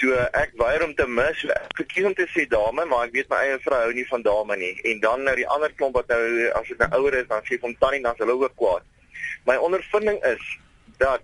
So 0.00 0.12
ek 0.36 0.52
weier 0.60 0.84
om 0.84 0.94
te 0.94 1.06
mis. 1.06 1.44
Ek 1.80 1.86
kies 1.88 2.04
om 2.04 2.14
te 2.14 2.26
sê 2.34 2.44
dame, 2.48 2.84
maar 2.84 3.06
ek 3.06 3.14
weet 3.16 3.30
my 3.32 3.38
eie 3.44 3.58
vrou 3.64 3.80
hou 3.80 3.92
nie 3.92 4.06
van 4.10 4.22
dame 4.22 4.56
nie. 4.56 4.74
En 4.90 5.00
dan 5.00 5.22
nou 5.22 5.36
die 5.36 5.48
ander 5.48 5.72
klomp 5.72 5.94
wat 5.94 6.08
nou 6.08 6.50
as 6.58 6.68
dit 6.68 6.78
nou 6.78 6.90
ouer 7.00 7.20
is, 7.22 7.28
dan 7.28 7.44
sê 7.48 7.60
hom 7.60 7.76
tannie 7.80 8.02
dan 8.02 8.14
is 8.14 8.24
hulle 8.24 8.36
ook 8.36 8.56
kwaad. 8.56 8.84
My 9.46 9.56
ondervinding 9.56 10.18
is 10.24 10.42
dat 10.98 11.22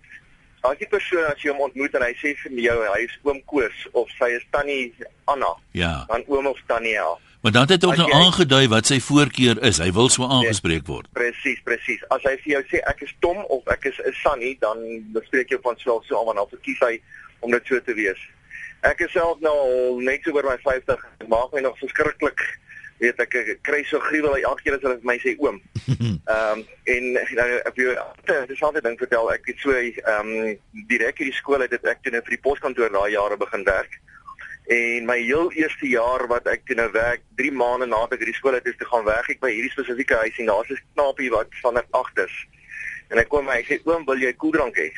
as 0.63 0.79
die 0.79 0.89
persoon 0.91 1.27
as 1.27 1.43
jy 1.43 1.51
hom 1.51 1.65
ontmoet 1.67 1.95
en 1.99 2.05
hy 2.07 2.13
sê 2.21 2.33
vir 2.45 2.59
jou 2.65 2.79
hy 2.87 3.03
is 3.05 3.15
oom 3.27 3.41
Koos 3.51 3.85
of 3.99 4.11
sy 4.19 4.31
is 4.37 4.47
tannie 4.55 4.95
Anna. 5.31 5.51
Ja. 5.75 6.05
Dan 6.11 6.25
oom 6.31 6.47
of 6.51 6.61
tannie 6.71 6.95
ja. 6.95 7.11
Maar 7.43 7.53
dan 7.53 7.71
het 7.73 7.83
hy 7.83 7.89
ook 7.89 7.99
nou 7.99 8.13
aangedui 8.15 8.69
wat 8.71 8.87
sy 8.87 9.01
voorkeur 9.03 9.59
is. 9.67 9.81
Hy 9.83 9.91
wil 9.97 10.09
so 10.15 10.29
aangespreek 10.31 10.87
word. 10.87 11.09
Presies, 11.17 11.59
presies. 11.67 12.05
As 12.15 12.23
hy 12.23 12.37
vir 12.45 12.53
jou 12.53 12.63
sê 12.71 12.83
ek 12.87 13.03
is 13.03 13.15
Tom 13.25 13.41
of 13.51 13.67
ek 13.75 13.89
is 13.91 13.99
'n 13.99 14.15
Sunny, 14.23 14.55
dan 14.61 14.79
bespreek 15.17 15.51
jy 15.51 15.59
van 15.65 15.79
self 15.83 16.07
so 16.07 16.23
aan 16.23 16.39
of 16.39 16.51
verkies 16.55 16.79
hy 16.79 17.01
om 17.41 17.51
dit 17.51 17.67
so 17.67 17.81
te 17.81 17.95
wees. 17.99 18.21
Ek 18.83 19.01
is 19.01 19.11
self 19.11 19.41
nou 19.41 19.99
net 20.03 20.23
so 20.23 20.31
oor 20.31 20.47
my 20.47 20.59
50. 20.63 21.03
Dit 21.19 21.29
maak 21.29 21.51
my 21.53 21.61
nog 21.61 21.79
verskriklik 21.79 22.39
weet 23.03 23.21
ek, 23.25 23.35
ek 23.35 23.63
kry 23.67 23.83
so 23.89 24.01
gruwel 24.03 24.39
elke 24.39 24.63
keer 24.63 24.77
as 24.77 24.85
hulle 24.85 24.99
vir 25.01 25.11
my 25.11 25.19
sê 25.23 25.35
oom. 25.43 25.59
Ehm 26.33 26.63
um, 26.63 26.65
en 26.93 27.09
nou 27.39 27.49
op 27.69 27.77
jou 27.81 27.95
altyd 27.99 28.85
ding 28.87 28.99
vertel 29.01 29.31
ek 29.35 29.51
het 29.51 29.61
so 29.63 29.75
ehm 29.75 30.31
um, 30.31 30.57
direk 30.91 31.19
hierdie 31.19 31.37
skool 31.37 31.65
uit 31.65 31.75
dit 31.75 31.91
ek 31.93 32.03
toe 32.03 32.15
nou 32.15 32.23
vir 32.23 32.37
die 32.37 32.45
poskantoor 32.47 32.95
daai 32.95 33.13
jare 33.17 33.39
begin 33.41 33.67
werk. 33.67 33.99
En 34.71 35.07
my 35.09 35.19
heel 35.19 35.51
eerste 35.59 35.89
jaar 35.91 36.27
wat 36.31 36.47
ek 36.47 36.63
toe 36.69 36.77
nou 36.79 36.89
werk, 36.95 37.25
3 37.41 37.51
maande 37.59 37.89
nadat 37.91 38.15
ek 38.15 38.23
hierdie 38.23 38.39
skool 38.39 38.55
uit 38.55 38.69
is 38.71 38.79
te 38.79 38.87
gaan 38.87 39.05
werk 39.09 39.31
ek 39.35 39.43
by 39.43 39.51
hierdie 39.51 39.73
spesifieke 39.75 40.21
huis 40.23 40.39
en 40.39 40.53
daar's 40.53 40.71
'n 40.71 40.79
knaapie 40.95 41.31
wat 41.35 41.51
van 41.63 41.75
dit 41.75 41.89
agters. 41.91 42.37
En 43.11 43.19
hy 43.19 43.25
kom 43.25 43.45
my 43.45 43.59
hy 43.59 43.65
sê 43.67 43.81
oom, 43.85 44.07
wil 44.07 44.23
jy 44.23 44.33
koeldrank 44.33 44.79
hê? 44.79 44.93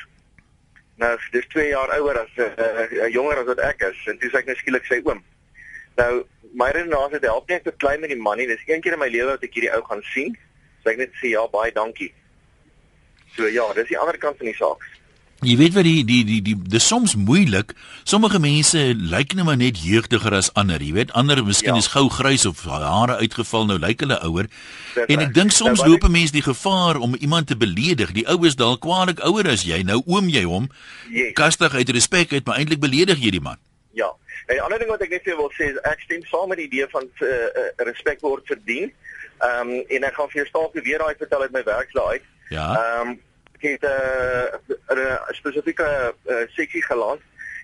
Nou, 1.02 1.16
dis 1.32 1.46
2 1.54 1.68
jaar 1.68 1.90
ouer 1.98 2.18
as 2.20 2.34
'n 2.36 2.42
uh, 2.42 2.84
uh, 3.04 3.08
jonger 3.08 3.38
as 3.40 3.46
wat 3.46 3.58
ek 3.58 3.80
is 3.90 4.06
en 4.06 4.18
toe 4.18 4.30
sê 4.30 4.38
ek 4.38 4.46
nou 4.46 4.56
skielik 4.56 4.84
sê 4.84 5.00
oom. 5.02 5.24
Nou, 6.00 6.24
my 6.54 6.70
redenasie 6.74 7.18
het 7.18 7.28
help 7.28 7.48
nie 7.48 7.58
ek 7.58 7.70
het 7.70 7.78
klein 7.82 8.02
met 8.02 8.12
die 8.12 8.20
man 8.20 8.38
nie. 8.38 8.48
Dis 8.50 8.66
een 8.66 8.82
keer 8.82 8.96
in 8.96 9.02
my 9.02 9.10
lewe 9.10 9.34
wat 9.34 9.46
ek 9.46 9.56
hierdie 9.56 9.72
ou 9.74 9.82
gaan 9.86 10.02
sien. 10.14 10.36
So 10.82 10.92
ek 10.92 11.00
net 11.00 11.16
sê 11.20 11.34
ja, 11.34 11.46
baie 11.50 11.72
dankie. 11.74 12.12
So 13.36 13.48
ja, 13.50 13.66
dis 13.74 13.90
die 13.90 13.98
ander 13.98 14.18
kant 14.18 14.38
van 14.38 14.50
die 14.50 14.58
saak. 14.58 14.84
Jy 15.44 15.56
weet 15.60 15.74
wat 15.76 15.84
die 15.84 16.04
die 16.08 16.22
die 16.24 16.38
die 16.44 16.54
dis 16.72 16.86
soms 16.88 17.14
moeilik. 17.20 17.74
Sommige 18.08 18.38
mense 18.40 18.80
lyk 18.96 19.34
net 19.36 19.44
maar 19.44 19.58
net 19.60 19.80
jeugdiger 19.82 20.32
as 20.38 20.48
ander. 20.56 20.80
Jy 20.80 20.94
weet, 20.96 21.12
ander 21.12 21.42
miskien 21.44 21.74
ja. 21.74 21.82
is 21.82 21.90
gou 21.92 22.06
grys 22.08 22.46
of 22.48 22.62
hare 22.64 23.18
uitgeval, 23.20 23.66
nou 23.68 23.76
lyk 23.82 24.06
hulle 24.06 24.16
ouer. 24.24 24.48
En 25.04 25.24
ek 25.26 25.34
dink 25.36 25.52
soms 25.52 25.82
nou, 25.82 25.90
loop 25.90 26.06
'n 26.08 26.14
mens 26.16 26.32
die 26.32 26.44
gevaar 26.44 26.96
om 26.96 27.18
iemand 27.18 27.50
te 27.50 27.56
beledig. 27.56 28.14
Die 28.16 28.26
ou 28.30 28.38
is 28.46 28.56
dalk 28.56 28.80
kwaliek 28.86 29.20
ouer 29.20 29.50
as 29.50 29.66
jy. 29.68 29.82
Nou 29.82 30.00
oom 30.06 30.28
jy 30.32 30.44
hom. 30.48 30.70
Yes. 31.10 31.34
Kastig 31.34 31.74
uit 31.74 31.90
respek 31.90 32.32
uit, 32.32 32.46
maar 32.46 32.56
eintlik 32.56 32.80
beledig 32.80 33.18
jy 33.18 33.30
die 33.30 33.44
man. 33.44 33.58
Ja. 33.92 34.14
En 34.46 34.60
ander 34.60 34.78
ding 34.78 34.90
wat 34.90 35.02
ek 35.02 35.10
net 35.10 35.28
wil 35.36 35.52
sê 35.56 35.70
is 35.72 35.80
ek 35.88 36.00
stem 36.04 36.24
saam 36.28 36.48
met 36.52 36.60
die 36.60 36.66
idee 36.68 36.88
van 36.92 37.06
uh, 37.24 37.28
uh, 37.28 37.68
respek 37.88 38.20
word 38.20 38.46
verdien. 38.46 38.92
Ehm 39.38 39.70
um, 39.70 39.84
en 39.88 40.08
ek 40.08 40.16
gaan 40.18 40.30
vir 40.32 40.42
jou 40.42 40.48
staaltjie 40.48 40.82
weer 40.88 40.98
daai 41.02 41.14
vertel 41.18 41.42
uit 41.42 41.54
my 41.56 41.62
werkslaai. 41.64 42.18
Ja. 42.48 42.66
Ehm 42.80 43.14
um, 43.14 43.14
ek 43.56 43.64
het 43.70 43.84
'n 43.84 43.94
uh, 44.66 44.96
'n 44.96 45.04
uh, 45.06 45.16
spesifieke 45.40 45.88
uh, 46.26 46.44
seksie 46.56 46.84
geland 46.84 47.20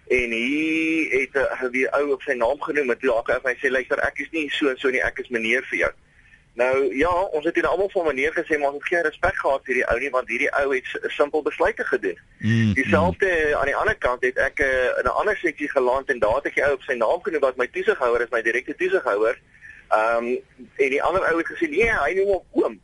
en 0.09 0.31
hy 0.33 1.09
het 1.13 1.35
'n 1.37 1.67
uh, 1.67 1.73
die 1.73 1.89
ou 1.99 2.13
op 2.13 2.23
sy 2.23 2.33
naam 2.33 2.61
genoem 2.61 2.91
en 2.91 2.99
toe 2.99 3.13
daak 3.13 3.45
hy 3.45 3.57
sê 3.61 3.71
luister 3.71 4.01
ek 4.09 4.19
is 4.25 4.31
nie 4.33 4.49
so 4.51 4.69
en 4.69 4.79
so 4.79 4.91
nie 4.91 5.05
ek 5.05 5.19
is 5.19 5.29
meneer 5.29 5.63
vir 5.71 5.79
jou. 5.79 5.93
Nou 6.61 6.97
ja, 6.97 7.13
ons 7.37 7.45
het 7.45 7.55
hier 7.55 7.67
almal 7.67 7.91
van 7.93 8.07
meneer 8.07 8.33
gesê 8.37 8.59
maar 8.59 8.75
ons 8.75 8.83
het 8.83 8.89
geen 8.93 9.07
respek 9.07 9.37
gehad 9.43 9.63
vir 9.69 9.79
die 9.79 9.87
ou 9.93 9.99
nie 10.03 10.11
want 10.17 10.29
hierdie 10.33 10.51
ou 10.61 10.67
het 10.75 10.91
simpel 11.17 11.43
besluite 11.47 11.85
gedoen. 11.93 12.19
Mm, 12.39 12.75
Dieselfde 12.81 13.31
mm. 13.31 13.55
aan 13.61 13.71
die 13.71 13.79
ander 13.83 13.97
kant 14.07 14.27
het 14.29 14.37
ek 14.49 14.61
uh, 14.67 14.99
in 15.01 15.09
'n 15.09 15.17
ander 15.23 15.37
seksie 15.37 15.71
geland 15.71 16.11
en 16.11 16.19
daar 16.19 16.37
het 16.41 16.51
ek 16.51 16.59
die 16.59 16.67
ou 16.67 16.75
op 16.77 16.85
sy 16.85 16.99
naam 17.01 17.23
genoem 17.23 17.47
wat 17.47 17.57
my 17.57 17.69
toesighouer 17.73 18.27
is, 18.27 18.35
my 18.37 18.43
direkte 18.43 18.77
toesighouer. 18.77 19.41
Ehm 19.89 20.17
um, 20.17 20.29
en 20.85 20.91
die 20.97 21.03
ander 21.03 21.25
ou 21.31 21.37
het 21.39 21.53
gesê 21.55 21.69
nee, 21.71 21.91
hy 22.05 22.13
noem 22.15 22.33
hom 22.35 22.63
oom. 22.63 22.81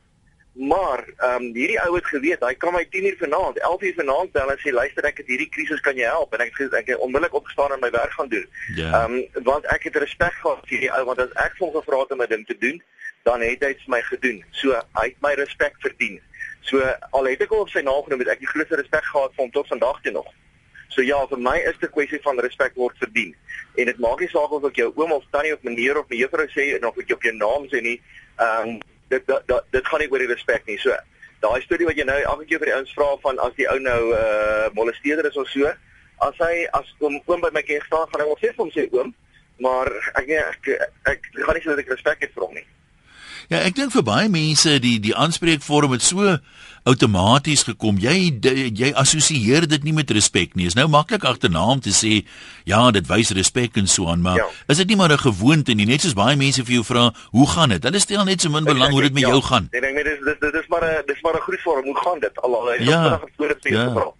Maar 0.56 1.04
ehm 1.16 1.42
um, 1.42 1.54
hierdie 1.54 1.80
ou 1.84 1.94
het 1.94 2.06
geweet, 2.06 2.40
hy 2.48 2.54
kan 2.54 2.72
my 2.72 2.86
10 2.90 3.06
uur 3.06 3.16
vanaand, 3.18 3.58
11 3.58 3.82
uur 3.82 3.96
vanaand 4.00 4.32
bel 4.32 4.50
en 4.50 4.60
sê 4.64 4.72
luister 4.72 5.04
ek 5.04 5.20
het 5.20 5.28
hierdie 5.28 5.52
krisis 5.52 5.80
kan 5.84 5.96
jy 6.00 6.08
help 6.08 6.32
en 6.32 6.46
ek 6.46 6.56
het 6.62 6.72
ek 6.80 6.94
het 6.94 7.04
onmiddellik 7.04 7.36
opgestaan 7.36 7.76
en 7.76 7.84
my 7.84 7.90
werk 7.90 8.12
gaan 8.16 8.32
doen. 8.32 8.48
Ja. 8.80 8.88
Ehm 9.02 9.20
um, 9.20 9.44
want 9.52 9.68
ek 9.76 9.90
het 9.90 9.96
respek 10.06 10.40
gehad 10.40 10.64
vir 10.72 10.86
die 10.86 10.92
ou 10.96 11.04
want 11.12 11.20
as 11.20 11.40
ek 11.44 11.60
hom 11.60 11.74
gevra 11.76 12.00
het 12.06 12.16
om 12.16 12.22
'n 12.22 12.32
ding 12.32 12.46
te 12.46 12.58
doen, 12.58 12.80
dan 13.26 13.42
het 13.42 13.62
hy 13.64 13.72
dit 13.74 13.86
my 13.90 14.00
gedoen. 14.06 14.42
So 14.54 14.78
hy 14.98 15.10
het 15.10 15.20
my 15.24 15.34
respek 15.38 15.74
verdien. 15.82 16.20
So 16.68 16.82
al 17.10 17.30
het 17.30 17.42
ek 17.42 17.52
al 17.54 17.64
op 17.64 17.70
sy 17.74 17.82
naam 17.82 18.04
genoem, 18.06 18.22
het 18.22 18.36
ek 18.36 18.42
die 18.44 18.50
grootste 18.50 18.78
respek 18.78 19.06
gehad 19.10 19.34
vir 19.34 19.44
hom 19.44 19.54
tot 19.54 19.70
vandag 19.70 19.98
toe 20.04 20.14
nog. 20.14 20.28
So 20.94 21.02
ja, 21.02 21.18
vir 21.30 21.42
my 21.42 21.56
is 21.58 21.78
dit 21.80 21.90
'n 21.90 21.94
kwessie 21.94 22.22
van 22.22 22.38
respek 22.40 22.74
word 22.74 22.96
verdien. 23.02 23.34
En 23.74 23.84
dit 23.90 23.98
maak 23.98 24.20
nie 24.20 24.28
saak 24.28 24.50
of 24.50 24.64
ek 24.64 24.76
jou 24.76 24.92
oom 24.94 25.12
of 25.12 25.24
tannie 25.30 25.52
of 25.52 25.62
meneer 25.62 25.98
of 25.98 26.08
mevrou 26.08 26.46
sê 26.54 26.74
en 26.76 26.86
of 26.86 26.98
ek 26.98 27.08
jou 27.08 27.16
op 27.16 27.22
jou 27.22 27.34
naam 27.34 27.66
sê 27.68 27.82
nie. 27.82 28.00
Ehm 28.38 28.68
um, 28.68 28.80
dit 29.08 29.26
dit 29.26 29.60
dit 29.70 29.86
gaan 29.86 30.00
nie 30.00 30.10
oor 30.10 30.18
die 30.18 30.34
respek 30.34 30.66
nie. 30.66 30.78
So 30.78 30.96
daai 31.40 31.60
storie 31.62 31.86
wat 31.86 31.96
jy 31.96 32.04
nou 32.04 32.20
elke 32.22 32.46
keer 32.46 32.58
vir 32.58 32.70
die 32.70 32.76
ouens 32.78 32.94
vra 32.94 33.16
van 33.22 33.38
as 33.38 33.54
die 33.58 33.68
ou 33.68 33.78
nou 33.78 34.02
'n 34.08 34.14
uh, 34.14 34.70
molesteerder 34.74 35.26
is 35.26 35.36
of 35.36 35.48
so, 35.48 35.72
as 36.20 36.38
hy 36.38 36.66
as 36.72 36.94
oom 37.00 37.20
oom 37.26 37.40
by 37.40 37.50
my 37.52 37.62
keer 37.62 37.84
staan 37.86 38.08
gaan 38.08 38.20
hy 38.20 38.26
wel 38.26 38.40
sê 38.40 38.54
vir 38.54 38.64
hom 38.64 38.70
sê 38.70 38.88
oom, 38.92 39.14
maar 39.58 39.92
ek 40.14 40.28
ek 40.28 40.68
ek, 40.68 40.90
ek 41.12 41.20
gaan 41.34 41.54
nie 41.54 41.62
sê 41.62 41.68
dat 41.74 41.84
ek 41.84 41.94
respek 41.94 42.20
het 42.20 42.32
vir 42.34 42.46
hom 42.46 42.54
nie. 42.54 42.66
Ja, 43.48 43.58
ek 43.58 43.76
dink 43.78 43.92
vir 43.92 44.02
baie 44.02 44.28
mense 44.28 44.78
die 44.82 44.98
die 45.00 45.14
aanspreekvorm 45.14 45.92
het 45.92 46.02
so 46.02 46.38
outomaties 46.86 47.64
gekom. 47.66 47.98
Jy 47.98 48.38
jy 48.74 48.92
assosieer 48.94 49.66
dit 49.66 49.86
nie 49.86 49.94
met 49.96 50.10
respek 50.14 50.54
nie. 50.54 50.68
Is 50.70 50.76
nou 50.78 50.86
maklik 50.90 51.26
agternaam 51.26 51.82
te 51.82 51.94
sê 51.94 52.24
ja, 52.64 52.82
dit 52.94 53.06
wys 53.10 53.32
respek 53.36 53.76
en 53.80 53.90
so 53.90 54.10
aan, 54.10 54.22
maar 54.22 54.38
ja. 54.38 54.46
is 54.68 54.82
dit 54.82 54.88
nie 54.88 54.96
maar 54.96 55.12
'n 55.12 55.18
gewoonte 55.18 55.74
nie? 55.74 55.86
Net 55.86 56.02
soos 56.02 56.14
baie 56.14 56.36
mense 56.36 56.64
vir 56.64 56.74
jou 56.80 56.84
vra, 56.84 57.12
hoe 57.30 57.46
gaan 57.46 57.68
dit? 57.70 57.82
Hulle 57.82 58.00
stel 58.00 58.24
net 58.24 58.40
so 58.40 58.50
min 58.50 58.64
belang 58.64 58.92
hoe 58.92 59.02
dit 59.02 59.12
met 59.12 59.22
ja. 59.22 59.28
jou 59.28 59.42
gaan. 59.42 59.68
Ek 59.72 59.82
dink 59.82 59.94
net 59.94 60.04
dis 60.04 60.38
dis 60.40 60.52
dis 60.52 60.68
maar 60.68 60.84
'n 60.84 61.02
dis 61.06 61.20
maar 61.22 61.34
'n 61.34 61.46
groetvorm. 61.46 61.84
Hoe 61.84 61.98
gaan 62.04 62.20
dit? 62.20 62.42
Al 62.42 62.54
al 62.54 62.72
is 62.72 62.86
ja. 62.86 63.02
dit 63.02 63.22
'n 63.22 63.32
groot 63.36 63.58
fees 63.62 63.74
ja. 63.74 64.12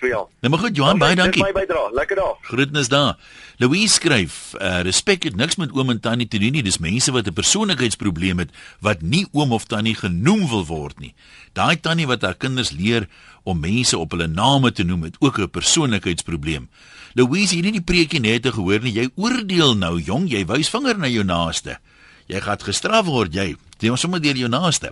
Vir 0.00 0.08
jou. 0.08 0.22
Nou 0.40 0.50
maar 0.50 0.62
goed 0.62 0.76
Johan, 0.76 0.98
baie 0.98 1.16
dankie. 1.16 1.42
Baie 1.42 1.54
bydra. 1.54 1.88
Lekker 1.92 2.16
dag. 2.16 2.36
Groetnis 2.42 2.88
daar. 2.88 3.16
Louise 3.56 3.94
skryf, 3.94 4.54
uh, 4.60 4.80
respek 4.84 5.22
het 5.24 5.36
niks 5.36 5.56
met 5.56 5.72
oom 5.72 5.90
en 5.90 6.00
tannie 6.00 6.28
te 6.28 6.38
doen 6.38 6.52
nie. 6.52 6.62
Dis 6.62 6.78
mense 6.78 7.12
wat 7.12 7.26
'n 7.26 7.32
persoonlikheidsprobleem 7.32 8.38
het 8.38 8.50
wat 8.80 9.02
nie 9.02 9.26
oom 9.32 9.52
of 9.52 9.64
tannie 9.64 9.94
genoem 9.94 10.48
wil 10.48 10.66
word 10.66 10.98
nie. 10.98 11.14
Daai 11.52 11.80
tannie 11.80 12.06
wat 12.06 12.22
haar 12.22 12.36
kinders 12.36 12.70
leer 12.70 13.08
om 13.44 13.60
mense 13.60 13.98
op 13.98 14.10
hulle 14.10 14.26
name 14.26 14.72
te 14.72 14.84
noem, 14.84 15.02
het 15.02 15.16
ook 15.18 15.38
'n 15.38 15.50
persoonlikheidsprobleem. 15.50 16.68
Louise, 17.14 17.54
het 17.54 17.64
nie 17.64 17.72
die 17.72 17.80
preekie 17.80 18.20
net 18.20 18.46
gehoor 18.46 18.82
nie. 18.82 18.92
Jy 18.92 19.08
oordeel 19.14 19.76
nou, 19.76 20.00
jong, 20.00 20.28
jy 20.30 20.44
wys 20.44 20.68
vinger 20.68 20.98
na 20.98 21.06
jou 21.06 21.24
naaste. 21.24 21.78
Jy 22.26 22.40
gaan 22.40 22.58
gestraf 22.58 23.06
word, 23.06 23.34
jy. 23.34 23.56
Jy 23.76 23.90
moet 23.92 24.00
sommer 24.00 24.20
deur 24.24 24.38
jou 24.40 24.48
naaste. 24.48 24.90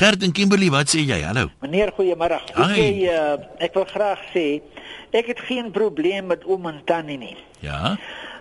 Gert 0.00 0.22
en 0.24 0.32
Kimberley, 0.32 0.70
wat 0.72 0.88
sê 0.88 1.02
jy? 1.04 1.18
Hallo. 1.20 1.50
Meneer, 1.60 1.90
goeiemôre. 1.92 2.38
Ek 2.48 2.70
sê 2.72 2.86
uh, 3.12 3.34
ek 3.60 3.76
wil 3.76 3.84
graag 3.90 4.22
sê 4.32 4.46
ek 5.12 5.28
het 5.34 5.42
geen 5.44 5.68
probleem 5.74 6.30
met 6.32 6.46
oom 6.48 6.70
en 6.70 6.78
tannie 6.88 7.18
nie. 7.20 7.36
Ja. 7.60 7.98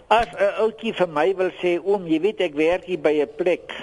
As 0.08 0.32
'n 0.32 0.40
uh, 0.40 0.64
ouetjie 0.64 0.94
vir 0.96 1.10
my 1.12 1.28
wil 1.36 1.52
sê 1.60 1.76
oom, 1.84 2.08
jy 2.08 2.22
weet 2.24 2.40
ek 2.40 2.56
werk 2.56 2.88
hier 2.88 3.04
by 3.04 3.20
'n 3.20 3.36
plek 3.36 3.76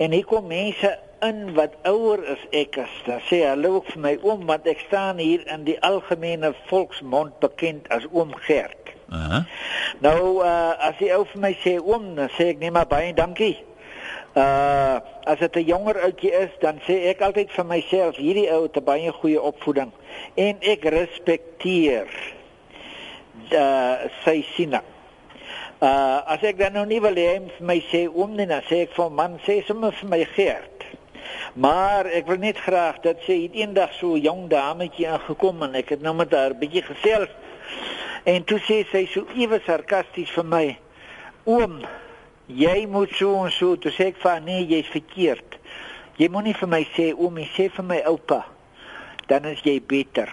en 0.00 0.12
hier 0.16 0.24
kom 0.24 0.48
mense 0.48 0.88
in 1.20 1.52
wat 1.52 1.76
ouer 1.84 2.24
as 2.32 2.40
ek 2.56 2.80
is. 2.80 2.96
Dan 3.04 3.20
sê 3.28 3.44
hallo 3.44 3.84
vir 3.92 4.00
my 4.00 4.16
oom 4.24 4.48
want 4.48 4.64
ek 4.66 4.80
staan 4.88 5.20
hier 5.20 5.44
in 5.52 5.68
die 5.68 5.76
algemene 5.84 6.54
volksmond 6.72 7.36
bekend 7.44 7.84
as 7.92 8.08
oom 8.08 8.32
Gert. 8.48 8.96
Uh 9.12 9.20
-huh. 9.28 9.44
Nou 10.00 10.40
uh, 10.40 10.72
as 10.80 10.96
jy 10.98 11.12
ou 11.12 11.24
vir 11.28 11.40
my 11.40 11.56
sê 11.60 11.76
oom, 11.76 12.14
dan 12.16 12.28
sê 12.40 12.56
ek 12.56 12.58
net 12.58 12.72
maar 12.72 12.88
baie 12.88 13.12
dankie. 13.12 13.60
Uh 14.36 15.00
as 15.24 15.38
dit 15.38 15.56
'n 15.56 15.64
jonger 15.64 15.96
ouetjie 16.04 16.32
is, 16.32 16.52
dan 16.60 16.76
sê 16.86 17.08
ek 17.08 17.20
altyd 17.24 17.50
vir 17.50 17.66
myself, 17.66 18.16
hierdie 18.16 18.50
ou 18.52 18.62
het 18.62 18.84
baie 18.84 19.12
goeie 19.12 19.40
opvoeding 19.40 19.90
en 20.34 20.60
ek 20.60 20.84
respekteer 20.84 22.06
uh 23.50 23.96
sy 24.24 24.44
sien. 24.52 24.76
Uh 24.76 26.20
as 26.28 26.44
ek 26.44 26.60
dan 26.60 26.76
nou 26.76 26.84
nie 26.84 27.00
wil 27.00 27.16
hê 27.16 27.40
vir 27.40 27.64
my 27.64 27.80
sê 27.88 28.04
oom 28.12 28.36
nie, 28.36 28.46
dan 28.46 28.62
sê 28.68 28.84
ek 28.84 28.92
vir 28.92 29.10
man 29.10 29.40
sê 29.48 29.62
sommer 29.64 29.96
vir 29.96 30.08
my 30.12 30.22
geert. 30.36 30.84
Maar 31.56 32.06
ek 32.06 32.28
wil 32.28 32.38
net 32.38 32.60
graag 32.60 33.00
dat 33.08 33.24
sy 33.24 33.48
eendag 33.52 33.96
so 33.96 34.14
'n 34.14 34.20
jong 34.20 34.48
dametjie 34.52 35.08
aangekom 35.08 35.62
en 35.62 35.74
ek 35.74 35.96
het 35.96 36.02
nou 36.02 36.14
met 36.14 36.30
haar 36.32 36.54
bietjie 36.54 36.82
gesels. 36.82 37.32
En 38.24 38.44
toe 38.44 38.60
sê 38.60 38.84
sy 38.92 39.06
so 39.06 39.24
ewe 39.34 39.60
sarkasties 39.64 40.30
vir 40.30 40.44
my: 40.44 40.76
"Oom, 41.44 41.80
jy 42.46 42.86
moet 42.86 43.12
so 43.18 43.44
en 43.44 43.52
so 43.52 43.76
toe 43.76 43.92
sê 43.94 44.10
ek 44.12 44.20
van 44.22 44.44
nee 44.44 44.66
jy's 44.66 44.90
verkeerd. 44.92 45.58
Jy 46.16 46.28
moenie 46.32 46.54
vir 46.56 46.68
my 46.68 46.82
sê 46.96 47.10
oom 47.14 47.38
jy 47.38 47.48
sê 47.56 47.68
vir 47.72 47.84
my 47.84 48.00
oupa 48.08 48.44
dan 49.28 49.44
is 49.50 49.62
jy 49.66 49.80
beter. 49.82 50.30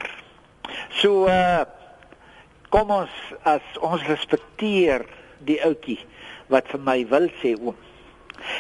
So 1.01 1.25
uh, 1.25 1.65
kom 2.73 2.93
ons 2.93 3.13
as 3.49 3.65
ons 3.81 4.03
respekteer 4.07 5.05
die 5.45 5.59
ouetjie 5.65 5.99
wat 6.53 6.69
vir 6.71 6.83
my 6.85 6.99
wil 7.09 7.29
sê 7.41 7.55
oom. 7.57 7.77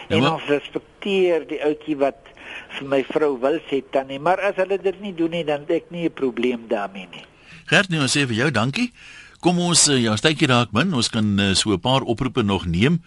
Ja, 0.07 0.17
en 0.17 0.29
ons 0.35 0.45
respekteer 0.47 1.47
die 1.49 1.59
ouetjie 1.63 1.97
wat 1.99 2.31
vir 2.77 2.87
my 2.89 3.01
vrou 3.07 3.35
wil 3.41 3.59
sê 3.69 3.81
tannie 3.91 4.19
maar 4.21 4.41
as 4.45 4.55
hulle 4.61 4.77
dit 4.81 4.99
nie 5.01 5.13
doen 5.17 5.33
nie 5.33 5.43
dan 5.47 5.65
ek 5.67 5.91
nie 5.91 6.05
'n 6.07 6.13
probleem 6.13 6.67
daarmee 6.67 7.07
nie. 7.11 7.25
Gert 7.67 7.89
nou 7.89 8.07
sê 8.07 8.25
vir 8.27 8.35
jou 8.35 8.51
dankie. 8.51 8.91
Kom 9.39 9.59
ons 9.59 9.87
eh, 9.87 10.03
ja, 10.03 10.15
stytjie 10.15 10.47
raak 10.47 10.71
min. 10.71 10.93
Ons 10.93 11.09
kan 11.09 11.25
uh, 11.39 11.53
so 11.53 11.71
'n 11.71 11.79
paar 11.79 12.01
oproepe 12.01 12.43
nog 12.43 12.65
neem. 12.65 13.01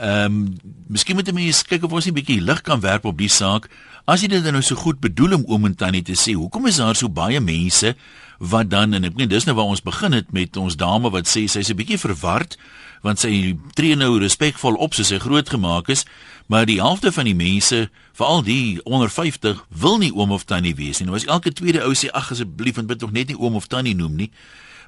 Ehm, 0.00 0.24
um, 0.24 0.56
miskien 0.88 1.16
moet 1.16 1.32
mense 1.32 1.64
kyk 1.68 1.84
of 1.84 1.92
ons 1.92 2.04
nie 2.04 2.12
'n 2.12 2.18
bietjie 2.20 2.40
lig 2.40 2.60
kan 2.62 2.80
werp 2.80 3.04
op 3.04 3.18
die 3.18 3.28
saak. 3.28 3.68
As 4.06 4.22
jy 4.22 4.28
dit 4.28 4.42
nou 4.42 4.62
so 4.62 4.74
goed 4.74 5.00
bedoel 5.00 5.34
om 5.34 5.44
oom 5.46 5.64
en 5.64 5.74
tannie 5.74 6.02
te 6.02 6.12
sê, 6.16 6.32
hoekom 6.32 6.66
is 6.66 6.76
daar 6.76 6.96
so 6.96 7.08
baie 7.08 7.40
mense 7.40 7.94
wat 8.38 8.70
dan 8.70 8.94
en 8.94 9.04
ek 9.04 9.16
weet 9.16 9.28
dis 9.28 9.44
nou 9.44 9.54
waar 9.56 9.68
ons 9.68 9.82
begin 9.82 10.12
het 10.12 10.32
met 10.32 10.56
ons 10.56 10.76
dame 10.76 11.10
wat 11.10 11.28
sê 11.28 11.44
sy's 11.44 11.68
'n 11.70 11.76
bietjie 11.76 11.98
verward 11.98 12.56
want 13.02 13.18
sy 13.18 13.56
tree 13.74 13.96
nou 13.96 14.18
respekvol 14.18 14.74
op 14.74 14.94
soos 14.94 15.08
sy 15.08 15.18
groot 15.18 15.48
gemaak 15.48 15.88
is, 15.88 16.04
maar 16.46 16.66
die 16.66 16.80
helfte 16.80 17.12
van 17.12 17.24
die 17.24 17.34
mense, 17.34 17.88
veral 18.12 18.42
die 18.42 18.80
onder 18.84 19.10
50, 19.10 19.64
wil 19.68 19.98
nie 19.98 20.12
oom 20.12 20.32
of 20.32 20.44
tannie 20.44 20.74
wees 20.74 20.98
nie. 20.98 21.06
Nou 21.06 21.16
as 21.16 21.24
elke 21.24 21.52
tweede 21.52 21.84
ou 21.84 21.92
sê 21.92 22.10
ag 22.12 22.30
asseblief 22.30 22.76
en 22.76 22.86
bid 22.86 22.98
tog 22.98 23.12
net 23.12 23.28
nie 23.28 23.38
oom 23.38 23.54
of 23.54 23.66
tannie 23.66 23.94
noem 23.94 24.16
nie. 24.16 24.30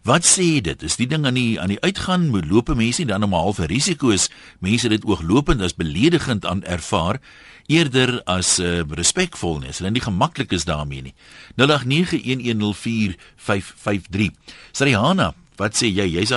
Wat 0.02 0.26
sê 0.26 0.58
dit? 0.58 0.82
Is 0.82 0.96
die 0.98 1.06
ding 1.06 1.22
aan 1.26 1.36
die 1.38 1.60
aan 1.62 1.70
die 1.70 1.78
uitgaan 1.78 2.24
moet 2.34 2.48
loop 2.50 2.74
mense 2.74 3.04
dan 3.06 3.22
om 3.22 3.30
'n 3.34 3.38
halfe 3.38 3.66
risiko's 3.70 4.30
mense 4.58 4.88
dit 4.88 5.04
ooglopend 5.04 5.62
as 5.62 5.74
beledigend 5.74 6.46
aan 6.46 6.64
ervaar 6.64 7.20
eerder 7.66 8.22
as 8.24 8.58
uh, 8.58 8.80
respekvol 8.90 9.58
nie. 9.58 9.70
Hulle 9.70 9.90
nie 9.90 10.02
gemaklik 10.02 10.52
is 10.52 10.64
daarmee 10.64 11.02
nie. 11.02 11.14
0891104553. 11.54 11.66
Sariana, 14.72 15.34
wat 15.56 15.76
sê 15.78 15.86
jy? 15.86 16.06
Jy's 16.18 16.32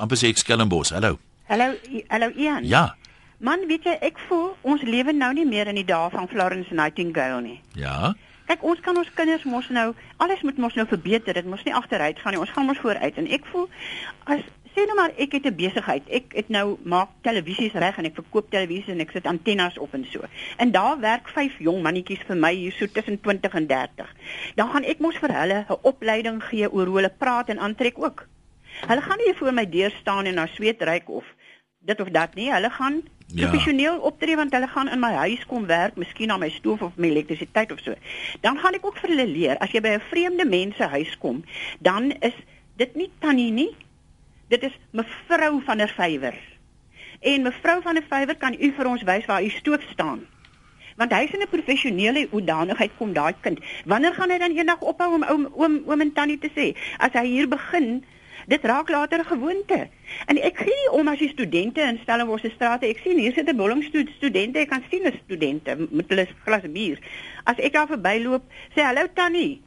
amper 0.00 0.16
sê 0.16 0.28
ek 0.32 0.38
Skelmbos. 0.38 0.90
Hallo. 0.90 1.18
Hallo, 1.48 1.74
hallo 2.08 2.30
Ian. 2.36 2.64
Ja. 2.64 2.94
Man, 3.38 3.66
weet 3.68 3.84
jy, 3.84 3.98
ek 4.00 4.18
voel 4.28 4.56
ons 4.62 4.82
lewe 4.82 5.12
nou 5.12 5.32
nie 5.32 5.46
meer 5.48 5.66
in 5.68 5.74
die 5.74 5.84
dae 5.84 6.10
van 6.10 6.28
Florence 6.28 6.74
Nightingale 6.74 7.40
nie. 7.40 7.60
Ja. 7.74 8.14
Kyk, 8.50 8.64
ons 8.66 8.80
kan 8.82 8.96
ons 8.98 9.10
kinders 9.14 9.44
mos 9.46 9.68
nou 9.70 9.92
alles 10.18 10.40
moet 10.42 10.56
mos 10.58 10.74
nou 10.74 10.82
verbeter. 10.90 11.36
Dit 11.38 11.46
mos 11.46 11.60
nie 11.62 11.74
agteruit 11.74 12.18
gaan 12.18 12.34
nie. 12.34 12.40
Ons 12.42 12.50
gaan 12.50 12.66
mos 12.66 12.80
vooruit 12.82 13.20
en 13.22 13.28
ek 13.30 13.44
voel 13.52 13.68
as 14.34 14.42
sê 14.74 14.86
nou 14.86 14.96
maar 14.98 15.14
ek 15.22 15.36
het 15.36 15.46
'n 15.46 15.54
besigheid. 15.54 16.02
Ek 16.10 16.34
het 16.34 16.48
nou 16.48 16.78
maak 16.82 17.10
televisies 17.22 17.78
reg 17.78 17.98
en 17.98 18.08
ek 18.10 18.18
verkoop 18.18 18.50
televisies 18.50 18.90
en 18.94 19.00
ek 19.00 19.14
sit 19.14 19.26
antennes 19.26 19.78
op 19.78 19.94
en 19.94 20.04
so. 20.10 20.26
En 20.56 20.70
daar 20.70 20.98
werk 20.98 21.28
vyf 21.28 21.58
jong 21.58 21.82
mannetjies 21.82 22.26
vir 22.26 22.36
my 22.36 22.52
hier 22.54 22.72
so 22.72 22.86
tussen 22.86 23.20
20 23.20 23.54
en 23.54 23.66
30. 23.66 24.14
Dan 24.54 24.70
gaan 24.70 24.84
ek 24.84 24.98
mos 24.98 25.16
vir 25.16 25.32
hulle 25.32 25.64
'n 25.68 25.78
opleiding 25.82 26.42
gee 26.42 26.72
oor 26.72 26.86
hoe 26.86 26.96
hulle 26.96 27.14
praat 27.18 27.48
en 27.48 27.58
aantrek 27.58 27.98
ook. 27.98 28.26
Hulle 28.86 29.02
gaan 29.02 29.18
nie 29.18 29.34
voor 29.34 29.52
my 29.52 29.66
deur 29.68 29.90
staan 29.90 30.26
en 30.26 30.34
na 30.34 30.46
sweet 30.46 30.82
ryk 30.82 31.08
of 31.08 31.24
dit 31.80 32.00
of 32.00 32.08
dat 32.08 32.34
nie. 32.34 32.52
Hulle 32.52 32.70
gaan 32.70 33.02
ja. 33.26 33.48
professioneel 33.48 33.98
optree 33.98 34.36
want 34.36 34.52
hulle 34.52 34.68
gaan 34.68 34.88
in 34.88 35.00
my 35.00 35.12
huis 35.12 35.46
kom 35.46 35.66
werk, 35.66 35.96
miskien 35.96 36.30
aan 36.30 36.42
my 36.42 36.50
stoof 36.50 36.82
of 36.82 36.96
my 36.96 37.08
elektrisiteit 37.08 37.72
of 37.72 37.80
so. 37.84 37.94
Dan 38.40 38.58
gaan 38.58 38.76
ek 38.76 38.86
ook 38.86 38.98
vir 39.00 39.14
hulle 39.14 39.28
leer 39.28 39.58
as 39.58 39.72
jy 39.72 39.80
by 39.80 39.96
'n 39.96 40.08
vreemde 40.10 40.44
mense 40.44 40.90
huis 40.94 41.16
kom, 41.18 41.44
dan 41.78 42.12
is 42.20 42.36
dit 42.76 42.94
nie 42.94 43.10
tannie 43.18 43.52
nie. 43.52 43.70
Dit 44.48 44.62
is 44.62 44.78
mevrou 44.90 45.62
van 45.64 45.78
der 45.78 45.92
Vyver. 45.96 46.36
En 47.20 47.42
mevrou 47.42 47.82
van 47.82 47.94
der 47.94 48.04
Vyver 48.08 48.36
kan 48.36 48.54
u 48.54 48.72
vir 48.76 48.86
ons 48.86 49.02
wys 49.02 49.26
waar 49.26 49.44
u 49.44 49.48
stoof 49.48 49.82
staan. 49.92 50.26
Want 50.96 51.12
hy's 51.12 51.32
in 51.32 51.40
'n 51.40 51.48
professionele 51.48 52.28
hoedanigheid 52.30 52.90
kom 52.98 53.12
daai 53.12 53.34
kind. 53.40 53.60
Wanneer 53.84 54.14
gaan 54.14 54.30
hy 54.30 54.38
dan 54.38 54.56
eendag 54.56 54.80
ophou 54.80 55.14
om 55.14 55.24
oom 55.24 55.48
oom 55.54 55.82
oom 55.86 56.00
en 56.00 56.12
tannie 56.12 56.38
te 56.38 56.50
sê? 56.50 56.76
As 56.98 57.12
hy 57.12 57.26
hier 57.26 57.48
begin 57.48 58.04
Dit 58.50 58.64
raak 58.64 58.88
later 58.88 59.18
'n 59.18 59.24
gewoonte. 59.24 59.88
En 60.26 60.36
ek 60.42 60.56
gee 60.58 60.74
nie 60.74 60.90
om 60.90 61.08
as 61.08 61.18
jy 61.18 61.28
studente 61.28 61.80
in 61.80 61.98
Stellenbosch 62.02 62.42
se 62.42 62.50
strate, 62.50 62.86
ek 62.86 62.98
sien 63.04 63.18
hier 63.18 63.32
sit 63.32 63.48
'n 63.48 63.56
bolling 63.56 63.82
studente, 64.16 64.58
ek 64.58 64.68
kan 64.68 64.82
sien 64.90 65.06
'n 65.06 65.20
studente 65.24 65.76
met 65.90 66.08
hulle 66.08 66.26
glas 66.44 66.66
bier. 66.72 66.98
As 67.44 67.58
ek 67.58 67.72
daar 67.72 67.86
verbyloop, 67.86 68.42
sê 68.74 68.82
hallo 68.82 69.06
tannie. 69.14 69.62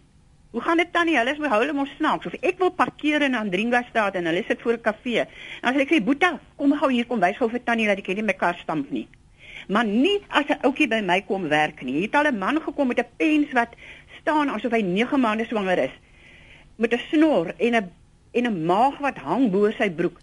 Hoe 0.52 0.62
gaan 0.62 0.78
dit 0.78 0.94
tannie? 0.94 1.18
Hulle 1.18 1.32
is 1.32 1.38
my 1.38 1.48
hulle 1.48 1.74
mos 1.74 1.96
snaaks. 1.96 2.26
Of 2.26 2.34
ek 2.34 2.58
wil 2.58 2.72
parkeer 2.72 3.22
in 3.22 3.36
Andringa 3.36 3.84
straat 3.90 4.16
en 4.16 4.26
hulle 4.26 4.44
sit 4.48 4.62
voor 4.62 4.74
'n 4.74 4.82
kafee. 4.82 5.26
Dan 5.62 5.74
sê 5.74 5.80
ek 5.80 5.90
sê 5.90 6.04
Boeta, 6.04 6.40
kom 6.56 6.74
gou 6.74 6.92
hier 6.92 7.06
kom 7.06 7.20
wys 7.20 7.38
gou 7.38 7.50
vir 7.50 7.64
tannie 7.64 7.88
dat 7.88 7.98
ek 7.98 8.08
nie 8.08 8.24
my 8.24 8.34
kar 8.34 8.56
stamp 8.56 8.92
nie. 8.92 9.08
Maar 9.68 9.86
nie 9.86 10.20
as 10.28 10.46
'n 10.48 10.60
ouetjie 10.62 10.88
by 10.88 11.02
my 11.02 11.22
kom 11.22 11.48
werk 11.48 11.82
nie. 11.82 11.94
Hier 11.94 12.02
het 12.02 12.16
al 12.16 12.32
'n 12.32 12.38
man 12.38 12.62
gekom 12.62 12.88
met 12.88 13.00
'n 13.00 13.08
pens 13.18 13.52
wat 13.54 13.76
staan 14.22 14.50
asof 14.50 14.72
hy 14.72 14.82
9 14.82 15.20
maande 15.20 15.46
swanger 15.46 15.78
is 15.78 15.96
met 16.76 16.94
'n 16.94 17.00
snor 17.10 17.54
en 17.58 17.76
'n 17.76 17.92
en 18.34 18.46
'n 18.50 18.66
maag 18.66 18.98
wat 19.00 19.18
hang 19.18 19.52
bo 19.52 19.72
sy 19.72 19.90
broek. 19.90 20.20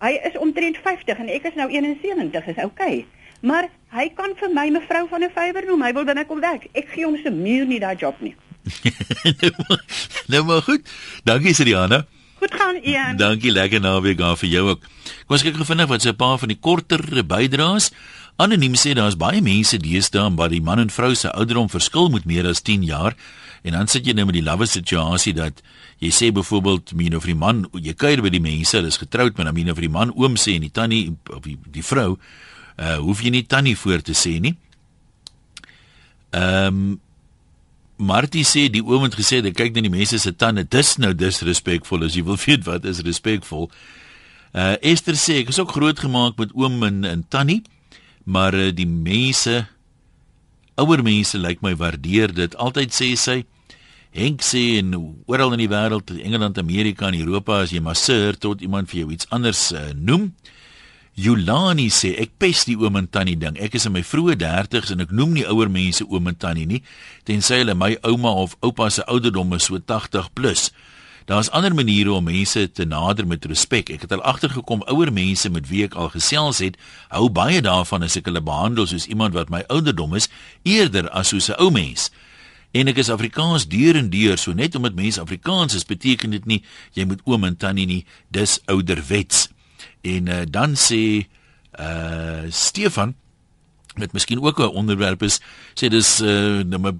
Hy 0.00 0.12
is 0.24 0.38
omtrent 0.38 0.76
50 0.76 1.18
en 1.18 1.28
ek 1.28 1.44
is 1.44 1.54
nou 1.54 1.68
71, 1.68 2.46
is 2.46 2.64
okay. 2.64 3.06
Maar 3.40 3.68
hy 3.92 4.08
kan 4.16 4.32
vir 4.36 4.50
my 4.52 4.68
mevrou 4.70 5.08
van 5.08 5.24
'n 5.24 5.32
vywer 5.34 5.66
noem. 5.66 5.82
Hy 5.82 5.92
wil 5.92 6.04
dan 6.04 6.18
ek 6.18 6.28
kom 6.28 6.40
werk. 6.40 6.68
Ek 6.72 6.88
gee 6.88 7.04
hom 7.04 7.16
se 7.16 7.30
muur 7.30 7.66
nie 7.66 7.80
daai 7.80 7.96
job 7.96 8.16
nie. 8.20 8.34
nou 10.32 10.44
maar 10.44 10.62
goed. 10.62 10.88
Dankie 11.24 11.54
Siriana. 11.54 12.06
Goed 12.40 12.54
gaan 12.54 12.76
Ian. 12.82 13.16
Dankie 13.16 13.52
lekker 13.52 13.80
naweek 13.80 14.20
aan 14.20 14.36
vir 14.36 14.48
jou 14.48 14.68
ook. 14.72 14.80
Kom 14.80 15.36
ons 15.36 15.42
kyk 15.44 15.58
gou 15.60 15.66
vinnig 15.68 15.88
wat 15.88 16.02
se 16.02 16.08
'n 16.08 16.16
paar 16.16 16.38
van 16.38 16.48
die 16.48 16.60
korter 16.60 17.24
bydraes. 17.24 17.90
Anoniem 18.40 18.72
sê 18.72 18.94
daar's 18.96 19.18
baie 19.20 19.42
mense 19.44 19.76
deesdae 19.76 20.30
waar 20.38 20.48
die 20.48 20.62
man 20.64 20.80
en 20.80 20.88
vrou 20.88 21.12
se 21.14 21.28
ouderdom 21.28 21.68
verskil 21.68 22.08
met 22.08 22.24
meer 22.24 22.46
as 22.48 22.62
10 22.64 22.86
jaar. 22.88 23.16
En 23.62 23.74
dan 23.76 23.88
sit 23.92 24.06
jy 24.08 24.14
nou 24.16 24.24
met 24.30 24.38
die 24.38 24.44
lawwe 24.44 24.64
situasie 24.64 25.34
dat 25.36 25.58
jy 26.00 26.08
sê 26.08 26.30
byvoorbeeld 26.32 26.94
mien 26.96 27.16
of 27.18 27.26
die 27.28 27.36
man, 27.36 27.66
jy 27.76 27.92
kuier 27.92 28.22
by 28.24 28.30
die 28.32 28.40
mense, 28.40 28.72
hulle 28.78 28.88
is 28.88 28.96
getroud, 28.96 29.36
dan 29.36 29.52
mien 29.52 29.68
of 29.68 29.82
die 29.82 29.92
man 29.92 30.14
oom 30.16 30.38
sê 30.40 30.54
en 30.56 30.64
die 30.64 30.72
tannie 30.72 31.02
of 31.28 31.44
die, 31.44 31.58
die 31.68 31.84
vrou, 31.84 32.14
uh 32.80 32.96
hoef 33.04 33.20
jy 33.20 33.34
nie 33.34 33.44
tannie 33.44 33.76
voor 33.76 34.00
te 34.00 34.16
sê 34.16 34.38
nie. 34.40 34.56
Ehm 36.32 36.80
um, 36.80 36.98
Martie 38.00 38.46
sê 38.48 38.62
die 38.72 38.80
oom 38.80 39.02
het 39.04 39.12
gesê 39.12 39.42
dat 39.44 39.52
kyk 39.52 39.74
net 39.76 39.84
die 39.84 39.92
mense 39.92 40.16
se 40.16 40.30
tande, 40.32 40.62
dis 40.64 40.94
nou 40.96 41.10
disrespekvol 41.12 42.06
as 42.06 42.14
jy 42.16 42.22
wil 42.24 42.38
weet 42.40 42.64
wat 42.64 42.86
is 42.88 43.02
respekvol. 43.04 43.68
Uh 44.56 44.78
Esther 44.80 45.18
sê 45.20 45.42
ek 45.42 45.52
is 45.52 45.60
ook 45.60 45.76
groot 45.76 46.00
gemaak 46.00 46.40
met 46.40 46.56
oom 46.56 46.80
en, 46.88 47.04
en 47.04 47.26
tannie, 47.28 47.60
maar 48.30 48.54
uh, 48.54 48.70
die 48.74 48.88
mense 48.88 49.64
ouer 50.80 51.02
mense 51.04 51.36
lyk 51.36 51.58
like 51.58 51.66
my 51.66 51.74
waardeer 51.76 52.32
dit. 52.32 52.54
Altyd 52.56 52.94
sê 52.94 53.14
sy 53.18 53.42
Henk 54.10 54.42
sê 54.42 54.80
en 54.80 54.90
oral 55.30 55.52
in 55.54 55.60
die 55.62 55.68
wêreld, 55.70 56.08
Engeland, 56.18 56.56
Amerika 56.58 57.06
en 57.06 57.14
Europa 57.14 57.60
as 57.62 57.70
jy 57.70 57.78
sir 57.94 58.34
tot 58.34 58.60
iemand 58.60 58.90
vir 58.90 59.04
jou 59.04 59.12
iets 59.14 59.28
anders 59.30 59.70
uh, 59.70 59.92
noem. 59.94 60.32
Julani 61.14 61.90
sê 61.90 62.16
ek 62.18 62.32
pes 62.38 62.64
die 62.66 62.74
oom 62.74 62.96
en 62.96 63.06
tannie 63.06 63.36
ding. 63.38 63.58
Ek 63.60 63.74
is 63.78 63.86
in 63.86 63.94
my 63.94 64.02
vroeë 64.02 64.34
30's 64.40 64.90
en 64.90 65.04
ek 65.04 65.12
noem 65.14 65.36
nie 65.36 65.46
ouer 65.46 65.70
mense 65.70 66.02
oom 66.08 66.26
en 66.26 66.38
tannie 66.38 66.66
nie 66.66 66.82
tensy 67.28 67.60
hulle 67.60 67.76
my 67.78 67.96
ouma 68.02 68.32
of 68.42 68.56
oupa 68.66 68.88
se 68.90 69.04
ouderdom 69.06 69.54
is 69.54 69.68
so 69.68 69.78
80 69.78 70.30
plus. 70.34 70.70
Daar's 71.30 71.50
ander 71.50 71.74
maniere 71.74 72.12
om 72.12 72.24
mense 72.24 72.72
te 72.72 72.84
nader 72.84 73.26
met 73.26 73.44
respek. 73.44 73.90
Ek 73.94 74.02
het 74.02 74.12
al 74.12 74.22
agtergekom 74.26 74.80
ouer 74.90 75.12
mense 75.14 75.50
met 75.50 75.68
wie 75.70 75.84
ek 75.86 75.94
al 75.94 76.08
gesels 76.10 76.58
het, 76.58 76.74
hou 77.14 77.28
baie 77.30 77.60
daarvan 77.62 78.02
as 78.02 78.16
ek 78.18 78.26
hulle 78.26 78.42
behandel 78.42 78.88
soos 78.90 79.06
iemand 79.06 79.36
wat 79.38 79.52
my 79.54 79.60
ouderdom 79.70 80.16
is 80.18 80.26
eerder 80.66 81.06
as 81.14 81.30
soos 81.30 81.46
'n 81.46 81.60
ou 81.62 81.70
mens. 81.70 82.10
En 82.74 82.90
ek 82.90 82.98
is 82.98 83.10
Afrikaans 83.14 83.68
deur 83.68 83.94
en 83.94 84.10
deur, 84.10 84.38
so 84.38 84.52
net 84.52 84.74
omdat 84.74 84.94
mense 84.94 85.20
Afrikaans 85.20 85.74
is, 85.74 85.86
beteken 85.86 86.30
dit 86.30 86.44
nie 86.46 86.64
jy 86.98 87.04
moet 87.04 87.22
oom 87.24 87.44
en 87.44 87.56
tannie 87.56 87.86
nie, 87.86 88.04
dis 88.28 88.58
ouderwets. 88.66 89.48
En 90.02 90.26
uh, 90.26 90.42
dan 90.50 90.74
sê 90.74 91.28
uh 91.78 92.50
Stefan 92.50 93.14
met 94.00 94.12
miskien 94.16 94.42
ook 94.42 94.60
'n 94.60 94.74
onderwerp 94.82 95.22
is 95.22 95.40
sê 95.78 95.88
dis 95.88 96.20
uh 96.20 96.64
nou 96.64 96.98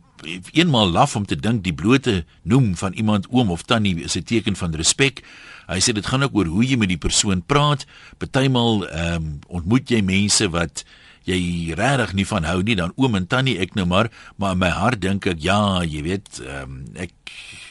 eenmal 0.53 0.91
laf 0.91 1.17
om 1.17 1.27
te 1.27 1.37
dink 1.37 1.65
die 1.65 1.75
blote 1.75 2.25
noem 2.43 2.77
van 2.77 2.93
iemand 2.93 3.27
oom 3.31 3.51
of 3.51 3.63
tannie 3.63 4.03
is 4.03 4.17
'n 4.17 4.23
teken 4.23 4.57
van 4.57 4.75
respek. 4.75 5.23
Hy 5.67 5.79
sê 5.79 5.93
dit 5.93 6.07
gaan 6.07 6.23
ook 6.23 6.35
oor 6.35 6.47
hoe 6.47 6.65
jy 6.65 6.77
met 6.77 6.89
die 6.89 6.99
persoon 6.99 7.43
praat. 7.47 7.87
Partymal 8.19 8.89
ehm 8.89 9.15
um, 9.15 9.39
ontmoet 9.47 9.89
jy 9.89 10.03
mense 10.03 10.49
wat 10.51 10.85
jy 11.25 11.75
regtig 11.77 12.15
nie 12.17 12.27
van 12.27 12.45
hou 12.45 12.63
nie 12.63 12.77
dan 12.79 12.93
oom 12.97 13.15
en 13.15 13.27
tannie 13.27 13.59
ek 13.59 13.75
nou 13.75 13.87
maar 13.87 14.11
maar 14.37 14.53
in 14.57 14.59
my 14.59 14.71
hart 14.73 15.01
dink 15.01 15.27
ek 15.27 15.43
ja, 15.43 15.83
jy 15.83 16.03
weet 16.03 16.41
ehm 16.41 16.63
um, 16.63 16.85
ek 16.95 17.13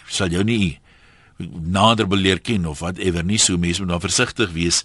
sal 0.07 0.29
jou 0.29 0.43
nie 0.43 0.79
nader 1.49 2.07
beleer 2.07 2.39
ken 2.39 2.65
of 2.65 2.79
whatever 2.83 3.23
nie 3.23 3.39
so 3.39 3.57
mense 3.57 3.81
moet 3.81 3.89
dan 3.89 4.03
versigtig 4.03 4.51
wees 4.55 4.83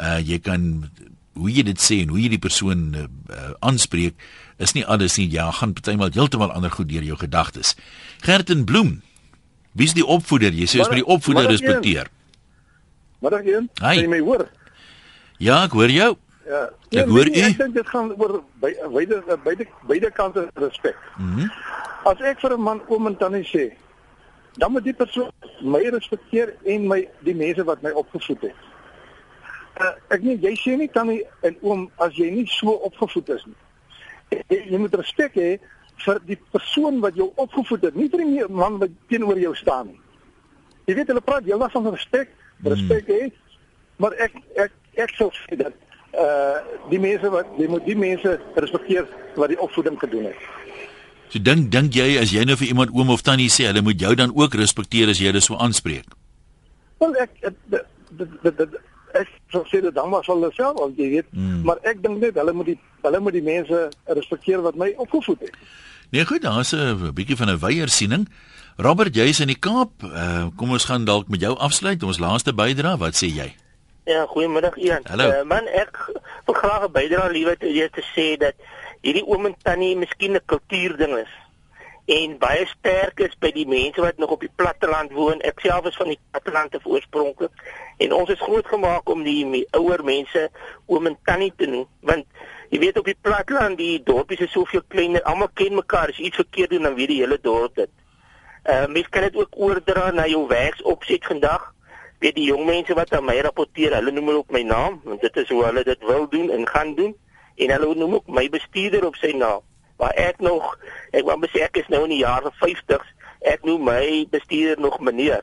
uh 0.00 0.18
jy 0.18 0.38
kan 0.38 0.90
hoe 1.34 1.50
jy 1.50 1.62
dit 1.62 1.80
sê 1.80 2.02
en 2.02 2.12
hoe 2.12 2.20
jy 2.20 2.28
die 2.34 2.42
persoon 2.42 2.96
aanspreek 3.60 4.14
uh, 4.14 4.64
is 4.64 4.74
nie 4.76 4.84
alles 4.84 5.16
nie. 5.16 5.28
Ja 5.32 5.50
gaan 5.50 5.72
partymal 5.72 6.12
heeltemal 6.12 6.52
ander 6.52 6.70
goed 6.70 6.88
deur 6.88 7.02
jou 7.02 7.16
gedagtes. 7.16 7.76
Gerten 8.20 8.64
Bloem 8.64 9.00
wie 9.72 9.86
is 9.88 9.94
die 9.96 10.04
opvoeder? 10.04 10.52
Jy 10.52 10.66
sê 10.68 10.82
jy 10.82 10.88
moet 10.88 11.00
die 11.00 11.12
opvoeder 11.14 11.48
respekteer 11.48 12.10
Middag 13.22 13.46
een? 13.46 13.68
Kan 13.78 13.96
jy 13.96 14.08
my 14.10 14.18
hoor? 14.20 14.48
Ja 15.38 15.62
ek 15.64 15.76
hoor 15.78 15.90
jou. 15.90 16.16
Ja. 16.46 16.62
Nee, 16.90 17.02
ek 17.04 17.12
hoor 17.14 17.30
nee, 17.30 17.42
u. 17.42 17.44
Ek 17.46 17.60
dink 17.60 17.76
dit 17.78 17.92
gaan 17.92 18.10
oor 18.18 18.40
beide 18.60 19.22
beide 19.44 19.68
beide 19.86 20.10
kante 20.10 20.48
respek. 20.58 20.98
Mm 21.16 21.36
-hmm. 21.36 21.52
As 22.04 22.20
ek 22.20 22.40
vir 22.40 22.56
'n 22.56 22.62
man 22.62 22.84
kom 22.86 23.06
en 23.06 23.16
tannie 23.16 23.46
sê 23.46 23.70
dan 24.58 24.72
moet 24.72 24.84
die 24.84 24.92
persoon 24.92 25.30
my 25.62 25.80
respekteer 25.88 26.54
en 26.64 26.86
my 26.86 27.08
die 27.24 27.34
mense 27.34 27.64
wat 27.64 27.82
my 27.82 27.90
opgevoed 27.90 28.40
het 28.40 28.54
uh, 29.80 29.92
ek 30.14 30.24
nie 30.26 30.38
jy 30.42 30.54
sê 30.60 30.76
nie 30.78 30.90
tannie 30.92 31.22
en 31.46 31.56
oom 31.62 31.86
as 32.04 32.16
jy 32.18 32.30
nie 32.34 32.46
so 32.50 32.74
opgevoed 32.88 33.32
is 33.36 33.44
nie. 33.46 33.58
Jy, 34.50 34.58
jy 34.72 34.80
moet 34.80 34.96
respek 35.00 35.36
hê 35.38 35.50
vir 36.02 36.20
die 36.26 36.38
persoon 36.54 37.00
wat 37.04 37.16
jou 37.18 37.30
opgevoed 37.36 37.86
het, 37.88 37.96
nie 37.96 38.08
vir 38.10 38.24
die 38.24 38.46
man 38.50 38.80
wat 38.82 38.94
teenoor 39.12 39.38
jou 39.38 39.54
staan 39.58 39.92
nie. 39.92 40.00
Jy 40.88 40.98
weet 40.98 41.12
hulle 41.12 41.22
praat 41.24 41.46
heelwat 41.46 41.74
van 41.76 41.90
respek, 41.94 42.32
respek 42.66 43.10
hê, 43.12 43.20
maar 44.02 44.16
ek 44.18 44.34
ek 44.64 44.72
ek 45.04 45.14
sou 45.18 45.30
sê 45.44 45.58
dat 45.60 45.76
uh 46.12 46.58
die 46.90 47.00
mense 47.00 47.28
wat 47.32 47.52
jy 47.56 47.68
moet 47.72 47.86
die 47.88 47.96
mense 47.96 48.34
respekteer 48.60 49.06
wat 49.38 49.52
die 49.52 49.60
opvoeding 49.62 49.96
gedoen 50.00 50.28
het. 50.28 50.48
So 51.32 51.40
dink 51.40 51.70
dink 51.72 51.94
jy 51.96 52.18
as 52.20 52.34
jy 52.34 52.44
nou 52.44 52.58
vir 52.60 52.68
iemand 52.68 52.92
oom 52.92 53.14
of 53.14 53.22
tannie 53.24 53.48
sê, 53.48 53.70
hulle 53.70 53.84
moet 53.84 54.00
jou 54.00 54.12
dan 54.18 54.34
ook 54.36 54.58
respekteer 54.60 55.08
as 55.08 55.22
jy 55.22 55.30
hulle 55.30 55.40
so 55.40 55.56
aanspreek? 55.56 56.18
Wel 57.00 57.16
ek 57.24 57.38
dit 57.42 57.86
dit 58.42 58.76
ek 59.18 59.28
sou 59.52 59.62
sê 59.70 59.80
dit 59.80 59.94
dan 59.94 60.10
was 60.10 60.26
hulle 60.26 60.50
self 60.56 60.80
al 60.80 60.92
jy 60.96 61.08
weet 61.16 61.28
hmm. 61.30 61.62
maar 61.68 61.78
ek 61.82 62.02
dink 62.02 62.20
net 62.20 62.34
hulle 62.40 62.52
moet 62.52 62.72
die 62.72 62.78
hulle 63.02 63.20
moet 63.20 63.32
die 63.32 63.42
mense 63.46 63.88
respekteer 64.06 64.62
wat 64.62 64.78
my 64.78 64.92
opgevoed 64.96 65.40
het. 65.40 65.56
Nee 66.12 66.26
goed, 66.28 66.42
daar's 66.42 66.72
'n 66.72 67.12
bietjie 67.14 67.36
van 67.36 67.50
'n 67.50 67.58
weiersiening. 67.58 68.28
Robert, 68.76 69.14
jy's 69.14 69.40
in 69.40 69.46
die 69.46 69.58
Kaap. 69.58 69.90
Uh, 70.02 70.46
kom 70.56 70.70
ons 70.70 70.84
gaan 70.84 71.04
dalk 71.04 71.28
met 71.28 71.40
jou 71.40 71.56
afsluit. 71.56 72.02
Ons 72.02 72.18
laaste 72.18 72.54
bydra, 72.54 72.96
wat 72.96 73.14
sê 73.16 73.28
jy? 73.28 73.54
Ja, 74.04 74.26
goeiemiddag 74.26 74.76
Ian. 74.76 75.02
Uh, 75.12 75.42
man, 75.44 75.66
ek 75.68 76.10
wil 76.46 76.54
graag 76.54 76.88
'n 76.88 76.92
bydra 76.92 77.28
liewe 77.28 77.56
te, 77.56 77.88
te 77.92 78.04
sê 78.16 78.36
dat 78.36 78.54
hierdie 79.00 79.26
oom 79.26 79.46
en 79.46 79.54
tannie 79.62 79.96
miskien 79.96 80.32
'n 80.32 80.40
kultuurding 80.46 81.16
is 81.16 81.32
en 82.04 82.34
baie 82.38 82.66
sterk 82.66 83.20
is 83.22 83.34
by 83.38 83.52
die 83.54 83.66
mense 83.68 84.00
wat 84.02 84.18
nog 84.18 84.34
op 84.34 84.40
die 84.42 84.50
platteland 84.56 85.12
woon. 85.14 85.40
Ek 85.46 85.60
self 85.62 85.86
is 85.86 85.96
van 85.96 86.10
die 86.10 86.18
platteland 86.30 86.74
af 86.74 86.86
oorspronklik 86.86 87.62
en 88.02 88.12
ons 88.12 88.30
is 88.34 88.42
grootgemaak 88.42 89.08
om 89.08 89.22
die 89.22 89.66
ouer 89.78 90.02
mense 90.04 90.48
oom 90.90 91.06
en 91.06 91.18
tannie 91.24 91.52
te 91.56 91.68
noem 91.70 91.86
want 92.00 92.26
jy 92.74 92.80
weet 92.82 92.98
op 92.98 93.06
die 93.06 93.18
platteland 93.20 93.78
die 93.78 94.02
dorpies 94.02 94.42
is 94.42 94.50
soveel 94.50 94.82
kleiner. 94.88 95.22
Almal 95.22 95.52
ken 95.54 95.74
mekaar. 95.76 96.10
As 96.10 96.18
iets 96.18 96.40
verkeerd 96.40 96.70
doen 96.70 96.88
dan 96.88 96.96
weet 96.98 97.12
die 97.12 97.20
hele 97.20 97.38
dorp 97.40 97.76
dit. 97.78 97.90
Uh 98.66 98.86
mens 98.90 99.08
kan 99.08 99.28
dit 99.28 99.36
ook 99.36 99.54
oordra 99.54 100.10
na 100.10 100.26
jou 100.26 100.46
werksopset 100.48 101.26
vandag. 101.26 101.70
Weet 102.18 102.34
die 102.34 102.50
jong 102.50 102.66
mense 102.66 102.94
wat 102.94 103.14
aan 103.14 103.26
my 103.26 103.38
rapporteer, 103.42 103.94
hulle 103.98 104.10
noem 104.10 104.30
hulle 104.30 104.42
op 104.42 104.50
my 104.50 104.62
naam 104.62 105.00
want 105.04 105.20
dit 105.20 105.36
is 105.36 105.50
hoe 105.50 105.64
hulle 105.64 105.84
dit 105.84 106.06
wil 106.06 106.28
doen 106.28 106.50
en 106.50 106.66
gaan 106.68 106.94
doen 106.94 107.14
en 107.56 107.70
hulle 107.70 107.94
noem 107.94 108.14
ook 108.14 108.26
my 108.26 108.48
bestuurder 108.50 109.06
op 109.06 109.18
sy 109.20 109.36
naam 109.36 109.62
waar 110.02 110.14
ek 110.18 110.42
nog 110.42 110.74
ek 111.14 111.26
wou 111.28 111.38
sê 111.46 111.62
ek 111.68 111.78
is 111.82 111.90
nou 111.94 112.02
in 112.08 112.16
die 112.16 112.24
jare 112.24 112.50
50s 112.58 113.10
ek 113.54 113.66
noem 113.66 113.84
my 113.86 114.04
bestuurder 114.30 114.80
nog 114.82 115.00
meneer. 115.00 115.42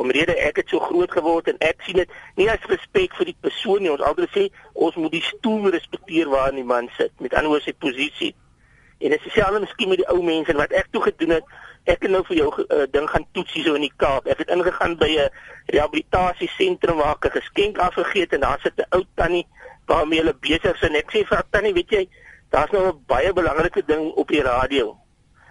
Omrede 0.00 0.36
ek 0.36 0.60
het 0.60 0.68
so 0.72 0.80
groot 0.80 1.12
geword 1.12 1.48
en 1.50 1.58
ek 1.64 1.82
sien 1.84 2.00
dit 2.00 2.12
nie 2.38 2.48
as 2.52 2.64
respek 2.70 3.16
vir 3.18 3.32
die 3.32 3.38
persoon 3.46 3.82
nie. 3.84 3.92
Ons 3.92 4.04
altyd 4.06 4.32
sê 4.36 4.44
ons 4.72 4.96
moet 5.00 5.12
die 5.12 5.24
stoel 5.24 5.70
respekteer 5.74 6.30
waar 6.32 6.52
'n 6.52 6.66
man 6.66 6.88
sit. 6.96 7.12
Met 7.20 7.34
ander 7.34 7.50
woorde 7.52 7.64
sy 7.68 7.74
posisie. 7.76 8.34
En 9.00 9.10
dit 9.10 9.26
is 9.26 9.32
selfs 9.32 9.60
miskien 9.60 9.88
met 9.88 9.98
die 9.98 10.08
ou 10.08 10.22
mense. 10.22 10.56
Wat 10.56 10.72
ek 10.72 10.88
toe 10.92 11.02
gedoen 11.02 11.36
het 11.36 11.44
ek 11.84 12.02
het 12.04 12.10
nou 12.10 12.22
vir 12.28 12.36
jou 12.36 12.50
uh, 12.60 12.84
ding 12.92 13.08
gaan 13.08 13.24
toets 13.32 13.52
hier 13.52 13.64
so 13.64 13.74
in 13.74 13.88
die 13.88 13.96
Kaap. 13.96 14.26
Ek 14.26 14.38
het 14.38 14.48
ingegaan 14.48 14.96
by 14.96 15.08
'n 15.08 15.30
rehabilitasie 15.66 16.48
sentrum 16.56 16.96
waar 16.96 17.16
ek 17.16 17.24
'n 17.26 17.40
geskenk 17.40 17.78
afgegee 17.78 18.22
het. 18.22 18.32
En 18.32 18.40
daar 18.40 18.60
sit 18.62 18.76
'n 18.76 18.86
ou 18.96 19.04
tannie 19.14 19.46
waarmee 19.86 20.20
hulle 20.20 20.34
besig 20.40 20.74
is. 20.74 20.88
En 20.88 20.94
ek 20.94 21.10
sê 21.10 21.26
vir 21.26 21.42
tannie 21.50 21.74
weet 21.74 21.90
jy 21.90 22.08
daar's 22.50 22.70
nou 22.70 22.88
'n 22.88 23.04
baie 23.06 23.32
belangrike 23.32 23.82
ding 23.86 24.12
op 24.12 24.28
die 24.28 24.42
radio. 24.42 24.96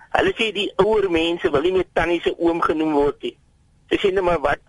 Hulle 0.09 0.33
sê 0.33 0.51
die 0.53 0.71
ouer 0.75 1.09
mense 1.11 1.51
wil 1.51 1.61
nie 1.61 1.71
meer 1.71 1.89
tannie 1.93 2.21
se 2.21 2.33
oom 2.37 2.61
genoem 2.61 2.93
word 2.93 3.21
nie. 3.21 3.37
Sy 3.89 3.97
sê 3.97 4.13
net 4.13 4.23
maar 4.23 4.39
wat? 4.39 4.59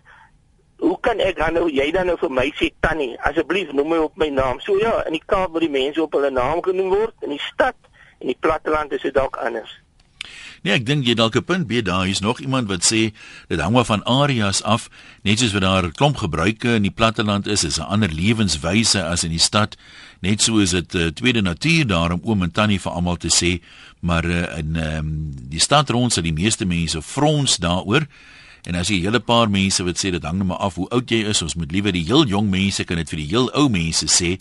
Hoe 0.77 0.97
kan 0.99 1.19
ek 1.19 1.37
dan 1.37 1.53
nou 1.53 1.69
jy 1.69 1.91
dan 1.91 2.05
nou 2.05 2.17
vir 2.17 2.31
my 2.31 2.47
sê 2.59 2.71
tannie? 2.79 3.17
Asseblief 3.19 3.71
noem 3.71 3.89
my 3.89 3.97
op 3.97 4.17
my 4.17 4.29
naam. 4.29 4.59
So 4.59 4.77
ja 4.77 5.03
in 5.05 5.17
die 5.17 5.25
Kaap 5.25 5.51
word 5.51 5.65
die 5.65 5.69
mense 5.69 6.01
op 6.01 6.13
hulle 6.13 6.29
naam 6.29 6.61
genoem 6.61 6.89
word. 6.89 7.13
In 7.21 7.29
die 7.29 7.45
stad 7.53 7.75
en 8.19 8.27
die 8.27 8.37
platteland 8.39 8.91
is 8.91 9.01
dit 9.01 9.13
dalk 9.13 9.35
anders. 9.35 9.81
Nee, 10.61 10.75
ek 10.77 10.85
dink 10.85 11.07
jy 11.09 11.15
dalk 11.17 11.35
'n 11.35 11.43
punt 11.43 11.67
be 11.67 11.81
daar 11.81 12.07
is 12.07 12.19
nog 12.21 12.39
iemand 12.39 12.67
wat 12.69 12.85
sê 12.85 13.09
dit 13.49 13.59
hang 13.59 13.73
maar 13.73 13.85
van 13.85 14.03
areas 14.05 14.61
af, 14.63 14.89
net 15.23 15.39
soos 15.39 15.53
wat 15.57 15.65
daar 15.65 15.91
klomp 15.91 16.17
gebruike 16.21 16.77
in 16.77 16.85
die 16.85 16.93
platteland 16.93 17.47
is, 17.47 17.63
is 17.63 17.79
'n 17.79 17.89
ander 17.89 18.09
lewenswyse 18.13 19.03
as 19.03 19.23
in 19.23 19.33
die 19.33 19.41
stad. 19.41 19.75
Net 20.21 20.41
so 20.41 20.61
is 20.61 20.75
dit 20.75 20.95
uh, 20.95 21.07
tweede 21.17 21.41
natuur 21.41 21.87
daar 21.89 22.13
om 22.13 22.21
oom 22.23 22.43
en 22.45 22.51
tannie 22.53 22.79
vir 22.79 22.93
almal 22.93 23.17
te 23.17 23.31
sê, 23.33 23.55
maar 24.05 24.25
uh, 24.25 24.43
in 24.59 24.75
um, 24.77 25.09
die 25.49 25.61
stad 25.61 25.89
rond 25.89 26.13
sal 26.13 26.23
die 26.23 26.35
meeste 26.35 26.65
mense 26.69 27.01
frons 27.01 27.57
daaroor. 27.57 28.05
En 28.69 28.77
as 28.77 28.91
jy 28.93 28.99
'n 29.01 29.09
hele 29.09 29.19
paar 29.19 29.49
mense 29.49 29.83
wat 29.83 29.97
sê 29.97 30.11
dit 30.11 30.23
hang 30.23 30.37
net 30.37 30.47
maar 30.47 30.61
af 30.61 30.75
hoe 30.75 30.89
oud 30.89 31.09
jy 31.09 31.25
is, 31.25 31.41
ons 31.41 31.55
moet 31.55 31.71
liewer 31.71 31.91
die 31.91 32.05
heel 32.05 32.25
jong 32.25 32.49
mense 32.49 32.83
kan 32.83 32.97
dit 32.97 33.09
vir 33.09 33.17
die 33.17 33.31
heel 33.33 33.49
ou 33.57 33.69
mense 33.69 34.05
sê. 34.05 34.37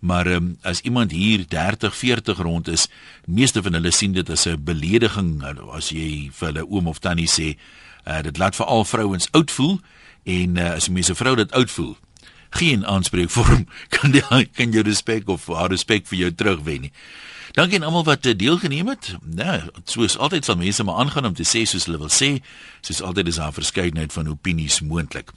Maar 0.00 0.26
um, 0.26 0.56
as 0.62 0.80
iemand 0.80 1.10
hier 1.10 1.44
30, 1.46 1.96
40 1.96 2.38
rond 2.38 2.68
is, 2.68 2.88
meeste 3.26 3.62
van 3.62 3.72
hulle 3.72 3.90
sien 3.90 4.12
dit 4.12 4.30
as 4.30 4.46
'n 4.46 4.64
belediging 4.64 5.42
as 5.72 5.90
jy 5.90 6.30
vir 6.32 6.46
hulle 6.52 6.64
oom 6.70 6.86
of 6.86 6.98
tannie 6.98 7.28
sê, 7.28 7.56
uh, 8.06 8.22
dit 8.22 8.38
laat 8.38 8.56
veral 8.56 8.84
vrouens 8.84 9.28
oud 9.32 9.50
voel 9.50 9.80
en 10.24 10.56
uh, 10.56 10.72
as 10.72 10.88
'n 10.88 10.92
mens 10.92 11.10
'n 11.10 11.14
vrou 11.14 11.34
dit 11.36 11.52
oud 11.52 11.70
voel, 11.70 11.96
geen 12.50 12.86
aanspreekvorm 12.86 13.66
kan 13.94 14.10
die 14.10 14.22
kan 14.52 14.72
jou 14.72 14.84
respek 14.84 15.28
of 15.28 15.46
haar 15.46 15.70
respek 15.70 16.06
vir 16.06 16.18
jou 16.18 16.34
terugwen 16.34 16.80
nie. 16.88 16.92
Dankie 17.56 17.78
aan 17.78 17.86
almal 17.88 18.04
wat 18.04 18.26
eh, 18.26 18.36
deelgeneem 18.36 18.88
het. 18.88 19.14
Nou, 19.24 19.60
soos 19.84 20.18
altyd 20.18 20.44
sal 20.44 20.56
mense 20.60 20.84
maar 20.84 21.00
aangaan 21.02 21.26
om 21.26 21.34
te 21.34 21.46
sê 21.48 21.64
soos 21.64 21.88
hulle 21.88 21.98
wil 21.98 22.12
sê. 22.12 22.36
Soos 22.80 23.02
altyd 23.02 23.32
is 23.32 23.40
daar 23.40 23.52
verskeidenheid 23.56 24.12
van 24.12 24.28
opinies 24.28 24.80
moontlik. 24.80 25.32